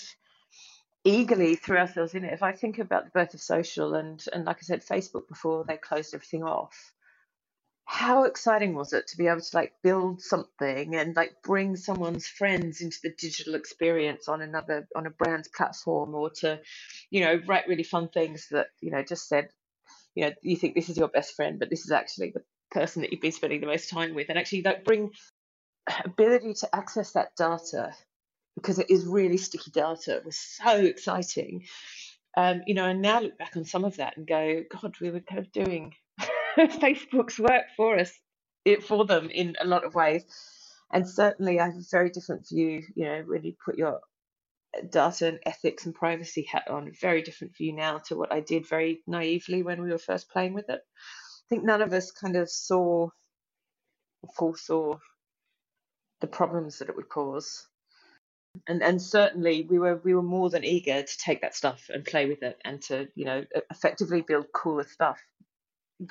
eagerly 1.04 1.56
threw 1.56 1.78
ourselves 1.78 2.14
in 2.14 2.24
it. 2.26 2.34
If 2.34 2.44
I 2.44 2.52
think 2.52 2.80
about 2.80 3.06
the 3.06 3.12
birth 3.12 3.34
of 3.34 3.42
social 3.42 3.96
and 3.96 4.24
and 4.34 4.46
like 4.46 4.58
I 4.58 4.62
said, 4.62 4.86
Facebook 4.86 5.28
before 5.28 5.64
they 5.68 5.78
closed 5.78 6.14
everything 6.14 6.44
off, 6.44 6.94
how 7.86 8.26
exciting 8.26 8.76
was 8.76 8.94
it 8.94 9.08
to 9.08 9.18
be 9.18 9.28
able 9.28 9.42
to 9.42 9.58
like 9.58 9.74
build 9.82 10.22
something 10.22 10.96
and 10.96 11.16
like 11.16 11.36
bring 11.44 11.76
someone's 11.76 12.28
friends 12.28 12.82
into 12.82 12.98
the 13.02 13.14
digital 13.18 13.56
experience 13.56 14.28
on 14.28 14.42
another 14.42 14.88
on 14.96 15.08
a 15.08 15.10
brand's 15.10 15.48
platform 15.48 16.14
or 16.14 16.30
to, 16.30 16.60
you 17.10 17.22
know, 17.22 17.40
write 17.48 17.68
really 17.68 17.84
fun 17.84 18.08
things 18.10 18.48
that, 18.52 18.68
you 18.80 18.92
know, 18.92 19.02
just 19.04 19.28
said, 19.28 19.50
you 20.14 20.26
know, 20.26 20.32
you 20.44 20.56
think 20.56 20.76
this 20.76 20.90
is 20.90 20.98
your 20.98 21.08
best 21.08 21.36
friend, 21.36 21.58
but 21.60 21.72
this 21.72 21.86
is 21.86 21.92
actually 21.92 22.32
the 22.32 22.44
person 22.70 23.02
that 23.02 23.12
you've 23.12 23.22
been 23.22 23.32
spending 23.32 23.60
the 23.62 23.68
most 23.68 23.90
time 23.90 24.14
with 24.14 24.30
and 24.30 24.38
actually 24.38 24.62
like 24.62 24.86
bring 24.86 25.10
ability 26.06 26.54
to 26.54 26.76
access 26.76 27.14
that 27.14 27.36
data 27.36 27.92
because 28.60 28.80
it 28.80 28.90
is 28.90 29.06
really 29.06 29.38
sticky 29.38 29.72
data. 29.72 30.18
It 30.18 30.26
was 30.26 30.38
so 30.38 30.76
exciting. 30.76 31.66
Um, 32.38 32.62
you 32.68 32.74
know, 32.74 32.86
and 32.86 33.02
now 33.02 33.22
look 33.22 33.38
back 33.38 33.56
on 33.56 33.66
some 33.66 33.86
of 33.86 33.98
that 33.98 34.18
and 34.18 34.28
go, 34.28 34.64
God, 34.70 34.96
we 35.02 35.12
were 35.12 35.22
kind 35.22 35.40
of 35.40 35.52
doing 35.52 35.94
Facebook's 36.58 37.40
work 37.40 37.66
for 37.76 37.98
us, 37.98 38.12
it 38.66 38.84
for 38.84 39.06
them 39.06 39.30
in 39.30 39.56
a 39.60 39.66
lot 39.66 39.86
of 39.86 39.96
ways. 39.96 40.24
And 40.92 41.08
certainly, 41.08 41.60
I 41.60 41.66
have 41.66 41.76
a 41.76 41.84
very 41.92 42.10
different 42.10 42.48
view. 42.48 42.84
You 42.96 43.06
know, 43.06 43.24
when 43.28 43.44
you 43.44 43.54
put 43.64 43.78
your 43.78 44.02
data 44.90 45.28
and 45.28 45.40
ethics 45.46 45.86
and 45.86 45.96
privacy 45.96 46.44
hat 46.44 46.68
on, 46.70 46.92
very 47.00 47.22
different 47.22 47.56
view 47.58 47.74
now 47.74 48.00
to 48.08 48.16
what 48.16 48.32
I 48.32 48.42
did 48.42 48.68
very 48.68 49.02
naively 49.08 49.64
when 49.64 49.82
we 49.82 49.92
were 49.92 49.98
first 49.98 50.30
playing 50.30 50.54
with 50.54 50.70
it. 50.70 50.82
I 50.82 51.46
think 51.50 51.64
none 51.64 51.82
of 51.82 51.94
us 51.94 52.12
kind 52.12 52.36
of 52.36 52.50
saw, 52.50 53.10
or 54.22 54.30
foresaw 54.38 54.98
the 56.22 56.28
problems 56.28 56.80
that 56.80 56.90
it 56.90 56.96
would 56.96 57.10
cause 57.10 57.69
and 58.68 58.82
and 58.82 59.02
certainly 59.02 59.68
we 59.70 59.80
were 59.80 59.98
we 60.04 60.14
were 60.14 60.24
more 60.24 60.50
than 60.50 60.64
eager 60.64 61.02
to 61.02 61.18
take 61.18 61.42
that 61.42 61.56
stuff 61.56 61.90
and 61.94 62.04
play 62.04 62.26
with 62.26 62.44
it 62.44 62.60
and 62.66 62.82
to 62.82 63.08
you 63.16 63.26
know 63.26 63.44
effectively 63.70 64.22
build 64.22 64.46
cooler 64.54 64.88
stuff 64.88 65.20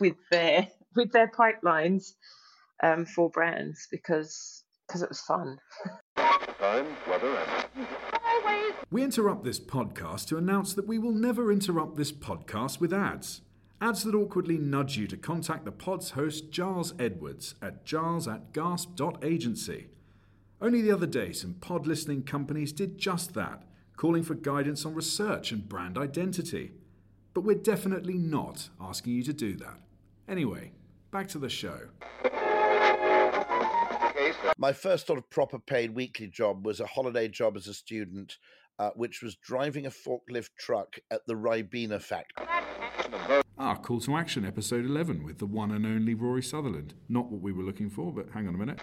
with 0.00 0.16
their 0.30 0.68
with 0.94 1.12
their 1.12 1.28
pipelines 1.28 2.12
um, 2.82 3.04
for 3.04 3.30
brands 3.30 3.88
because 3.90 4.64
because 4.86 5.02
it 5.02 5.08
was 5.08 5.20
fun. 5.20 5.58
Time, 6.16 6.86
weather, 7.08 7.36
and 7.76 7.86
we 8.90 9.02
interrupt 9.02 9.44
this 9.44 9.60
podcast 9.60 10.26
to 10.28 10.36
announce 10.36 10.74
that 10.74 10.86
we 10.86 10.98
will 10.98 11.12
never 11.12 11.52
interrupt 11.52 11.96
this 11.96 12.12
podcast 12.12 12.80
with 12.80 12.92
ads. 12.92 13.42
Ads 13.80 14.04
that 14.04 14.14
awkwardly 14.14 14.58
nudge 14.58 14.96
you 14.96 15.06
to 15.06 15.16
contact 15.16 15.64
the 15.64 15.70
pod's 15.70 16.10
host, 16.10 16.50
Giles 16.50 16.94
Edwards, 16.98 17.54
at 17.62 17.84
giles 17.84 18.26
at 18.26 18.52
gasp.agency. 18.52 19.88
Only 20.60 20.82
the 20.82 20.90
other 20.90 21.06
day, 21.06 21.32
some 21.32 21.54
pod 21.54 21.86
listening 21.86 22.24
companies 22.24 22.72
did 22.72 22.98
just 22.98 23.32
that, 23.34 23.62
calling 23.96 24.24
for 24.24 24.34
guidance 24.34 24.84
on 24.84 24.94
research 24.94 25.52
and 25.52 25.68
brand 25.68 25.96
identity. 25.96 26.72
But 27.32 27.42
we're 27.42 27.54
definitely 27.54 28.18
not 28.18 28.68
asking 28.80 29.12
you 29.12 29.22
to 29.22 29.32
do 29.32 29.54
that. 29.56 29.78
Anyway, 30.28 30.72
back 31.12 31.28
to 31.28 31.38
the 31.38 31.48
show. 31.48 31.78
My 34.56 34.72
first 34.72 35.06
sort 35.06 35.20
of 35.20 35.30
proper 35.30 35.60
paid 35.60 35.94
weekly 35.94 36.26
job 36.26 36.66
was 36.66 36.80
a 36.80 36.86
holiday 36.86 37.28
job 37.28 37.56
as 37.56 37.68
a 37.68 37.74
student, 37.74 38.38
uh, 38.80 38.90
which 38.96 39.22
was 39.22 39.36
driving 39.36 39.86
a 39.86 39.90
forklift 39.90 40.50
truck 40.58 40.98
at 41.12 41.24
the 41.28 41.34
Ribena 41.34 42.02
factory. 42.02 42.46
Ah, 43.56 43.76
Call 43.76 44.00
to 44.00 44.16
Action, 44.16 44.44
episode 44.44 44.84
11, 44.84 45.22
with 45.22 45.38
the 45.38 45.46
one 45.46 45.70
and 45.70 45.86
only 45.86 46.14
Rory 46.14 46.42
Sutherland. 46.42 46.94
Not 47.08 47.30
what 47.30 47.40
we 47.40 47.52
were 47.52 47.62
looking 47.62 47.90
for, 47.90 48.12
but 48.12 48.26
hang 48.34 48.48
on 48.48 48.56
a 48.56 48.58
minute. 48.58 48.80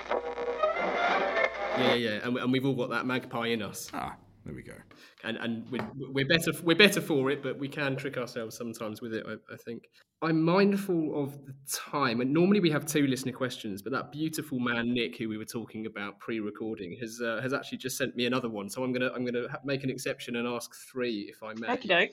Yeah, 1.78 1.94
yeah, 1.96 2.20
and, 2.24 2.38
and 2.38 2.52
we've 2.52 2.66
all 2.66 2.76
got 2.76 2.90
that 2.90 3.06
magpie 3.06 3.48
in 3.48 3.62
us. 3.62 3.90
Ah, 3.94 4.16
there 4.46 4.54
we 4.54 4.64
go. 4.64 4.76
And 5.24 5.38
and 5.38 5.70
we're, 5.72 5.88
we're 6.12 6.28
better 6.28 6.52
we're 6.64 6.76
better 6.76 7.02
for 7.02 7.32
it, 7.32 7.42
but 7.42 7.58
we 7.58 7.68
can 7.68 7.96
trick 7.96 8.18
ourselves 8.18 8.58
sometimes 8.58 9.02
with 9.02 9.14
it. 9.14 9.26
I, 9.28 9.54
I 9.54 9.58
think 9.58 9.84
I'm 10.22 10.42
mindful 10.42 11.22
of 11.22 11.46
the 11.46 11.54
time, 11.72 12.22
and 12.22 12.34
normally 12.34 12.60
we 12.60 12.70
have 12.72 12.86
two 12.86 13.08
listener 13.08 13.32
questions, 13.32 13.82
but 13.82 13.92
that 13.92 14.12
beautiful 14.12 14.60
man 14.60 14.94
Nick, 14.94 15.18
who 15.18 15.30
we 15.30 15.38
were 15.38 15.46
talking 15.46 15.86
about 15.86 16.20
pre-recording, 16.20 16.98
has 17.02 17.22
uh, 17.24 17.40
has 17.42 17.54
actually 17.54 17.80
just 17.80 17.98
sent 17.98 18.16
me 18.16 18.26
another 18.26 18.50
one. 18.50 18.70
So 18.70 18.84
I'm 18.84 18.94
gonna 18.94 19.12
I'm 19.16 19.26
gonna 19.26 19.48
make 19.64 19.84
an 19.84 19.90
exception 19.90 20.36
and 20.36 20.48
ask 20.48 20.76
three, 20.92 21.32
if 21.32 21.42
I 21.44 21.54
may. 21.54 21.74
Okay. 21.74 22.12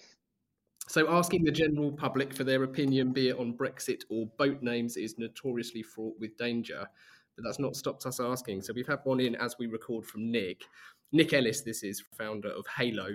So, 0.89 1.09
asking 1.09 1.45
the 1.45 1.53
general 1.53 1.93
public 1.93 2.35
for 2.35 2.45
their 2.45 2.65
opinion, 2.65 3.13
be 3.13 3.29
it 3.29 3.39
on 3.39 3.57
Brexit 3.57 4.03
or 4.11 4.27
boat 4.37 4.63
names, 4.63 4.97
is 4.97 5.17
notoriously 5.17 5.83
fraught 5.83 6.17
with 6.19 6.37
danger. 6.37 6.89
But 7.37 7.45
that's 7.45 7.59
not 7.59 7.77
stopped 7.77 8.07
us 8.07 8.21
asking. 8.21 8.63
So, 8.63 8.73
we've 8.75 8.87
had 8.87 9.01
one 9.05 9.21
in 9.21 9.35
as 9.37 9.57
we 9.59 9.67
record 9.67 10.05
from 10.05 10.31
Nick. 10.31 10.65
Nick 11.13 11.33
Ellis, 11.33 11.61
this 11.61 11.83
is 11.83 12.03
founder 12.17 12.51
of 12.51 12.67
Halo. 12.67 13.09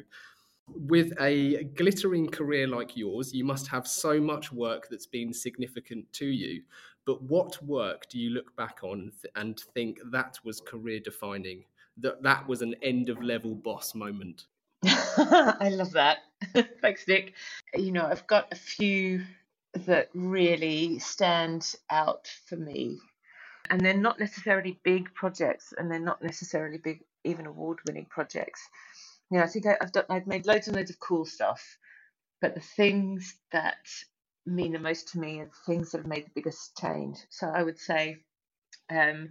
With 0.70 1.14
a 1.20 1.64
glittering 1.76 2.28
career 2.28 2.68
like 2.68 2.98
yours, 2.98 3.34
you 3.34 3.46
must 3.46 3.68
have 3.68 3.88
so 3.88 4.20
much 4.20 4.52
work 4.52 4.88
that's 4.90 5.08
been 5.08 5.34
significant 5.34 6.12
to 6.14 6.26
you. 6.26 6.62
But 7.06 7.22
what 7.24 7.64
work 7.64 8.10
do 8.10 8.20
you 8.20 8.32
look 8.32 8.54
back 8.58 8.80
on 8.84 9.14
and 9.36 9.58
think 9.74 10.00
that 10.12 10.38
was 10.44 10.60
career 10.60 11.00
defining? 11.00 11.64
That 11.96 12.22
that 12.22 12.46
was 12.48 12.62
an 12.62 12.76
end 12.82 13.10
of 13.10 13.24
level 13.24 13.56
boss 13.56 13.96
moment? 13.96 14.48
I 14.86 15.70
love 15.72 15.92
that. 15.92 16.20
Thanks, 16.82 17.08
Nick. 17.08 17.34
You 17.76 17.94
know, 17.94 18.06
I've 18.06 18.28
got 18.28 18.52
a 18.52 18.56
few 18.56 19.24
that 19.86 20.10
really 20.14 21.00
stand 21.00 21.76
out 21.90 22.28
for 22.46 22.58
me. 22.58 23.00
And 23.70 23.82
they're 23.82 23.94
not 23.94 24.20
necessarily 24.20 24.80
big 24.84 25.14
projects 25.14 25.74
and 25.78 25.92
they're 25.92 26.00
not 26.00 26.22
necessarily 26.22 26.78
big, 26.78 27.04
even 27.24 27.46
award 27.46 27.80
winning 27.86 28.08
projects. 28.10 28.62
You 29.30 29.38
know, 29.38 29.44
I 29.44 29.48
think 29.48 29.66
I, 29.66 29.78
have 29.82 29.92
done, 29.92 30.06
I've 30.10 30.28
made 30.28 30.46
loads 30.46 30.68
and 30.68 30.76
loads 30.76 30.90
of 30.90 31.00
cool 31.00 31.26
stuff, 31.26 31.78
but 32.42 32.56
the 32.56 32.62
things 32.62 33.36
that 33.52 33.78
mean 34.46 34.72
the 34.72 34.80
most 34.80 35.10
to 35.10 35.20
me 35.20 35.40
are 35.42 35.46
the 35.46 35.74
things 35.74 35.92
that 35.92 36.00
have 36.00 36.08
made 36.08 36.26
the 36.26 36.32
biggest 36.36 36.78
change. 36.78 37.18
So 37.30 37.48
I 37.48 37.64
would 37.64 37.80
say 37.80 38.18
um, 38.90 39.30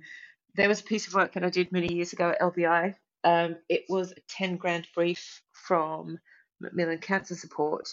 there 0.55 0.68
was 0.68 0.80
a 0.80 0.84
piece 0.84 1.07
of 1.07 1.14
work 1.14 1.32
that 1.34 1.45
I 1.45 1.51
did 1.51 1.72
many 1.72 1.93
years 1.95 2.12
ago 2.12 2.30
at 2.30 2.41
LBI 2.41 2.95
um, 3.26 3.57
it 3.68 3.84
was 3.89 4.12
a 4.12 4.20
10 4.28 4.57
grand 4.57 4.87
brief 4.95 5.43
from 5.53 6.18
Macmillan 6.61 6.99
Cancer 6.99 7.34
Support 7.34 7.89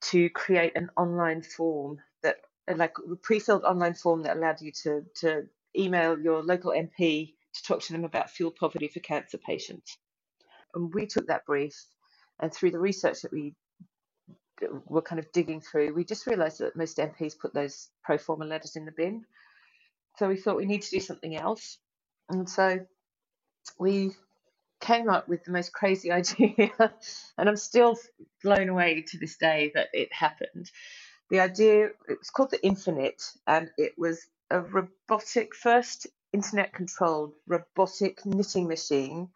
to 0.00 0.28
create 0.30 0.72
an 0.74 0.90
online 0.96 1.42
form 1.42 1.98
that, 2.24 2.38
like 2.74 2.94
a 2.98 3.14
pre 3.16 3.38
filled 3.38 3.62
online 3.62 3.94
form 3.94 4.24
that 4.24 4.36
allowed 4.36 4.60
you 4.60 4.72
to, 4.82 5.04
to 5.20 5.46
email 5.76 6.18
your 6.18 6.42
local 6.42 6.72
MP 6.72 7.34
to 7.54 7.62
talk 7.62 7.80
to 7.82 7.92
them 7.92 8.04
about 8.04 8.30
fuel 8.30 8.52
poverty 8.58 8.88
for 8.88 9.00
cancer 9.00 9.38
patients. 9.38 9.96
And 10.74 10.92
we 10.92 11.06
took 11.06 11.26
that 11.26 11.46
brief, 11.46 11.74
and 12.40 12.52
through 12.52 12.72
the 12.72 12.78
research 12.78 13.22
that 13.22 13.32
we 13.32 13.54
were 14.86 15.02
kind 15.02 15.18
of 15.18 15.30
digging 15.32 15.60
through, 15.60 15.94
we 15.94 16.04
just 16.04 16.26
realised 16.26 16.58
that 16.60 16.76
most 16.76 16.98
MPs 16.98 17.38
put 17.38 17.54
those 17.54 17.88
pro 18.04 18.18
forma 18.18 18.44
letters 18.44 18.76
in 18.76 18.84
the 18.84 18.92
bin. 18.92 19.24
So 20.16 20.28
we 20.28 20.36
thought 20.36 20.56
we 20.56 20.66
need 20.66 20.82
to 20.82 20.90
do 20.90 21.00
something 21.00 21.36
else. 21.36 21.78
And 22.28 22.48
so 22.48 22.80
we 23.78 24.12
came 24.80 25.08
up 25.08 25.28
with 25.28 25.44
the 25.44 25.52
most 25.52 25.72
crazy 25.72 26.10
idea, 26.12 26.70
and 27.38 27.48
I'm 27.48 27.56
still 27.56 27.96
blown 28.42 28.68
away 28.68 29.04
to 29.08 29.18
this 29.18 29.36
day 29.36 29.72
that 29.74 29.88
it 29.92 30.12
happened. 30.12 30.70
The 31.30 31.40
idea 31.40 31.86
it 32.08 32.18
was 32.18 32.30
called 32.30 32.50
the 32.50 32.58
Infi-Knit, 32.58 33.22
and 33.46 33.70
it 33.76 33.92
was 33.98 34.26
a 34.50 34.60
robotic, 34.62 35.54
first 35.54 36.06
internet 36.32 36.74
controlled 36.74 37.34
robotic 37.46 38.24
knitting 38.26 38.68
machine 38.68 39.30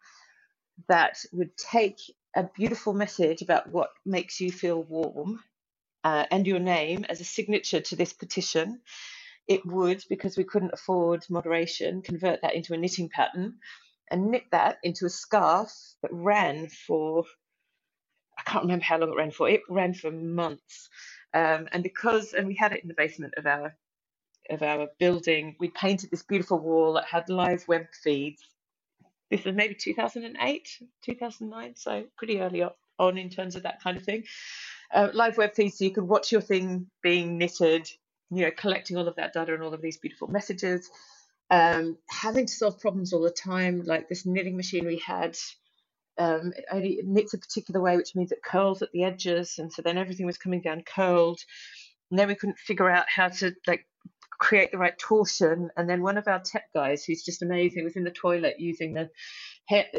that 0.89 1.17
would 1.33 1.55
take 1.57 1.97
a 2.35 2.43
beautiful 2.55 2.93
message 2.93 3.41
about 3.41 3.69
what 3.71 3.89
makes 4.05 4.41
you 4.41 4.51
feel 4.51 4.83
warm 4.83 5.39
uh, 6.03 6.25
and 6.31 6.47
your 6.47 6.59
name 6.59 7.05
as 7.09 7.21
a 7.21 7.25
signature 7.25 7.81
to 7.81 7.95
this 7.95 8.13
petition. 8.13 8.81
It 9.47 9.65
would, 9.65 10.03
because 10.09 10.37
we 10.37 10.45
couldn't 10.45 10.73
afford 10.73 11.25
moderation, 11.29 12.01
convert 12.03 12.41
that 12.43 12.55
into 12.55 12.73
a 12.73 12.77
knitting 12.77 13.09
pattern 13.09 13.55
and 14.11 14.31
knit 14.31 14.45
that 14.51 14.77
into 14.83 15.05
a 15.05 15.11
scarf 15.11 15.71
that 16.03 16.11
ran 16.13 16.69
for 16.69 17.25
I 18.37 18.43
can't 18.43 18.63
remember 18.63 18.85
how 18.85 18.97
long 18.99 19.11
it 19.11 19.17
ran 19.17 19.31
for. 19.31 19.49
It 19.49 19.61
ran 19.69 19.93
for 19.93 20.11
months, 20.11 20.89
um, 21.33 21.67
and 21.71 21.83
because 21.83 22.33
and 22.33 22.47
we 22.47 22.55
had 22.55 22.73
it 22.73 22.81
in 22.83 22.87
the 22.89 22.95
basement 22.95 23.35
of 23.37 23.45
our 23.47 23.75
of 24.49 24.61
our 24.61 24.87
building. 24.99 25.55
We 25.59 25.69
painted 25.69 26.11
this 26.11 26.23
beautiful 26.23 26.59
wall 26.59 26.93
that 26.93 27.05
had 27.05 27.29
live 27.29 27.67
web 27.67 27.85
feeds. 28.03 28.41
This 29.29 29.45
was 29.45 29.55
maybe 29.55 29.75
2008, 29.75 30.69
2009, 31.03 31.75
so 31.75 32.03
pretty 32.17 32.39
early 32.39 32.63
on 32.99 33.17
in 33.17 33.29
terms 33.29 33.55
of 33.55 33.63
that 33.63 33.81
kind 33.81 33.97
of 33.97 34.03
thing. 34.03 34.25
Uh, 34.93 35.09
live 35.13 35.37
web 35.37 35.55
feeds, 35.55 35.77
so 35.77 35.85
you 35.85 35.91
could 35.91 36.07
watch 36.07 36.31
your 36.31 36.41
thing 36.41 36.87
being 37.01 37.37
knitted, 37.37 37.89
you 38.29 38.43
know, 38.43 38.51
collecting 38.55 38.97
all 38.97 39.07
of 39.07 39.15
that 39.15 39.33
data 39.33 39.53
and 39.53 39.63
all 39.63 39.73
of 39.73 39.81
these 39.81 39.97
beautiful 39.97 40.27
messages 40.27 40.89
um, 41.53 41.97
having 42.09 42.47
to 42.47 42.53
solve 42.53 42.79
problems 42.79 43.13
all 43.13 43.21
the 43.21 43.29
time, 43.29 43.83
like 43.85 44.09
this 44.09 44.25
knitting 44.25 44.57
machine 44.57 44.85
we 44.85 44.97
had. 45.05 45.37
Um, 46.17 46.51
it 46.55 46.65
only 46.71 46.99
knits 47.03 47.35
a 47.35 47.37
particular 47.37 47.79
way, 47.79 47.95
which 47.95 48.15
means 48.15 48.31
it 48.31 48.43
curls 48.43 48.81
at 48.81 48.91
the 48.91 49.03
edges, 49.03 49.59
and 49.59 49.71
so 49.71 49.83
then 49.83 49.97
everything 49.97 50.25
was 50.25 50.37
coming 50.37 50.61
down 50.61 50.81
curled. 50.81 51.39
And 52.09 52.19
then 52.19 52.27
we 52.27 52.35
couldn't 52.35 52.57
figure 52.57 52.89
out 52.89 53.05
how 53.07 53.27
to 53.29 53.53
like 53.67 53.85
create 54.39 54.71
the 54.71 54.77
right 54.77 54.97
torsion. 54.97 55.69
And 55.77 55.89
then 55.89 56.01
one 56.01 56.17
of 56.17 56.27
our 56.27 56.39
tech 56.39 56.65
guys, 56.73 57.03
who's 57.03 57.23
just 57.23 57.41
amazing, 57.41 57.83
was 57.83 57.95
in 57.95 58.03
the 58.03 58.11
toilet 58.11 58.55
using 58.59 58.93
the, 58.93 59.09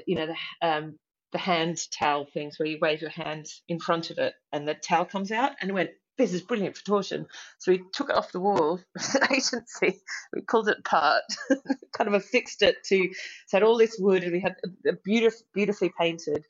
you 0.06 0.16
know, 0.16 0.26
the 0.26 0.68
um, 0.68 0.98
the 1.32 1.38
hand 1.38 1.78
towel 1.90 2.26
things 2.32 2.58
where 2.58 2.68
you 2.68 2.78
wave 2.80 3.00
your 3.00 3.10
hand 3.10 3.46
in 3.68 3.80
front 3.80 4.10
of 4.10 4.18
it 4.18 4.34
and 4.52 4.68
the 4.68 4.74
towel 4.74 5.04
comes 5.04 5.32
out, 5.32 5.52
and 5.60 5.72
went 5.72 5.90
this 6.16 6.32
is 6.32 6.42
brilliant 6.42 6.76
for 6.76 6.84
torsion. 6.84 7.26
So 7.58 7.72
we 7.72 7.82
took 7.92 8.10
it 8.10 8.16
off 8.16 8.32
the 8.32 8.40
wall, 8.40 8.80
agency, 9.30 10.00
we 10.32 10.42
pulled 10.48 10.68
it 10.68 10.78
apart, 10.78 11.22
kind 11.96 12.08
of 12.08 12.14
affixed 12.14 12.62
it 12.62 12.76
to, 12.86 13.10
so 13.46 13.56
had 13.56 13.62
all 13.62 13.78
this 13.78 13.96
wood 13.98 14.22
and 14.22 14.32
we 14.32 14.40
had 14.40 14.54
a, 14.88 14.92
beautiful, 15.04 15.40
beautifully 15.54 15.92
painted 15.98 16.44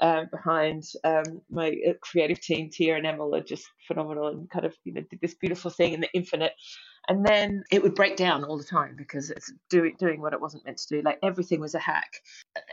uh, 0.00 0.24
behind 0.30 0.84
um, 1.04 1.40
my 1.50 1.74
uh, 1.88 1.92
creative 2.00 2.40
team, 2.40 2.70
Tia 2.70 2.96
and 2.96 3.06
Emil 3.06 3.34
are 3.34 3.42
just 3.42 3.66
phenomenal 3.86 4.28
and 4.28 4.50
kind 4.50 4.66
of, 4.66 4.74
you 4.84 4.92
know, 4.92 5.02
did 5.08 5.20
this 5.20 5.34
beautiful 5.34 5.70
thing 5.70 5.92
in 5.92 6.00
the 6.00 6.08
Infi-Knit. 6.14 6.52
And 7.08 7.24
then 7.24 7.64
it 7.70 7.82
would 7.82 7.94
break 7.94 8.16
down 8.16 8.44
all 8.44 8.58
the 8.58 8.64
time 8.64 8.96
because 8.96 9.30
it's 9.30 9.52
doing 9.70 9.94
doing 9.98 10.20
what 10.20 10.32
it 10.32 10.40
wasn't 10.40 10.64
meant 10.64 10.78
to 10.78 10.88
do. 10.88 11.02
Like 11.02 11.18
everything 11.22 11.60
was 11.60 11.74
a 11.74 11.78
hack. 11.78 12.20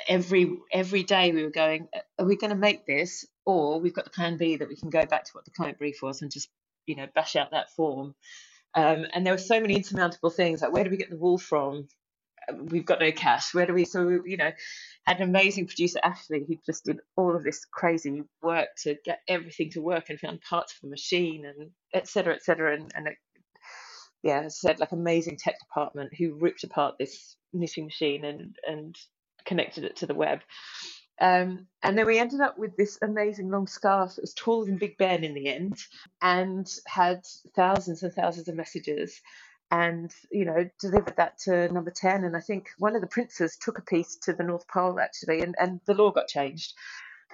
Every 0.08 0.58
every 0.72 1.04
day 1.04 1.32
we 1.32 1.44
were 1.44 1.52
going, 1.52 1.88
are 2.18 2.26
we 2.26 2.36
going 2.36 2.50
to 2.50 2.58
make 2.58 2.86
this 2.86 3.26
or 3.46 3.80
we've 3.80 3.94
got 3.94 4.06
the 4.06 4.12
plan 4.12 4.38
B 4.38 4.56
that 4.56 4.70
we 4.70 4.76
can 4.76 4.90
go 4.90 5.06
back 5.06 5.26
to 5.26 5.32
what 5.34 5.46
the 5.46 5.52
client 5.52 5.78
brief 5.78 6.02
was 6.02 6.22
and 6.22 6.32
just 6.32 6.50
you 6.86 6.96
know 6.96 7.08
bash 7.14 7.36
out 7.36 7.52
that 7.52 7.72
form. 7.72 8.16
Um, 8.76 9.06
and 9.14 9.26
there 9.26 9.34
were 9.34 9.38
so 9.38 9.60
many 9.60 9.76
insurmountable 9.76 10.32
things 10.32 10.62
like 10.62 10.74
where 10.74 10.84
do 10.84 10.90
we 10.90 10.98
get 10.98 11.10
the 11.10 11.18
wool 11.18 11.38
from? 11.38 11.88
We've 12.54 12.86
got 12.86 13.00
no 13.00 13.12
cash. 13.12 13.54
Where 13.54 13.66
do 13.66 13.74
we? 13.74 13.86
So 13.86 14.06
we, 14.06 14.32
you 14.32 14.38
know, 14.38 14.52
had 15.06 15.18
an 15.18 15.30
amazing 15.30 15.68
producer 15.68 16.00
Ashley 16.04 16.44
who 16.46 16.56
just 16.66 16.84
did 16.84 17.00
all 17.16 17.36
of 17.36 17.44
this 17.44 17.66
crazy 17.66 18.24
work 18.42 18.70
to 18.84 18.98
get 19.06 19.20
everything 19.28 19.70
to 19.72 19.82
work 19.82 20.10
and 20.10 20.20
found 20.20 20.42
parts 20.42 20.74
for 20.74 20.88
the 20.88 20.90
machine 20.90 21.46
and 21.46 21.70
et 21.94 22.08
cetera, 22.08 22.34
et 22.34 22.44
cetera. 22.44 22.76
And, 22.76 22.92
and 22.96 23.08
it, 23.08 23.18
yeah, 24.24 24.42
as 24.42 24.60
I 24.64 24.70
said, 24.70 24.80
like 24.80 24.94
amazing 24.94 25.38
tech 25.38 25.60
department 25.60 26.14
who 26.18 26.36
ripped 26.36 26.64
apart 26.66 26.96
this 27.00 27.38
knitting 27.54 27.86
machine 27.86 28.26
and 28.26 28.58
and 28.68 28.98
connected 29.46 29.86
it 29.86 29.98
to 29.98 30.08
the 30.08 30.16
web. 30.16 30.42
Um, 31.22 31.68
and 31.84 31.98
then 31.98 32.08
we 32.08 32.20
ended 32.20 32.42
up 32.42 32.58
with 32.58 32.78
this 32.78 33.00
amazing 33.02 33.50
long 33.52 33.68
scarf 33.68 34.16
that 34.16 34.22
was 34.24 34.34
taller 34.34 34.66
than 34.66 34.78
Big 34.78 34.98
Ben 34.98 35.24
in 35.24 35.36
the 35.36 35.48
end 35.48 35.78
and 36.22 36.68
had 36.88 37.22
thousands 37.56 38.04
and 38.04 38.14
thousands 38.14 38.48
of 38.50 38.56
messages. 38.56 39.22
and 39.72 40.14
you 40.32 40.46
know 40.46 40.70
delivered 40.80 41.16
that 41.18 41.38
to 41.40 41.72
number 41.74 41.92
10 41.92 42.24
and 42.24 42.38
i 42.38 42.40
think 42.40 42.70
one 42.78 42.96
of 42.96 43.02
the 43.02 43.08
princes 43.08 43.58
took 43.60 43.78
a 43.80 43.82
piece 43.84 44.16
to 44.18 44.34
the 44.34 44.44
north 44.44 44.68
pole 44.68 45.00
actually 45.00 45.42
and, 45.42 45.56
and 45.60 45.80
the 45.88 45.94
law 45.94 46.12
got 46.12 46.28
changed 46.28 46.74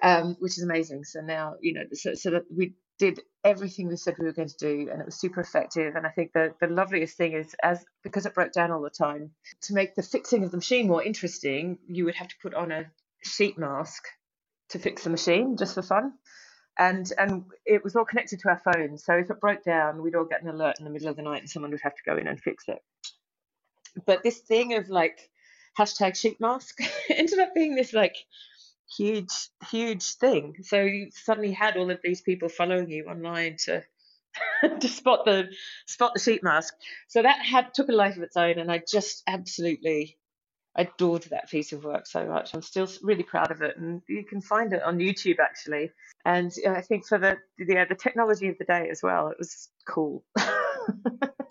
um, 0.04 0.36
which 0.40 0.58
is 0.58 0.64
amazing 0.64 1.04
so 1.04 1.22
now 1.22 1.56
you 1.62 1.74
know 1.74 1.84
so, 1.94 2.14
so 2.16 2.32
that 2.32 2.44
we 2.56 2.74
did 3.00 3.22
everything 3.44 3.88
we 3.88 3.98
said 3.98 4.16
we 4.20 4.26
were 4.26 4.34
going 4.34 4.50
to 4.50 4.58
do 4.58 4.90
and 4.92 5.02
it 5.02 5.06
was 5.06 5.16
super 5.16 5.42
effective 5.42 5.96
and 5.96 6.06
i 6.06 6.10
think 6.10 6.34
the, 6.34 6.54
the 6.62 6.68
loveliest 6.68 7.18
thing 7.18 7.34
is 7.34 7.56
as 7.64 7.86
because 8.04 8.26
it 8.26 8.36
broke 8.36 8.54
down 8.54 8.72
all 8.72 8.82
the 8.82 8.90
time 8.90 9.32
to 9.62 9.74
make 9.74 9.96
the 9.96 10.04
fixing 10.04 10.44
of 10.44 10.52
the 10.52 10.58
machine 10.58 10.88
more 10.88 11.04
interesting 11.04 11.80
you 11.88 12.06
would 12.06 12.16
have 12.16 12.28
to 12.28 12.36
put 12.42 12.54
on 12.54 12.72
a 12.72 12.86
sheep 13.24 13.58
mask 13.58 14.04
to 14.70 14.80
fix 14.80 15.06
the 15.06 15.10
machine 15.10 15.58
just 15.58 15.76
for 15.76 15.82
fun 15.82 16.14
and 16.80 17.12
and 17.18 17.44
it 17.66 17.84
was 17.84 17.96
all 17.96 18.06
connected 18.06 18.40
to 18.40 18.50
our 18.50 18.62
phones. 18.74 19.04
So 19.04 19.14
if 19.14 19.30
it 19.30 19.40
broke 19.42 19.64
down, 19.64 20.02
we'd 20.02 20.16
all 20.16 20.26
get 20.26 20.42
an 20.42 20.50
alert 20.50 20.78
in 20.80 20.86
the 20.86 20.92
middle 20.92 21.10
of 21.10 21.18
the 21.18 21.22
night, 21.22 21.42
and 21.42 21.50
someone 21.50 21.72
would 21.72 21.82
have 21.84 21.96
to 21.96 22.04
go 22.06 22.18
in 22.18 22.28
and 22.28 22.40
fix 22.40 22.66
it. 22.68 22.80
But 24.06 24.24
this 24.24 24.40
thing 24.40 24.76
of 24.76 24.90
like 24.90 25.30
hashtag 25.78 26.16
sheep 26.16 26.40
mask 26.40 26.80
ended 27.10 27.40
up 27.40 27.54
being 27.54 27.76
this 27.76 27.94
like 27.94 28.16
huge 28.96 29.50
huge 29.70 30.16
thing. 30.16 30.56
So 30.64 30.82
you 30.82 31.10
suddenly 31.12 31.52
had 31.52 31.78
all 31.78 31.92
of 31.92 32.00
these 32.04 32.22
people 32.22 32.50
following 32.50 32.90
you 32.90 33.06
online 33.06 33.58
to 33.66 33.84
to 34.80 34.88
spot 34.88 35.26
the 35.26 35.50
spot 35.88 36.14
the 36.14 36.20
sheep 36.20 36.44
mask. 36.44 36.74
So 37.08 37.22
that 37.22 37.46
had 37.46 37.74
took 37.74 37.90
a 37.90 37.94
life 37.94 38.18
of 38.18 38.24
its 38.24 38.38
own, 38.38 38.60
and 38.60 38.72
I 38.72 38.82
just 38.86 39.24
absolutely 39.28 40.18
adored 40.76 41.24
that 41.24 41.50
piece 41.50 41.74
of 41.74 41.84
work 41.84 42.06
so 42.08 42.26
much. 42.26 42.54
I'm 42.54 42.62
still 42.62 42.88
really 43.02 43.24
proud 43.24 43.52
of 43.52 43.62
it, 43.62 43.78
and 43.78 44.02
you 44.08 44.24
can 44.26 44.42
find 44.42 44.74
it 44.74 44.84
on 44.84 45.00
YouTube 45.00 45.40
actually. 45.40 45.92
And 46.26 46.52
I 46.68 46.82
think 46.82 47.08
for 47.08 47.18
the 47.18 47.38
yeah, 47.58 47.86
the 47.86 47.96
technology 47.96 48.50
of 48.50 48.58
the 48.58 48.66
day 48.66 48.88
as 48.90 49.02
well, 49.02 49.30
it 49.30 49.38
was 49.38 49.70
cool. 49.88 50.24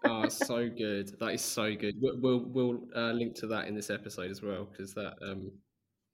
oh, 0.04 0.28
so 0.28 0.68
good! 0.68 1.18
That 1.20 1.34
is 1.34 1.42
so 1.42 1.74
good. 1.74 1.96
We'll 2.00 2.18
we'll, 2.20 2.44
we'll 2.46 2.80
uh, 2.94 3.12
link 3.12 3.34
to 3.36 3.46
that 3.48 3.66
in 3.66 3.74
this 3.74 3.90
episode 3.90 4.30
as 4.30 4.42
well 4.42 4.66
because 4.70 4.94
that 4.94 5.14
um, 5.22 5.52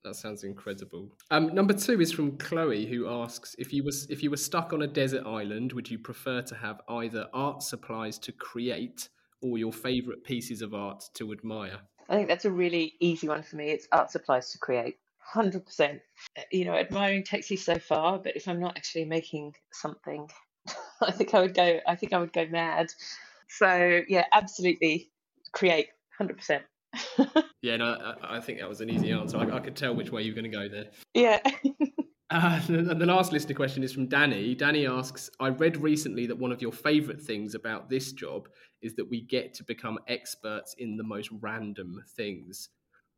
that 0.05 0.15
sounds 0.15 0.43
incredible. 0.43 1.11
Um, 1.31 1.53
number 1.53 1.73
two 1.73 1.99
is 1.99 2.11
from 2.11 2.37
Chloe, 2.37 2.85
who 2.85 3.09
asks 3.09 3.55
if 3.59 3.73
you 3.73 3.83
was 3.83 4.07
if 4.09 4.23
you 4.23 4.29
were 4.29 4.37
stuck 4.37 4.71
on 4.71 4.83
a 4.83 4.87
desert 4.87 5.25
island, 5.25 5.73
would 5.73 5.89
you 5.89 5.99
prefer 5.99 6.41
to 6.43 6.55
have 6.55 6.81
either 6.87 7.27
art 7.33 7.61
supplies 7.61 8.17
to 8.19 8.31
create 8.31 9.09
or 9.41 9.57
your 9.57 9.73
favourite 9.73 10.23
pieces 10.23 10.61
of 10.61 10.73
art 10.73 11.03
to 11.15 11.33
admire? 11.33 11.79
I 12.07 12.15
think 12.15 12.27
that's 12.27 12.45
a 12.45 12.51
really 12.51 12.93
easy 12.99 13.27
one 13.27 13.43
for 13.43 13.55
me. 13.55 13.69
It's 13.69 13.87
art 13.91 14.11
supplies 14.11 14.51
to 14.51 14.59
create. 14.59 14.97
100%. 15.33 15.99
You 16.51 16.65
know, 16.65 16.75
admiring 16.75 17.23
takes 17.23 17.49
you 17.49 17.57
so 17.57 17.79
far, 17.79 18.19
but 18.19 18.35
if 18.35 18.47
I'm 18.47 18.59
not 18.59 18.77
actually 18.77 19.05
making 19.05 19.55
something, 19.71 20.29
I 21.01 21.11
think 21.11 21.33
I 21.33 21.41
would 21.41 21.55
go, 21.55 21.79
I 21.87 21.95
think 21.95 22.13
I 22.13 22.19
would 22.19 22.31
go 22.31 22.45
mad. 22.45 22.87
So, 23.49 24.01
yeah, 24.07 24.25
absolutely 24.31 25.09
create 25.51 25.87
100%. 26.21 26.61
yeah, 27.61 27.77
no, 27.77 27.85
I, 27.85 28.37
I, 28.37 28.39
think 28.39 28.59
that 28.59 28.69
was 28.69 28.81
an 28.81 28.89
easy 28.89 29.11
answer. 29.11 29.37
I, 29.37 29.55
I 29.55 29.59
could 29.59 29.75
tell 29.75 29.95
which 29.95 30.11
way 30.11 30.23
you 30.23 30.31
were 30.31 30.41
going 30.41 30.51
to 30.51 30.57
go 30.57 30.69
there. 30.69 30.87
Yeah. 31.13 31.39
Uh, 32.31 32.59
the, 32.65 32.81
the 32.81 33.05
last 33.05 33.31
listener 33.31 33.53
question 33.53 33.83
is 33.83 33.93
from 33.93 34.07
Danny. 34.07 34.55
Danny 34.55 34.87
asks 34.87 35.29
I 35.39 35.49
read 35.49 35.77
recently 35.77 36.25
that 36.25 36.37
one 36.37 36.51
of 36.51 36.59
your 36.59 36.71
favourite 36.71 37.21
things 37.21 37.53
about 37.53 37.87
this 37.87 38.13
job 38.13 38.49
is 38.81 38.95
that 38.95 39.09
we 39.09 39.21
get 39.21 39.53
to 39.53 39.63
become 39.63 39.99
experts 40.07 40.75
in 40.79 40.97
the 40.97 41.03
most 41.03 41.29
random 41.39 42.01
things. 42.17 42.69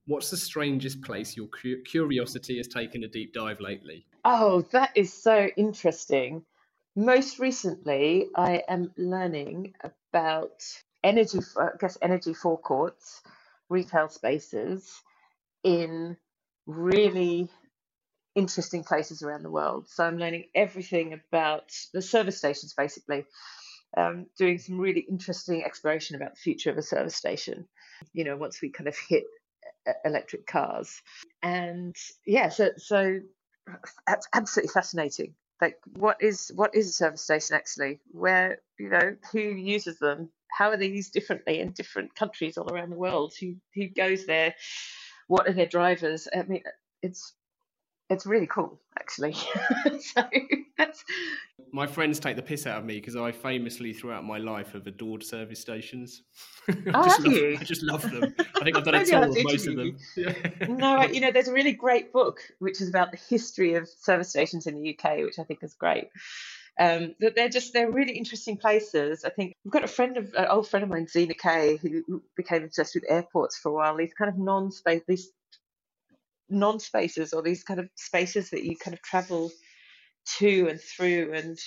What's 0.07 0.29
the 0.29 0.37
strangest 0.37 1.01
place 1.01 1.37
your 1.37 1.47
curiosity 1.85 2.57
has 2.57 2.67
taken 2.67 3.05
a 3.05 3.07
deep 3.07 3.33
dive 3.33 3.61
lately? 3.61 4.05
Oh, 4.25 4.61
that 4.71 4.91
is 4.95 5.13
so 5.13 5.49
interesting. 5.55 6.43
Most 6.95 7.39
recently, 7.39 8.27
I 8.35 8.63
am 8.67 8.91
learning 8.97 9.73
about 9.83 10.63
energy, 11.03 11.39
I 11.57 11.69
guess, 11.79 11.97
energy 12.01 12.33
forecourts, 12.33 13.21
retail 13.69 14.09
spaces 14.09 15.01
in 15.63 16.17
really 16.65 17.49
interesting 18.35 18.83
places 18.83 19.23
around 19.23 19.43
the 19.43 19.51
world. 19.51 19.87
So 19.89 20.03
I'm 20.03 20.17
learning 20.17 20.45
everything 20.53 21.13
about 21.13 21.71
the 21.93 22.01
service 22.01 22.37
stations, 22.37 22.73
basically. 22.77 23.25
Um, 23.95 24.27
doing 24.37 24.59
some 24.59 24.79
really 24.79 24.99
interesting 25.09 25.63
exploration 25.63 26.17
about 26.17 26.35
the 26.35 26.41
future 26.41 26.69
of 26.69 26.77
a 26.77 26.81
service 26.81 27.15
station. 27.15 27.67
You 28.13 28.25
know, 28.25 28.37
once 28.37 28.61
we 28.61 28.69
kind 28.69 28.87
of 28.87 28.97
hit 29.09 29.23
electric 30.05 30.45
cars, 30.45 31.01
and 31.41 31.95
yeah, 32.25 32.49
so 32.49 32.71
so 32.77 33.19
that's 34.05 34.27
absolutely 34.33 34.71
fascinating. 34.73 35.33
Like, 35.61 35.77
what 35.95 36.17
is 36.21 36.51
what 36.53 36.75
is 36.75 36.89
a 36.89 36.93
service 36.93 37.23
station 37.23 37.55
actually? 37.55 38.01
Where 38.11 38.59
you 38.77 38.89
know 38.89 39.15
who 39.31 39.39
uses 39.39 39.97
them? 39.99 40.29
How 40.55 40.69
are 40.69 40.77
they 40.77 40.87
used 40.87 41.13
differently 41.13 41.59
in 41.59 41.71
different 41.71 42.15
countries 42.15 42.57
all 42.57 42.71
around 42.71 42.91
the 42.91 42.97
world? 42.97 43.33
Who 43.39 43.55
who 43.73 43.87
goes 43.87 44.25
there? 44.25 44.55
What 45.27 45.47
are 45.47 45.53
their 45.53 45.65
drivers? 45.65 46.27
I 46.33 46.43
mean, 46.43 46.63
it's 47.01 47.33
it's 48.09 48.25
really 48.25 48.47
cool 48.47 48.79
actually 48.97 49.33
so 49.99 50.23
that's 50.77 51.03
my 51.73 51.85
friends 51.85 52.19
take 52.19 52.35
the 52.35 52.41
piss 52.41 52.65
out 52.65 52.79
of 52.79 52.85
me 52.85 52.95
because 52.95 53.15
I 53.15 53.31
famously 53.31 53.93
throughout 53.93 54.23
my 54.23 54.37
life 54.37 54.71
have 54.73 54.87
adored 54.87 55.23
service 55.23 55.59
stations. 55.59 56.23
I, 56.69 56.75
oh, 56.93 57.03
just 57.03 57.19
love, 57.21 57.33
you? 57.33 57.57
I 57.59 57.63
just 57.63 57.83
love 57.83 58.01
them. 58.03 58.33
I 58.39 58.63
think 58.63 58.77
I've 58.77 58.83
done 58.83 58.95
a 58.95 59.05
tour 59.05 59.23
of 59.23 59.43
most 59.43 59.67
of 59.67 59.75
them. 59.75 59.97
no, 60.77 61.03
you 61.03 61.19
know, 61.19 61.31
there's 61.31 61.47
a 61.47 61.53
really 61.53 61.73
great 61.73 62.13
book 62.13 62.39
which 62.59 62.81
is 62.81 62.89
about 62.89 63.11
the 63.11 63.17
history 63.29 63.73
of 63.73 63.87
service 63.89 64.29
stations 64.29 64.67
in 64.67 64.81
the 64.81 64.97
UK, 64.97 65.17
which 65.17 65.39
I 65.39 65.43
think 65.43 65.63
is 65.63 65.73
great. 65.73 66.09
Um, 66.79 67.15
that 67.19 67.35
they're 67.35 67.49
just 67.49 67.73
they're 67.73 67.91
really 67.91 68.13
interesting 68.17 68.57
places. 68.57 69.25
I 69.25 69.29
think 69.29 69.53
we've 69.65 69.71
got 69.71 69.83
a 69.83 69.87
friend 69.87 70.17
of 70.17 70.33
an 70.35 70.47
old 70.47 70.67
friend 70.69 70.83
of 70.83 70.89
mine, 70.89 71.07
Zena 71.07 71.33
Kay, 71.35 71.77
who 71.77 72.23
became 72.35 72.63
obsessed 72.63 72.95
with 72.95 73.05
airports 73.09 73.57
for 73.57 73.69
a 73.69 73.73
while. 73.73 73.97
These 73.97 74.13
kind 74.13 74.29
of 74.29 74.37
non-space, 74.37 75.03
these 75.07 75.29
non-spaces 76.49 77.33
or 77.33 77.41
these 77.41 77.63
kind 77.63 77.79
of 77.79 77.89
spaces 77.95 78.51
that 78.51 78.63
you 78.63 78.77
kind 78.77 78.93
of 78.93 79.01
travel 79.01 79.51
to 80.39 80.67
and 80.69 80.79
through 80.81 81.33
and 81.33 81.57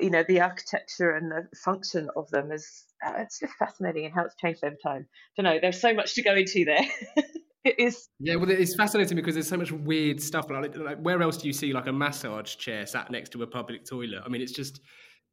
you 0.00 0.10
know 0.10 0.24
the 0.28 0.40
architecture 0.40 1.12
and 1.16 1.30
the 1.30 1.48
function 1.56 2.08
of 2.16 2.28
them 2.30 2.52
is 2.52 2.84
uh, 3.06 3.14
it's 3.18 3.40
just 3.40 3.54
fascinating 3.54 4.04
and 4.06 4.14
how 4.14 4.24
it's 4.24 4.36
changed 4.36 4.64
over 4.64 4.76
time 4.82 5.06
I 5.38 5.42
don't 5.42 5.52
know 5.54 5.60
there's 5.60 5.80
so 5.80 5.94
much 5.94 6.14
to 6.14 6.22
go 6.22 6.34
into 6.34 6.64
there 6.64 6.84
it 7.64 7.78
is 7.78 8.08
yeah 8.20 8.36
well 8.36 8.50
it's 8.50 8.74
fascinating 8.74 9.16
because 9.16 9.34
there's 9.34 9.48
so 9.48 9.56
much 9.56 9.72
weird 9.72 10.20
stuff 10.20 10.48
like, 10.50 10.76
like 10.76 10.98
where 11.00 11.20
else 11.22 11.36
do 11.36 11.46
you 11.46 11.52
see 11.52 11.72
like 11.72 11.86
a 11.86 11.92
massage 11.92 12.56
chair 12.56 12.86
sat 12.86 13.10
next 13.10 13.30
to 13.30 13.42
a 13.42 13.46
public 13.46 13.84
toilet 13.84 14.22
i 14.24 14.28
mean 14.28 14.40
it's 14.40 14.52
just 14.52 14.80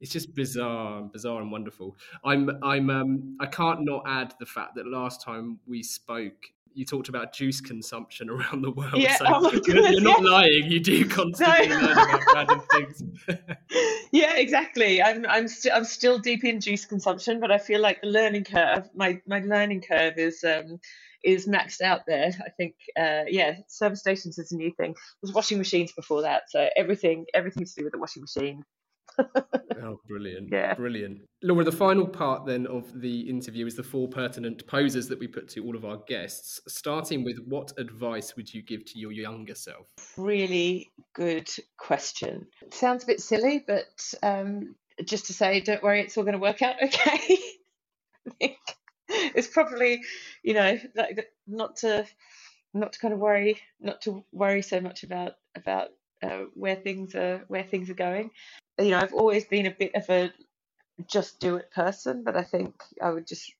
it's 0.00 0.12
just 0.12 0.34
bizarre 0.34 1.02
bizarre 1.02 1.40
and 1.40 1.50
wonderful 1.50 1.96
i'm 2.24 2.50
i'm 2.62 2.90
um 2.90 3.36
i 3.40 3.46
can't 3.46 3.84
not 3.84 4.02
add 4.06 4.34
the 4.40 4.46
fact 4.46 4.74
that 4.74 4.86
last 4.86 5.22
time 5.22 5.58
we 5.66 5.82
spoke 5.82 6.50
you 6.76 6.84
talked 6.84 7.08
about 7.08 7.32
juice 7.32 7.60
consumption 7.60 8.28
around 8.30 8.62
the 8.62 8.70
world. 8.70 8.96
Yeah, 8.96 9.16
so 9.16 9.24
oh 9.26 9.50
you're, 9.50 9.60
goodness, 9.62 9.92
you're, 9.92 10.02
not 10.02 10.22
yeah. 10.22 10.30
lying. 10.30 10.64
You 10.70 10.78
do 10.78 11.08
constantly 11.08 11.68
no. 11.68 11.74
learn 11.74 11.98
about 11.98 12.34
random 12.34 12.62
things. 12.70 13.02
yeah, 14.12 14.36
exactly. 14.36 15.02
I'm 15.02 15.24
I'm 15.26 15.48
still 15.48 15.72
I'm 15.74 15.84
still 15.84 16.18
deep 16.18 16.44
in 16.44 16.60
juice 16.60 16.84
consumption, 16.84 17.40
but 17.40 17.50
I 17.50 17.58
feel 17.58 17.80
like 17.80 18.02
the 18.02 18.08
learning 18.08 18.44
curve, 18.44 18.90
my 18.94 19.20
my 19.26 19.40
learning 19.40 19.80
curve 19.80 20.18
is 20.18 20.44
um 20.44 20.78
is 21.24 21.46
maxed 21.46 21.80
out 21.80 22.02
there. 22.06 22.30
I 22.44 22.50
think 22.56 22.74
uh 22.98 23.24
yeah, 23.28 23.56
service 23.68 24.00
stations 24.00 24.38
is 24.38 24.52
a 24.52 24.56
new 24.56 24.72
thing. 24.76 24.94
There's 25.22 25.34
washing 25.34 25.58
machines 25.58 25.92
before 25.92 26.22
that, 26.22 26.44
so 26.48 26.68
everything 26.76 27.26
everything 27.34 27.64
to 27.64 27.72
do 27.76 27.84
with 27.84 27.92
the 27.92 27.98
washing 27.98 28.22
machine 28.22 28.62
oh, 29.82 30.00
brilliant. 30.06 30.48
Yeah. 30.52 30.74
Brilliant. 30.74 31.20
Laura, 31.42 31.64
the 31.64 31.72
final 31.72 32.06
part 32.06 32.46
then 32.46 32.66
of 32.66 33.00
the 33.00 33.20
interview 33.28 33.66
is 33.66 33.74
the 33.74 33.82
four 33.82 34.08
pertinent 34.08 34.66
poses 34.66 35.08
that 35.08 35.18
we 35.18 35.26
put 35.26 35.48
to 35.50 35.64
all 35.64 35.76
of 35.76 35.84
our 35.84 35.98
guests, 36.08 36.60
starting 36.68 37.24
with 37.24 37.38
what 37.46 37.72
advice 37.78 38.36
would 38.36 38.52
you 38.52 38.62
give 38.62 38.84
to 38.86 38.98
your 38.98 39.12
younger 39.12 39.54
self? 39.54 39.86
Really 40.16 40.90
good 41.14 41.48
question. 41.78 42.46
It 42.62 42.74
sounds 42.74 43.04
a 43.04 43.06
bit 43.06 43.20
silly, 43.20 43.64
but 43.66 44.14
um, 44.22 44.74
just 45.04 45.26
to 45.26 45.32
say, 45.32 45.60
don't 45.60 45.82
worry, 45.82 46.00
it's 46.00 46.16
all 46.16 46.24
going 46.24 46.34
to 46.34 46.38
work 46.38 46.62
out 46.62 46.76
okay. 46.82 47.18
I 48.26 48.30
think 48.40 48.58
it's 49.34 49.48
probably, 49.48 50.02
you 50.42 50.54
know, 50.54 50.78
like 50.94 51.32
not 51.46 51.76
to 51.76 52.06
not 52.74 52.92
to 52.92 52.98
kind 52.98 53.14
of 53.14 53.20
worry, 53.20 53.58
not 53.80 54.02
to 54.02 54.24
worry 54.32 54.62
so 54.62 54.80
much 54.80 55.02
about 55.02 55.34
about 55.54 55.88
uh, 56.22 56.44
where 56.54 56.76
things 56.76 57.14
are 57.14 57.44
where 57.48 57.64
things 57.64 57.90
are 57.90 57.94
going. 57.94 58.30
You 58.78 58.90
know, 58.90 58.98
I've 58.98 59.14
always 59.14 59.46
been 59.46 59.66
a 59.66 59.70
bit 59.70 59.94
of 59.94 60.08
a 60.10 60.32
just 61.06 61.40
do 61.40 61.56
it 61.56 61.70
person, 61.70 62.24
but 62.24 62.36
I 62.36 62.42
think 62.42 62.74
I 63.02 63.10
would 63.10 63.26
just 63.26 63.52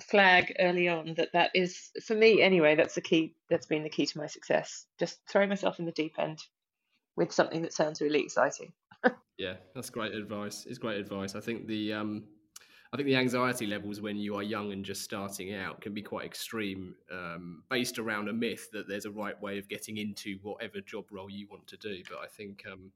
flag 0.00 0.54
early 0.58 0.88
on 0.88 1.14
that 1.16 1.32
that 1.32 1.50
is 1.54 1.90
for 2.02 2.14
me 2.14 2.40
anyway 2.40 2.74
that's 2.74 2.94
the 2.94 3.00
key 3.00 3.34
that's 3.50 3.66
been 3.66 3.82
the 3.82 3.88
key 3.90 4.06
to 4.06 4.18
my 4.18 4.26
success. 4.26 4.86
Just 4.98 5.20
throw 5.28 5.46
myself 5.46 5.78
in 5.78 5.84
the 5.84 5.92
deep 5.92 6.14
end 6.18 6.40
with 7.16 7.32
something 7.32 7.62
that 7.62 7.72
sounds 7.72 8.00
really 8.00 8.20
exciting. 8.20 8.72
Yeah 9.38 9.56
that's 9.74 9.90
great 9.90 10.14
advice. 10.14 10.64
It's 10.66 10.78
great 10.78 10.98
advice. 10.98 11.34
I 11.34 11.40
think 11.40 11.66
the 11.66 11.92
um 11.92 12.24
i 12.92 12.96
think 12.96 13.06
the 13.06 13.16
anxiety 13.16 13.66
levels 13.66 14.00
when 14.00 14.16
you 14.16 14.34
are 14.36 14.42
young 14.42 14.72
and 14.72 14.84
just 14.84 15.02
starting 15.02 15.54
out 15.54 15.80
can 15.80 15.94
be 15.94 16.02
quite 16.02 16.24
extreme 16.24 16.94
um, 17.12 17.62
based 17.68 17.98
around 17.98 18.28
a 18.28 18.32
myth 18.32 18.70
that 18.72 18.88
there's 18.88 19.04
a 19.04 19.10
right 19.10 19.40
way 19.42 19.58
of 19.58 19.68
getting 19.68 19.98
into 19.98 20.38
whatever 20.42 20.80
job 20.80 21.04
role 21.10 21.30
you 21.30 21.46
want 21.50 21.66
to 21.66 21.76
do 21.76 22.02
but 22.08 22.18
i 22.18 22.26
think 22.26 22.62
um 22.70 22.90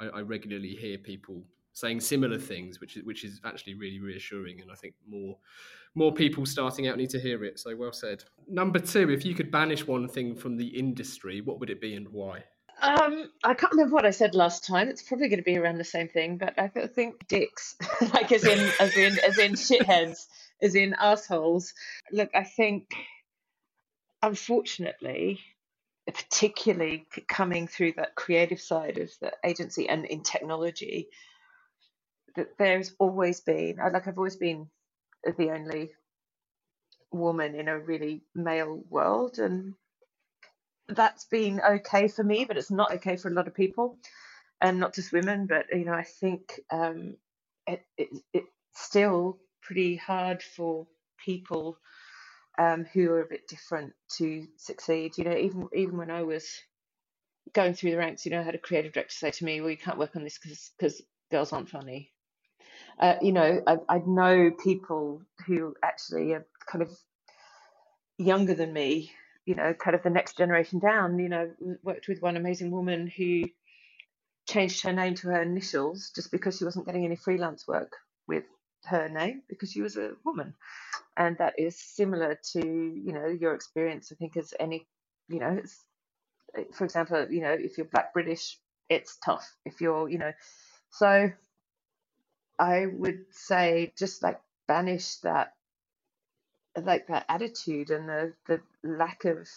I, 0.00 0.06
I 0.06 0.20
regularly 0.20 0.74
hear 0.74 0.98
people 0.98 1.42
saying 1.72 2.00
similar 2.00 2.38
things, 2.38 2.80
which 2.80 2.96
is 2.96 3.04
which 3.04 3.24
is 3.24 3.40
actually 3.44 3.74
really 3.74 4.00
reassuring. 4.00 4.60
And 4.60 4.70
I 4.70 4.74
think 4.74 4.94
more 5.08 5.36
more 5.94 6.12
people 6.12 6.44
starting 6.46 6.88
out 6.88 6.96
need 6.96 7.10
to 7.10 7.20
hear 7.20 7.44
it. 7.44 7.58
So 7.58 7.74
well 7.76 7.92
said. 7.92 8.24
Number 8.48 8.78
two, 8.78 9.10
if 9.10 9.24
you 9.24 9.34
could 9.34 9.50
banish 9.50 9.86
one 9.86 10.08
thing 10.08 10.34
from 10.34 10.56
the 10.56 10.66
industry, 10.66 11.40
what 11.40 11.60
would 11.60 11.70
it 11.70 11.80
be 11.80 11.94
and 11.94 12.08
why? 12.08 12.44
Um, 12.80 13.30
I 13.42 13.54
can't 13.54 13.72
remember 13.72 13.94
what 13.94 14.06
I 14.06 14.10
said 14.10 14.34
last 14.34 14.64
time. 14.64 14.88
It's 14.88 15.02
probably 15.02 15.28
going 15.28 15.40
to 15.40 15.44
be 15.44 15.58
around 15.58 15.78
the 15.78 15.84
same 15.84 16.08
thing, 16.08 16.38
but 16.38 16.58
I 16.58 16.68
think 16.68 17.26
dicks, 17.26 17.74
like 18.14 18.30
as 18.30 18.44
in 18.44 18.70
as 18.78 18.96
in 18.96 19.18
as 19.18 19.38
in 19.38 19.52
shitheads, 19.52 20.26
as 20.62 20.74
in 20.76 20.94
assholes. 20.94 21.74
Look, 22.12 22.30
I 22.34 22.44
think, 22.44 22.88
unfortunately, 24.22 25.40
particularly 26.06 27.06
coming 27.28 27.66
through 27.66 27.94
that 27.96 28.14
creative 28.14 28.60
side 28.60 28.98
of 28.98 29.10
the 29.20 29.32
agency 29.44 29.88
and 29.88 30.04
in 30.04 30.22
technology, 30.22 31.08
that 32.36 32.56
there's 32.58 32.94
always 33.00 33.40
been 33.40 33.76
like 33.76 34.06
I've 34.06 34.18
always 34.18 34.36
been 34.36 34.68
the 35.24 35.50
only 35.50 35.90
woman 37.10 37.56
in 37.56 37.66
a 37.66 37.78
really 37.78 38.22
male 38.36 38.80
world, 38.88 39.38
and 39.40 39.74
that's 40.88 41.24
been 41.26 41.60
okay 41.60 42.08
for 42.08 42.24
me, 42.24 42.44
but 42.44 42.56
it's 42.56 42.70
not 42.70 42.92
okay 42.94 43.16
for 43.16 43.28
a 43.28 43.34
lot 43.34 43.48
of 43.48 43.54
people, 43.54 43.98
and 44.60 44.80
not 44.80 44.94
just 44.94 45.12
women. 45.12 45.46
But 45.46 45.66
you 45.72 45.84
know, 45.84 45.94
I 45.94 46.04
think 46.04 46.60
um, 46.70 47.16
it, 47.66 47.82
it 47.98 48.08
it's 48.32 48.48
still 48.74 49.38
pretty 49.62 49.96
hard 49.96 50.42
for 50.42 50.86
people 51.24 51.78
um, 52.58 52.84
who 52.92 53.10
are 53.12 53.22
a 53.22 53.28
bit 53.28 53.48
different 53.48 53.94
to 54.18 54.46
succeed. 54.56 55.18
You 55.18 55.24
know, 55.24 55.36
even 55.36 55.68
even 55.74 55.96
when 55.98 56.10
I 56.10 56.22
was 56.22 56.48
going 57.54 57.74
through 57.74 57.92
the 57.92 57.98
ranks, 57.98 58.24
you 58.26 58.32
know, 58.32 58.40
I 58.40 58.44
had 58.44 58.54
a 58.56 58.58
creative 58.58 58.92
director 58.92 59.14
say 59.14 59.30
to 59.32 59.44
me, 59.44 59.60
"Well, 59.60 59.70
you 59.70 59.78
can't 59.78 59.98
work 59.98 60.16
on 60.16 60.24
this 60.24 60.38
because 60.38 61.02
girls 61.30 61.52
aren't 61.52 61.70
funny." 61.70 62.12
Uh, 62.98 63.16
you 63.22 63.32
know, 63.32 63.62
I, 63.66 63.78
I 63.88 63.98
know 64.06 64.50
people 64.52 65.22
who 65.46 65.74
actually 65.84 66.32
are 66.34 66.46
kind 66.66 66.82
of 66.82 66.90
younger 68.18 68.54
than 68.54 68.72
me 68.72 69.12
you 69.48 69.54
know, 69.54 69.72
kind 69.72 69.96
of 69.96 70.02
the 70.02 70.10
next 70.10 70.36
generation 70.36 70.78
down, 70.78 71.18
you 71.18 71.30
know, 71.30 71.50
worked 71.82 72.06
with 72.06 72.20
one 72.20 72.36
amazing 72.36 72.70
woman 72.70 73.06
who 73.06 73.44
changed 74.46 74.82
her 74.82 74.92
name 74.92 75.14
to 75.14 75.28
her 75.28 75.40
initials 75.40 76.12
just 76.14 76.30
because 76.30 76.58
she 76.58 76.66
wasn't 76.66 76.84
getting 76.84 77.06
any 77.06 77.16
freelance 77.16 77.66
work 77.66 77.92
with 78.26 78.44
her 78.84 79.08
name 79.08 79.40
because 79.48 79.72
she 79.72 79.80
was 79.80 79.96
a 79.96 80.10
woman. 80.22 80.52
And 81.16 81.38
that 81.38 81.54
is 81.56 81.80
similar 81.80 82.38
to, 82.52 82.60
you 82.60 83.12
know, 83.14 83.26
your 83.26 83.54
experience, 83.54 84.12
I 84.12 84.16
think, 84.16 84.36
as 84.36 84.52
any, 84.60 84.86
you 85.30 85.40
know, 85.40 85.56
it's, 85.62 85.82
eh, 86.54 86.64
for 86.74 86.84
example, 86.84 87.26
you 87.30 87.40
know, 87.40 87.56
if 87.58 87.78
you're 87.78 87.86
black 87.86 88.12
British, 88.12 88.58
it's 88.90 89.16
tough. 89.24 89.50
If 89.64 89.80
you're, 89.80 90.10
you 90.10 90.18
know, 90.18 90.32
so 90.90 91.32
I 92.58 92.84
would 92.84 93.24
say 93.30 93.94
just 93.96 94.22
like 94.22 94.42
banish 94.66 95.16
that 95.20 95.54
like 96.84 97.06
that 97.08 97.24
attitude 97.28 97.90
and 97.90 98.08
the 98.08 98.32
the 98.46 98.60
lack 98.82 99.24
of 99.24 99.48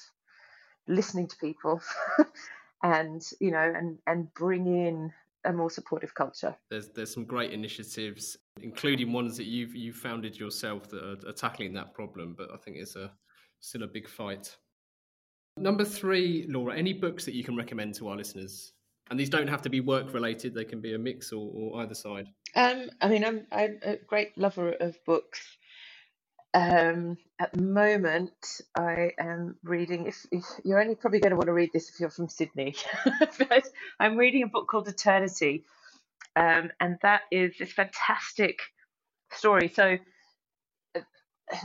listening 0.88 1.28
to 1.28 1.36
people 1.38 1.82
and 2.84 3.22
you 3.39 3.51
know 3.51 3.74
and 3.76 3.97
and 4.07 4.34
bring 4.34 4.67
in 4.67 5.11
a 5.45 5.53
more 5.53 5.69
supportive 5.69 6.13
culture. 6.13 6.55
There's 6.69 6.89
there's 6.89 7.13
some 7.13 7.26
great 7.26 7.51
initiatives 7.51 8.38
including 8.61 9.11
ones 9.11 9.38
that 9.38 9.45
you've 9.45 9.76
you 9.76 9.93
founded 9.93 10.38
yourself 10.38 10.89
that 10.89 11.03
are, 11.03 11.30
are 11.30 11.34
tackling 11.34 11.74
that 11.74 11.93
problem 11.93 12.36
but 12.38 12.49
i 12.53 12.57
think 12.57 12.78
it's 12.78 12.95
a 12.95 13.11
still 13.59 13.84
a 13.84 13.88
big 13.88 14.07
fight. 14.07 14.55
Number 15.57 15.86
three 15.86 16.45
laura 16.49 16.76
any 16.76 16.93
books 16.93 17.26
that 17.26 17.34
you 17.34 17.43
can 17.43 17.55
recommend 17.55 17.95
to 17.95 18.07
our 18.09 18.15
listeners? 18.15 18.74
And 19.09 19.19
these 19.19 19.30
don't 19.30 19.47
have 19.47 19.61
to 19.63 19.69
be 19.69 19.82
work 19.82 20.13
related 20.13 20.53
they 20.53 20.63
can 20.63 20.80
be 20.80 20.93
a 20.93 20.97
mix 20.97 21.34
or, 21.34 21.51
or 21.53 21.82
either 21.82 21.95
side. 21.95 22.28
Um, 22.55 22.89
i 23.01 23.07
mean 23.07 23.24
i'm 23.24 23.47
i'm 23.51 23.80
a 23.84 23.95
great 23.95 24.38
lover 24.38 24.74
of 24.74 24.97
books 25.05 25.57
um, 26.54 27.18
at 27.39 27.54
the 27.54 27.62
moment, 27.62 28.62
I 28.76 29.12
am 29.18 29.56
reading. 29.64 30.08
If, 30.08 30.26
if, 30.32 30.43
you're 30.66 30.82
only 30.82 30.95
probably 30.95 31.20
going 31.20 31.32
to 31.32 31.38
want 31.38 31.47
to 31.47 31.54
read 31.54 31.72
this 31.74 31.89
if 31.89 31.99
you're 31.99 32.10
from 32.10 32.28
Sydney, 32.28 32.76
but 33.49 33.68
I'm 33.99 34.18
reading 34.18 34.43
a 34.43 34.47
book 34.47 34.68
called 34.68 34.88
Eternity, 34.88 35.64
um, 36.36 36.70
and 36.80 36.97
that 37.04 37.22
is 37.32 37.58
this 37.58 37.72
fantastic 37.72 38.60
story. 39.32 39.70
So 39.70 39.97
uh, 40.93 40.99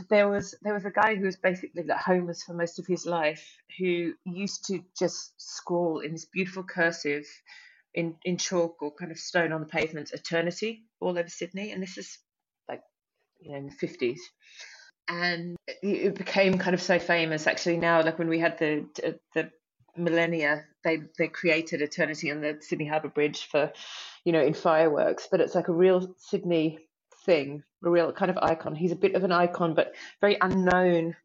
there 0.09 0.29
was 0.29 0.55
there 0.61 0.73
was 0.73 0.85
a 0.85 0.91
guy 0.91 1.15
who 1.15 1.25
was 1.25 1.35
basically 1.35 1.83
like 1.83 1.99
homeless 1.99 2.43
for 2.43 2.53
most 2.53 2.79
of 2.79 2.87
his 2.87 3.05
life, 3.05 3.45
who 3.77 4.13
used 4.23 4.65
to 4.67 4.81
just 4.97 5.33
scrawl 5.35 5.99
in 5.99 6.13
this 6.13 6.25
beautiful 6.25 6.63
cursive 6.63 7.25
in 7.93 8.15
in 8.23 8.37
chalk 8.37 8.81
or 8.81 8.93
kind 8.95 9.11
of 9.11 9.19
stone 9.19 9.51
on 9.51 9.59
the 9.59 9.67
pavement, 9.67 10.11
"Eternity" 10.13 10.85
all 11.01 11.19
over 11.19 11.29
Sydney, 11.29 11.71
and 11.71 11.83
this 11.83 11.97
is 11.97 12.19
like 12.69 12.83
you 13.41 13.51
know 13.51 13.57
in 13.57 13.65
the 13.65 13.73
fifties 13.73 14.21
and 15.09 15.55
it 15.81 16.15
became 16.15 16.57
kind 16.57 16.73
of 16.73 16.81
so 16.81 16.99
famous 16.99 17.47
actually 17.47 17.77
now 17.77 18.01
like 18.03 18.19
when 18.19 18.29
we 18.29 18.39
had 18.39 18.57
the 18.57 18.85
uh, 19.05 19.11
the 19.33 19.49
millennia 19.95 20.65
they 20.83 20.99
they 21.17 21.27
created 21.27 21.81
eternity 21.81 22.31
on 22.31 22.41
the 22.41 22.57
sydney 22.61 22.85
harbour 22.85 23.07
bridge 23.07 23.47
for 23.49 23.71
you 24.25 24.31
know 24.31 24.41
in 24.41 24.53
fireworks 24.53 25.27
but 25.31 25.41
it's 25.41 25.55
like 25.55 25.69
a 25.69 25.73
real 25.73 26.13
sydney 26.17 26.79
thing 27.27 27.63
a 27.83 27.89
real 27.89 28.11
kind 28.11 28.31
of 28.31 28.37
icon. 28.37 28.75
He's 28.75 28.91
a 28.91 28.95
bit 28.95 29.15
of 29.15 29.23
an 29.23 29.31
icon 29.31 29.75
but 29.75 29.93
very 30.21 30.37
unknown 30.41 31.15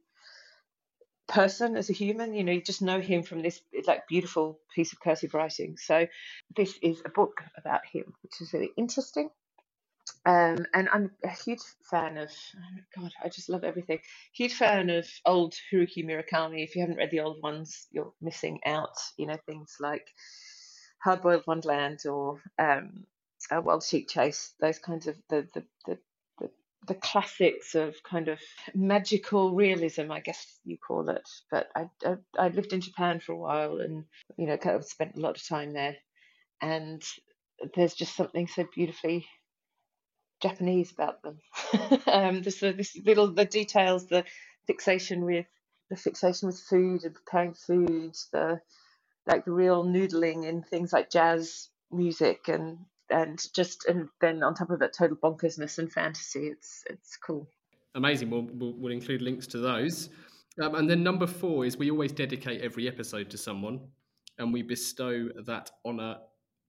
person 1.29 1.77
as 1.77 1.89
a 1.89 1.95
human 1.95 2.35
you 2.35 2.45
know 2.45 2.53
you 2.53 2.61
just 2.61 2.83
know 2.83 3.01
him 3.01 3.23
from 3.23 3.41
this 3.41 3.61
like 3.87 4.07
beautiful 4.07 4.59
piece 4.75 4.93
of 4.93 5.01
cursive 5.01 5.33
writing. 5.33 5.77
So 5.79 6.07
this 6.55 6.79
is 6.83 7.01
a 7.07 7.09
book 7.09 7.41
about 7.57 7.81
him 7.91 8.13
which 8.23 8.41
is 8.41 8.53
really 8.53 8.71
interesting 8.77 9.31
um, 10.25 10.67
and 10.73 10.89
I'm 10.93 11.11
a 11.25 11.31
huge 11.31 11.63
fan 11.91 12.17
of, 12.17 12.31
God, 12.97 13.13
I 13.25 13.29
just 13.29 13.49
love 13.49 13.65
everything. 13.65 13.99
Huge 14.33 14.55
fan 14.55 14.89
of 14.91 15.09
old 15.27 15.55
Haruki 15.73 16.05
Murakami. 16.05 16.63
If 16.63 16.77
you 16.77 16.83
haven't 16.83 16.99
read 16.99 17.11
the 17.11 17.21
old 17.21 17.43
ones, 17.43 17.89
you're 17.91 18.13
missing 18.21 18.61
out. 18.65 18.97
You 19.17 19.27
know, 19.27 19.39
things 19.47 19.77
like 19.81 20.07
Hard 21.03 21.23
Boiled 21.23 21.45
Wonderland 21.47 22.01
or 22.07 22.41
um, 22.59 23.05
Wild 23.51 23.83
Sheep 23.83 24.09
Chase, 24.09 24.55
those 24.61 24.79
kinds 24.79 25.09
of 25.09 25.17
the, 25.29 25.49
the, 25.55 25.65
the, 25.87 25.99
the, 26.39 26.51
the 26.87 26.95
classics 26.95 27.75
of 27.75 27.97
kind 28.05 28.29
of 28.29 28.39
magical 28.77 29.55
realism, 29.55 30.13
I 30.13 30.21
guess 30.21 30.61
you 30.65 30.79
call 30.79 31.09
it. 31.09 31.29
But 31.51 31.69
I, 31.75 31.89
I, 32.07 32.17
I 32.39 32.49
lived 32.49 32.73
in 32.73 32.81
Japan 32.81 33.19
for 33.19 33.33
a 33.33 33.37
while 33.37 33.81
and, 33.81 34.05
you 34.37 34.47
know, 34.47 34.57
kind 34.57 34.77
of 34.77 34.85
spent 34.85 35.17
a 35.17 35.21
lot 35.21 35.37
of 35.37 35.47
time 35.47 35.73
there. 35.73 35.97
And 36.61 37.03
there's 37.75 37.95
just 37.95 38.15
something 38.15 38.47
so 38.47 38.67
beautifully 38.73 39.27
Japanese 40.43 40.91
about 40.93 41.23
them. 41.23 41.39
um, 42.07 42.43
this, 42.43 42.61
this 42.61 42.97
little 43.05 43.33
the 43.33 43.45
details, 43.45 44.07
the 44.07 44.25
fixation 44.67 45.25
with 45.25 45.47
the 45.91 45.97
fixation 45.97 46.47
with 46.47 46.59
food 46.59 47.05
and 47.05 47.15
preparing 47.15 47.55
foods, 47.55 48.29
the 48.33 48.61
like 49.27 49.45
the 49.45 49.53
real 49.53 49.85
noodling 49.85 50.45
in 50.45 50.63
things 50.63 50.93
like 50.93 51.11
jazz 51.11 51.69
music 51.91 52.49
and 52.49 52.79
and 53.11 53.41
just 53.55 53.87
and 53.87 54.09
then 54.21 54.43
on 54.43 54.55
top 54.55 54.71
of 54.71 54.83
it, 54.83 54.95
total 54.97 55.17
bonkersness 55.17 55.79
and 55.79 55.93
fantasy. 55.93 56.49
It's 56.49 56.85
it's 56.91 57.17
cool. 57.17 57.49
Amazing. 57.95 58.31
We'll 58.31 58.49
we'll, 58.53 58.73
we'll 58.73 58.93
include 58.93 59.23
links 59.23 59.47
to 59.49 59.59
those. 59.59 60.09
Um, 60.61 60.75
and 60.75 60.91
then 60.91 61.03
number 61.03 61.27
four 61.27 61.65
is 61.65 61.79
we 61.79 61.91
always 61.91 62.13
dedicate 62.13 62.61
every 62.61 62.89
episode 62.89 63.31
to 63.31 63.39
someone, 63.39 63.81
and 64.39 64.53
we 64.53 64.63
bestow 64.63 65.29
that 65.47 65.71
honour 65.85 66.17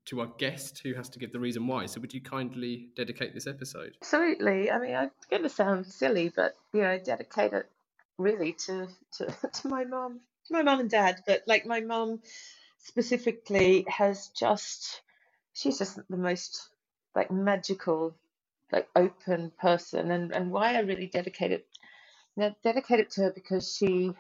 to 0.06 0.22
our 0.22 0.28
guest 0.38 0.82
who 0.84 0.94
has 0.94 1.10
to 1.10 1.20
give 1.20 1.32
the 1.32 1.40
reason 1.40 1.68
why. 1.68 1.86
So 1.86 2.02
would 2.02 2.14
you 2.14 2.22
kindly 2.22 2.90
dedicate 2.96 3.34
this 3.34 3.48
episode? 3.48 3.96
Absolutely. 4.02 4.70
I 4.70 4.80
mean, 4.80 4.96
I'm 4.96 5.12
going 5.30 5.44
to 5.44 5.50
sound 5.50 5.86
silly, 5.86 6.32
but 6.36 6.56
you 6.74 6.82
know, 6.82 6.98
dedicate 7.00 7.54
it 7.54 7.70
really 8.18 8.54
to 8.54 8.88
to, 9.18 9.26
to 9.62 9.68
my 9.68 9.86
mom, 9.86 10.20
my 10.50 10.64
mom 10.64 10.82
and 10.82 10.90
dad. 10.90 11.24
But 11.26 11.44
like 11.48 11.66
my 11.66 11.80
mom 11.80 12.22
specifically 12.80 13.86
has 13.88 14.28
just, 14.30 15.02
she's 15.54 15.80
just 15.80 16.00
the 16.10 16.18
most 16.18 16.70
like 17.16 17.32
magical, 17.32 18.16
like 18.72 18.90
open 18.96 19.52
person. 19.60 20.12
And 20.12 20.34
and 20.34 20.52
why 20.52 20.76
I 20.76 20.80
really 20.80 21.08
dedicate 21.08 21.52
it, 21.52 21.66
know, 22.36 22.54
dedicate 22.62 23.00
it 23.00 23.12
to 23.12 23.22
her 23.22 23.32
because 23.32 23.74
she 23.74 24.12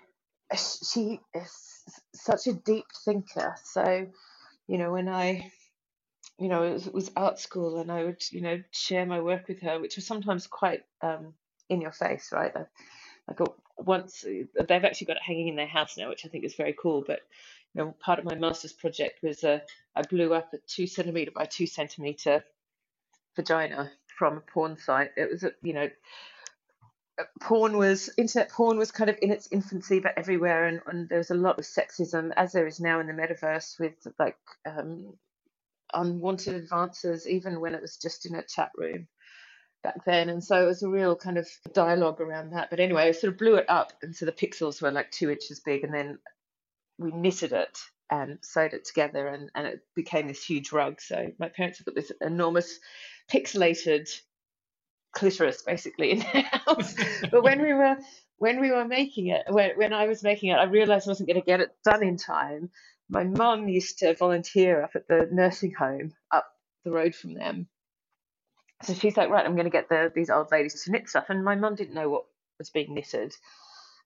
she 0.55 1.19
is 1.33 1.83
such 2.13 2.47
a 2.47 2.53
deep 2.53 2.85
thinker. 3.03 3.55
So 3.65 4.07
you 4.67 4.77
know 4.77 4.91
when 4.93 5.09
I 5.09 5.51
you 6.43 6.49
know, 6.49 6.63
it 6.63 6.73
was, 6.73 6.87
it 6.87 6.93
was, 6.93 7.11
art 7.15 7.39
school, 7.39 7.79
and 7.79 7.91
I 7.91 8.03
would, 8.03 8.23
you 8.31 8.41
know, 8.41 8.61
share 8.71 9.05
my 9.05 9.21
work 9.21 9.47
with 9.47 9.61
her, 9.61 9.79
which 9.79 9.95
was 9.95 10.05
sometimes 10.05 10.47
quite 10.47 10.83
um, 11.01 11.33
in 11.69 11.81
your 11.81 11.91
face, 11.91 12.29
right? 12.31 12.51
I, 12.55 12.65
I 13.29 13.33
got 13.33 13.55
once 13.77 14.23
they've 14.23 14.83
actually 14.83 15.07
got 15.07 15.17
it 15.17 15.23
hanging 15.23 15.47
in 15.47 15.55
their 15.55 15.67
house 15.67 15.97
now, 15.97 16.09
which 16.09 16.25
I 16.25 16.29
think 16.29 16.43
is 16.43 16.55
very 16.55 16.75
cool. 16.79 17.03
But 17.05 17.21
you 17.73 17.81
know, 17.81 17.95
part 17.99 18.19
of 18.19 18.25
my 18.25 18.35
master's 18.35 18.73
project 18.73 19.23
was 19.23 19.43
uh, 19.43 19.59
I 19.95 20.01
blew 20.03 20.33
up 20.33 20.53
a 20.53 20.57
two 20.67 20.87
centimeter 20.87 21.31
by 21.31 21.45
two 21.45 21.67
centimeter 21.67 22.43
vagina 23.35 23.91
from 24.17 24.37
a 24.37 24.41
porn 24.41 24.77
site. 24.77 25.11
It 25.17 25.31
was, 25.31 25.43
a, 25.43 25.51
you 25.61 25.73
know, 25.73 25.89
porn 27.41 27.77
was 27.77 28.09
internet 28.17 28.49
porn 28.49 28.77
was 28.77 28.91
kind 28.91 29.09
of 29.09 29.17
in 29.21 29.31
its 29.31 29.47
infancy, 29.51 29.99
but 29.99 30.13
everywhere, 30.17 30.65
and, 30.65 30.81
and 30.87 31.09
there 31.09 31.17
was 31.19 31.31
a 31.31 31.35
lot 31.35 31.59
of 31.59 31.65
sexism, 31.65 32.31
as 32.35 32.51
there 32.51 32.67
is 32.67 32.79
now 32.79 32.99
in 32.99 33.07
the 33.07 33.13
metaverse 33.13 33.79
with 33.79 33.93
like 34.19 34.37
um, 34.65 35.13
unwanted 35.93 36.55
advances, 36.55 37.27
even 37.27 37.59
when 37.59 37.75
it 37.75 37.81
was 37.81 37.97
just 37.97 38.25
in 38.25 38.35
a 38.35 38.43
chat 38.43 38.71
room 38.75 39.07
back 39.83 40.05
then. 40.05 40.29
And 40.29 40.43
so 40.43 40.63
it 40.63 40.67
was 40.67 40.83
a 40.83 40.89
real 40.89 41.15
kind 41.15 41.37
of 41.37 41.47
dialogue 41.73 42.21
around 42.21 42.51
that. 42.51 42.69
But 42.69 42.79
anyway, 42.79 43.03
I 43.03 43.11
sort 43.11 43.33
of 43.33 43.39
blew 43.39 43.55
it 43.55 43.69
up. 43.69 43.93
And 44.01 44.15
so 44.15 44.25
the 44.25 44.31
pixels 44.31 44.81
were 44.81 44.91
like 44.91 45.11
two 45.11 45.29
inches 45.29 45.59
big. 45.59 45.83
And 45.83 45.93
then 45.93 46.19
we 46.97 47.11
knitted 47.11 47.51
it 47.51 47.77
and 48.09 48.37
sewed 48.41 48.73
it 48.73 48.85
together 48.85 49.27
and, 49.27 49.49
and 49.55 49.67
it 49.67 49.81
became 49.95 50.27
this 50.27 50.43
huge 50.43 50.71
rug. 50.71 51.01
So 51.01 51.31
my 51.39 51.49
parents 51.49 51.79
have 51.79 51.85
got 51.85 51.95
this 51.95 52.11
enormous 52.21 52.79
pixelated 53.31 54.09
clitoris 55.13 55.61
basically 55.61 56.11
in 56.11 56.19
the 56.19 56.41
house. 56.41 56.95
but 57.31 57.43
when 57.43 57.61
we 57.61 57.73
were 57.73 57.97
when 58.37 58.59
we 58.59 58.71
were 58.71 58.85
making 58.85 59.27
it, 59.27 59.43
when, 59.49 59.71
when 59.77 59.93
I 59.93 60.07
was 60.07 60.21
making 60.21 60.49
it, 60.49 60.55
I 60.55 60.63
realized 60.63 61.07
I 61.07 61.11
wasn't 61.11 61.29
going 61.29 61.39
to 61.39 61.45
get 61.45 61.61
it 61.61 61.69
done 61.85 62.03
in 62.03 62.17
time. 62.17 62.69
My 63.13 63.23
mum 63.23 63.67
used 63.69 63.99
to 63.99 64.15
volunteer 64.15 64.81
up 64.83 64.95
at 64.95 65.07
the 65.07 65.29
nursing 65.31 65.73
home 65.73 66.13
up 66.31 66.47
the 66.83 66.91
road 66.91 67.13
from 67.13 67.35
them. 67.35 67.67
So 68.81 68.95
she's 68.95 69.15
like, 69.15 69.29
right, 69.29 69.45
I'm 69.45 69.53
going 69.55 69.65
to 69.65 69.69
get 69.69 69.87
the, 69.87 70.11
these 70.13 70.31
old 70.31 70.51
ladies 70.51 70.83
to 70.83 70.91
knit 70.91 71.07
stuff. 71.07 71.25
And 71.29 71.45
my 71.45 71.55
mum 71.55 71.75
didn't 71.75 71.93
know 71.93 72.09
what 72.09 72.23
was 72.57 72.71
being 72.71 72.95
knitted. 72.95 73.33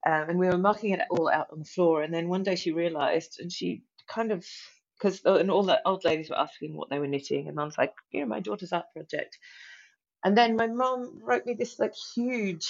Um, 0.06 0.30
and 0.30 0.38
we 0.40 0.48
were 0.48 0.58
marking 0.58 0.92
it 0.92 1.00
all 1.10 1.30
out 1.30 1.48
on 1.54 1.60
the 1.60 1.66
floor. 1.66 2.04
And 2.04 2.14
then 2.14 2.28
one 2.28 2.44
day 2.44 2.56
she 2.56 2.74
realized, 2.74 3.40
and 3.40 3.52
she 3.52 3.84
kind 4.08 4.32
of, 4.34 4.46
because 5.00 5.22
and 5.24 5.50
all 5.50 5.64
the 5.64 5.80
old 5.86 6.04
ladies 6.04 6.30
were 6.30 6.40
asking 6.40 6.76
what 6.76 6.90
they 6.90 7.00
were 7.00 7.08
knitting. 7.08 7.48
And 7.48 7.56
mum's 7.56 7.78
like, 7.78 7.94
you 8.12 8.20
know, 8.20 8.28
my 8.28 8.42
daughter's 8.42 8.74
art 8.74 8.86
project. 8.94 9.38
And 10.24 10.38
then 10.38 10.58
my 10.58 10.68
mum 10.68 11.22
wrote 11.24 11.46
me 11.46 11.54
this 11.54 11.80
like 11.80 11.94
huge, 12.14 12.70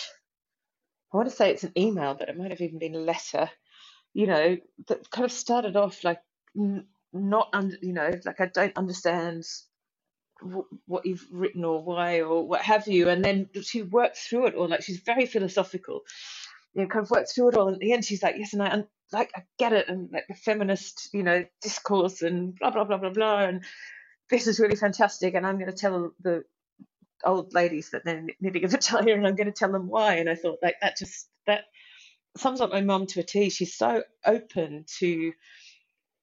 I 1.11 1.17
want 1.17 1.29
to 1.29 1.35
say 1.35 1.49
it's 1.49 1.63
an 1.63 1.73
email, 1.77 2.13
but 2.13 2.29
it 2.29 2.37
might 2.37 2.51
have 2.51 2.61
even 2.61 2.79
been 2.79 2.95
a 2.95 2.99
letter, 2.99 3.49
you 4.13 4.27
know, 4.27 4.57
that 4.87 5.09
kind 5.09 5.25
of 5.25 5.31
started 5.31 5.75
off 5.75 6.03
like 6.03 6.19
n- 6.57 6.87
not 7.13 7.49
under, 7.53 7.77
you 7.81 7.93
know, 7.93 8.11
like 8.25 8.41
I 8.41 8.47
don't 8.47 8.77
understand 8.77 9.45
w- 10.41 10.67
what 10.87 11.05
you've 11.05 11.25
written 11.31 11.65
or 11.65 11.83
why 11.83 12.21
or 12.21 12.47
what 12.47 12.61
have 12.61 12.87
you. 12.87 13.09
And 13.09 13.23
then 13.25 13.49
she 13.63 13.83
worked 13.83 14.17
through 14.17 14.47
it 14.47 14.55
all. 14.55 14.69
Like 14.69 14.83
she's 14.83 14.99
very 15.01 15.25
philosophical, 15.27 16.01
you 16.75 16.83
know, 16.83 16.89
kind 16.89 17.05
of 17.05 17.11
worked 17.11 17.33
through 17.33 17.49
it 17.49 17.55
all. 17.57 17.67
And 17.67 17.75
at 17.75 17.81
the 17.81 17.93
end, 17.93 18.05
she's 18.05 18.23
like, 18.23 18.35
yes, 18.37 18.53
and 18.53 18.63
I 18.63 18.69
un- 18.71 18.87
like 19.13 19.31
I 19.35 19.43
get 19.59 19.73
it, 19.73 19.89
and 19.89 20.09
like 20.11 20.27
the 20.27 20.35
feminist, 20.35 21.09
you 21.13 21.23
know, 21.23 21.45
discourse 21.61 22.21
and 22.23 22.55
blah 22.55 22.71
blah 22.71 22.85
blah 22.85 22.97
blah 22.97 23.11
blah, 23.11 23.39
and 23.45 23.63
this 24.29 24.47
is 24.47 24.59
really 24.59 24.75
fantastic. 24.77 25.35
And 25.35 25.45
I'm 25.47 25.59
going 25.59 25.71
to 25.71 25.77
tell 25.77 26.13
the 26.21 26.43
old 27.25 27.53
ladies 27.53 27.91
that 27.91 28.05
they're 28.05 28.25
knitting 28.41 28.65
a 28.65 28.69
vagina 28.69 29.13
and 29.13 29.27
I'm 29.27 29.35
going 29.37 29.47
to 29.47 29.53
tell 29.53 29.71
them 29.73 29.89
why. 29.89 30.15
And 30.15 30.29
I 30.29 30.35
thought 30.35 30.59
like 30.63 30.77
that 30.81 30.97
just 30.97 31.29
that 31.47 31.65
sums 32.37 32.61
up 32.61 32.71
my 32.71 32.81
mum 32.81 33.07
to 33.07 33.21
a 33.21 33.23
T. 33.23 33.49
She's 33.49 33.75
so 33.75 34.03
open 34.25 34.85
to 34.99 35.33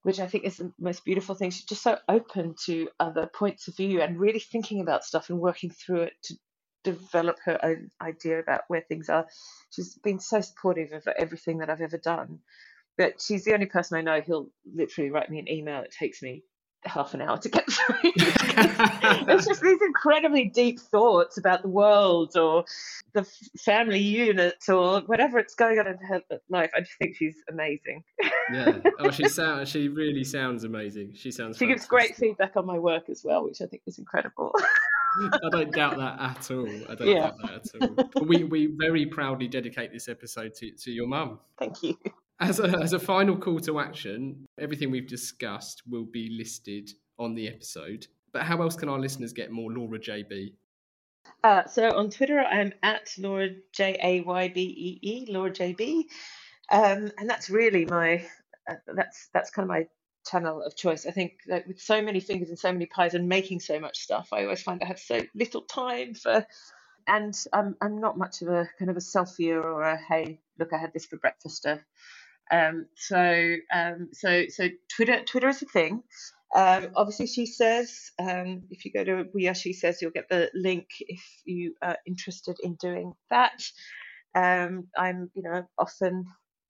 which 0.05 0.19
I 0.19 0.27
think 0.27 0.43
is 0.43 0.57
the 0.57 0.71
most 0.79 1.03
beautiful 1.03 1.33
thing. 1.33 1.49
She's 1.49 1.65
just 1.65 1.81
so 1.81 1.97
open 2.07 2.53
to 2.65 2.89
other 2.99 3.25
points 3.25 3.67
of 3.67 3.75
view 3.75 4.01
and 4.01 4.19
really 4.19 4.39
thinking 4.39 4.81
about 4.81 5.03
stuff 5.03 5.31
and 5.31 5.39
working 5.39 5.71
through 5.71 6.03
it 6.03 6.13
to 6.25 6.35
develop 6.83 7.37
her 7.45 7.57
own 7.65 7.89
idea 7.99 8.39
about 8.39 8.61
where 8.67 8.81
things 8.81 9.09
are. 9.09 9.25
She's 9.71 9.97
been 10.03 10.19
so 10.19 10.41
supportive 10.41 10.91
of 10.93 11.07
everything 11.07 11.57
that 11.57 11.71
I've 11.71 11.81
ever 11.81 11.97
done. 11.97 12.37
But 12.99 13.19
she's 13.19 13.45
the 13.45 13.55
only 13.55 13.65
person 13.65 13.97
I 13.97 14.01
know 14.01 14.21
who'll 14.21 14.51
literally 14.75 15.09
write 15.09 15.31
me 15.31 15.39
an 15.39 15.51
email. 15.51 15.81
It 15.81 15.95
takes 15.97 16.21
me 16.21 16.43
half 16.85 17.13
an 17.13 17.21
hour 17.21 17.37
to 17.37 17.49
get 17.49 17.69
through. 17.71 17.95
it's 18.03 19.47
just 19.47 19.61
these 19.61 19.81
incredibly 19.81 20.45
deep 20.45 20.79
thoughts 20.79 21.37
about 21.37 21.61
the 21.61 21.67
world 21.67 22.35
or 22.37 22.65
the 23.13 23.23
family 23.59 23.99
unit 23.99 24.63
or 24.69 25.01
whatever 25.01 25.39
it's 25.39 25.55
going 25.55 25.79
on 25.79 25.87
in 25.87 25.97
her 25.97 26.21
life. 26.49 26.71
I 26.75 26.79
just 26.81 26.93
think 26.99 27.15
she's 27.15 27.37
amazing. 27.49 28.03
yeah. 28.53 28.79
Oh, 28.99 29.11
she 29.11 29.27
sounds. 29.29 29.69
She 29.69 29.87
really 29.89 30.23
sounds 30.23 30.63
amazing. 30.63 31.13
She 31.15 31.31
sounds. 31.31 31.57
She 31.57 31.65
fantastic. 31.65 31.67
gives 31.69 31.85
great 31.87 32.15
feedback 32.15 32.55
on 32.55 32.65
my 32.65 32.77
work 32.77 33.09
as 33.09 33.23
well, 33.23 33.43
which 33.43 33.61
I 33.61 33.65
think 33.65 33.81
is 33.87 33.97
incredible. 33.99 34.51
I 35.17 35.49
don't 35.49 35.71
doubt 35.71 35.97
that 35.97 36.19
at 36.19 36.51
all. 36.51 36.67
I 36.89 36.95
don't 36.95 37.07
Yeah. 37.07 37.21
doubt 37.31 37.37
that 37.43 37.81
at 37.81 38.09
all. 38.15 38.25
We 38.27 38.43
we 38.43 38.75
very 38.77 39.05
proudly 39.05 39.47
dedicate 39.47 39.93
this 39.93 40.09
episode 40.09 40.53
to 40.55 40.71
to 40.71 40.91
your 40.91 41.07
mum. 41.07 41.39
Thank 41.57 41.81
you. 41.83 41.97
As 42.39 42.59
a, 42.59 42.67
as 42.79 42.91
a 42.91 42.99
final 42.99 43.37
call 43.37 43.61
to 43.61 43.79
action, 43.79 44.45
everything 44.59 44.91
we've 44.91 45.07
discussed 45.07 45.83
will 45.89 46.05
be 46.05 46.35
listed 46.37 46.91
on 47.17 47.33
the 47.33 47.47
episode. 47.47 48.07
But 48.33 48.43
how 48.43 48.61
else 48.61 48.75
can 48.75 48.89
our 48.89 48.99
listeners 48.99 49.31
get 49.31 49.51
more 49.51 49.71
Laura 49.71 49.97
JB? 49.97 50.53
Uh, 51.43 51.65
so 51.65 51.95
on 51.95 52.09
Twitter, 52.09 52.39
I'm 52.39 52.73
at 52.83 53.09
Laura 53.17 53.49
J 53.71 53.97
A 54.01 54.21
Y 54.21 54.47
B 54.49 54.61
E 54.61 54.99
E, 55.01 55.31
Laura 55.31 55.51
JB, 55.51 56.03
um, 56.71 57.11
and 57.17 57.29
that's 57.29 57.49
really 57.49 57.85
my 57.85 58.25
uh, 58.69 58.75
that's 58.93 59.29
that's 59.33 59.51
kind 59.51 59.63
of 59.63 59.69
my 59.69 59.87
channel 60.29 60.61
of 60.61 60.75
choice. 60.75 61.05
I 61.05 61.11
think 61.11 61.33
with 61.47 61.79
so 61.79 62.01
many 62.01 62.19
fingers 62.19 62.49
and 62.49 62.59
so 62.59 62.71
many 62.71 62.87
pies 62.87 63.13
and 63.13 63.29
making 63.29 63.59
so 63.59 63.79
much 63.79 63.99
stuff, 63.99 64.29
I 64.33 64.43
always 64.43 64.61
find 64.61 64.81
I 64.83 64.87
have 64.87 64.99
so 64.99 65.21
little 65.33 65.61
time 65.61 66.15
for. 66.15 66.45
And 67.07 67.35
I'm 67.53 67.75
I'm 67.81 67.99
not 67.99 68.17
much 68.17 68.41
of 68.41 68.47
a 68.47 68.67
kind 68.79 68.89
of 68.89 68.97
a 68.97 68.99
selfie 68.99 69.53
or 69.53 69.83
a 69.83 69.95
hey 69.95 70.39
look 70.57 70.73
I 70.73 70.77
had 70.79 70.91
this 70.93 71.05
for 71.05 71.17
breakfast. 71.17 71.65
Uh, 71.65 71.77
um, 72.51 72.87
so 72.95 73.55
um, 73.73 74.09
so 74.13 74.45
so 74.49 74.69
Twitter 74.95 75.23
Twitter 75.23 75.49
is 75.49 75.61
a 75.61 75.65
thing. 75.65 76.03
Um, 76.55 76.89
obviously, 76.95 77.27
she 77.27 77.45
says 77.45 78.11
um, 78.19 78.63
if 78.69 78.85
you 78.85 78.91
go 78.93 79.03
to 79.03 79.25
We 79.33 79.47
Are 79.49 79.55
She 79.55 79.73
Says, 79.73 80.01
you'll 80.01 80.11
get 80.11 80.29
the 80.29 80.49
link 80.53 80.87
if 80.99 81.21
you 81.43 81.75
are 81.81 81.97
interested 82.05 82.57
in 82.63 82.75
doing 82.75 83.13
that. 83.29 83.61
Um, 84.35 84.87
I'm, 84.97 85.31
you 85.33 85.43
know, 85.43 85.67
often 85.77 86.25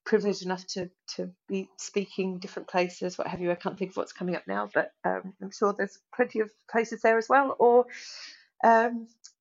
privileged 0.05 0.43
enough 0.45 0.65
to 0.67 0.89
to 1.15 1.31
be 1.47 1.69
speaking 1.77 2.39
different 2.39 2.67
places, 2.69 3.17
what 3.17 3.27
have 3.27 3.41
you. 3.41 3.51
I 3.51 3.55
can't 3.55 3.77
think 3.77 3.91
of 3.91 3.97
what's 3.97 4.13
coming 4.13 4.35
up 4.35 4.43
now, 4.47 4.69
but 4.73 4.91
um, 5.03 5.33
I'm 5.41 5.51
sure 5.51 5.73
there's 5.77 5.99
plenty 6.15 6.39
of 6.39 6.49
places 6.71 7.01
there 7.01 7.17
as 7.17 7.27
well. 7.29 7.55
Or, 7.59 7.85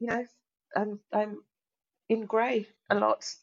you 0.01 0.09
know, 0.09 0.25
I'm 0.77 1.01
I'm 1.13 1.39
in 2.09 2.27
grey 2.27 2.67
a 2.91 2.95
lot. 2.95 3.25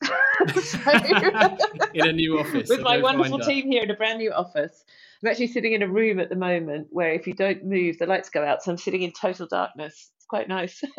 So- 0.62 0.80
In 1.94 2.08
a 2.08 2.12
new 2.14 2.40
office. 2.40 2.68
with 2.70 2.82
my 2.82 3.00
wonderful 3.00 3.38
team 3.40 3.68
here 3.72 3.84
in 3.84 3.92
a 3.92 3.96
brand 3.96 4.18
new 4.20 4.32
office. 4.32 4.84
I'm 5.22 5.30
actually 5.30 5.48
sitting 5.48 5.74
in 5.74 5.84
a 5.84 5.88
room 5.88 6.20
at 6.20 6.30
the 6.30 6.36
moment 6.36 6.88
where 6.90 7.12
if 7.12 7.28
you 7.28 7.34
don't 7.34 7.64
move, 7.64 8.00
the 8.00 8.08
lights 8.08 8.30
go 8.30 8.44
out. 8.44 8.64
So 8.64 8.72
I'm 8.72 8.78
sitting 8.78 9.04
in 9.04 9.12
total 9.12 9.46
darkness. 9.46 10.10
It's 10.18 10.26
quite 10.26 10.48
nice. 10.48 10.82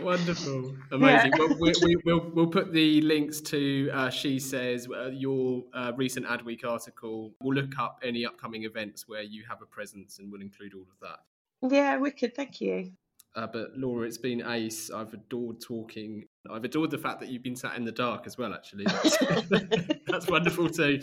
Wonderful, 0.00 0.76
amazing. 0.92 1.32
Well, 1.38 1.56
we, 1.60 1.72
we, 1.82 1.96
we'll 2.04 2.30
we'll 2.32 2.46
put 2.46 2.72
the 2.72 3.00
links 3.00 3.40
to 3.42 3.90
uh, 3.92 4.10
she 4.10 4.38
says 4.38 4.86
uh, 4.88 5.06
your 5.12 5.64
uh, 5.74 5.90
recent 5.96 6.24
Adweek 6.26 6.64
article. 6.64 7.34
We'll 7.42 7.56
look 7.56 7.76
up 7.80 7.98
any 8.04 8.24
upcoming 8.24 8.62
events 8.62 9.08
where 9.08 9.22
you 9.22 9.42
have 9.48 9.60
a 9.60 9.66
presence, 9.66 10.20
and 10.20 10.30
we'll 10.30 10.40
include 10.40 10.74
all 10.74 10.82
of 10.82 10.98
that. 11.02 11.72
yeah, 11.74 11.96
wicked. 11.96 12.36
Thank 12.36 12.60
you. 12.60 12.92
Uh, 13.36 13.46
but 13.46 13.70
Laura, 13.76 14.06
it's 14.06 14.18
been 14.18 14.42
ace. 14.46 14.90
I've 14.90 15.12
adored 15.12 15.60
talking. 15.60 16.24
I've 16.50 16.64
adored 16.64 16.90
the 16.90 16.98
fact 16.98 17.20
that 17.20 17.28
you've 17.28 17.42
been 17.42 17.56
sat 17.56 17.76
in 17.76 17.84
the 17.84 17.92
dark 17.92 18.26
as 18.26 18.36
well. 18.36 18.52
Actually, 18.52 18.84
that's, 18.84 19.18
that's 20.06 20.26
wonderful 20.28 20.68
too. 20.68 21.00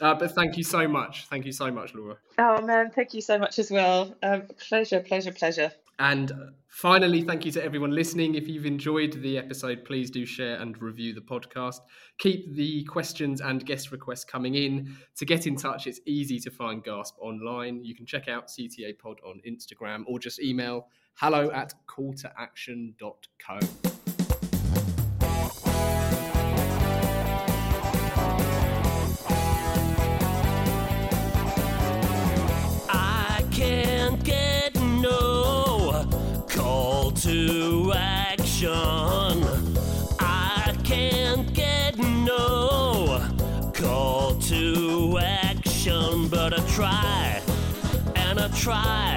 Uh, 0.00 0.14
but 0.14 0.32
thank 0.32 0.56
you 0.56 0.64
so 0.64 0.86
much. 0.88 1.26
Thank 1.26 1.46
you 1.46 1.52
so 1.52 1.70
much, 1.70 1.94
Laura. 1.94 2.16
Oh 2.38 2.60
man, 2.60 2.90
thank 2.90 3.14
you 3.14 3.22
so 3.22 3.38
much 3.38 3.58
as 3.58 3.70
well. 3.70 4.14
Um, 4.22 4.42
pleasure, 4.68 5.00
pleasure, 5.00 5.32
pleasure. 5.32 5.72
And 6.00 6.32
finally, 6.66 7.20
thank 7.20 7.44
you 7.44 7.52
to 7.52 7.62
everyone 7.62 7.90
listening. 7.90 8.34
If 8.34 8.48
you've 8.48 8.64
enjoyed 8.64 9.12
the 9.20 9.36
episode, 9.36 9.84
please 9.84 10.10
do 10.10 10.24
share 10.24 10.56
and 10.56 10.80
review 10.80 11.12
the 11.12 11.20
podcast. 11.20 11.80
Keep 12.16 12.54
the 12.54 12.84
questions 12.84 13.42
and 13.42 13.64
guest 13.66 13.92
requests 13.92 14.24
coming 14.24 14.54
in. 14.54 14.96
To 15.16 15.26
get 15.26 15.46
in 15.46 15.56
touch, 15.56 15.86
it's 15.86 16.00
easy 16.06 16.40
to 16.40 16.50
find 16.50 16.82
Gasp 16.82 17.16
online. 17.20 17.84
You 17.84 17.94
can 17.94 18.06
check 18.06 18.28
out 18.28 18.48
CTA 18.48 18.98
Pod 18.98 19.18
on 19.26 19.42
Instagram 19.46 20.04
or 20.06 20.18
just 20.18 20.40
email 20.40 20.88
hello 21.20 21.50
at 21.50 21.74
calltoaction.co. 21.86 23.58
I 32.88 33.44
can't 33.52 34.24
get 34.24 34.74
no 34.80 36.08
call 36.48 37.10
to 37.10 37.92
action. 37.94 38.72
I 40.18 40.74
can't 40.84 41.52
get 41.52 41.98
no 41.98 43.30
call 43.74 44.36
to 44.36 45.18
action, 45.20 46.28
but 46.28 46.58
I 46.58 46.66
try 46.66 47.42
and 48.16 48.40
I 48.40 48.48
try. 48.56 49.09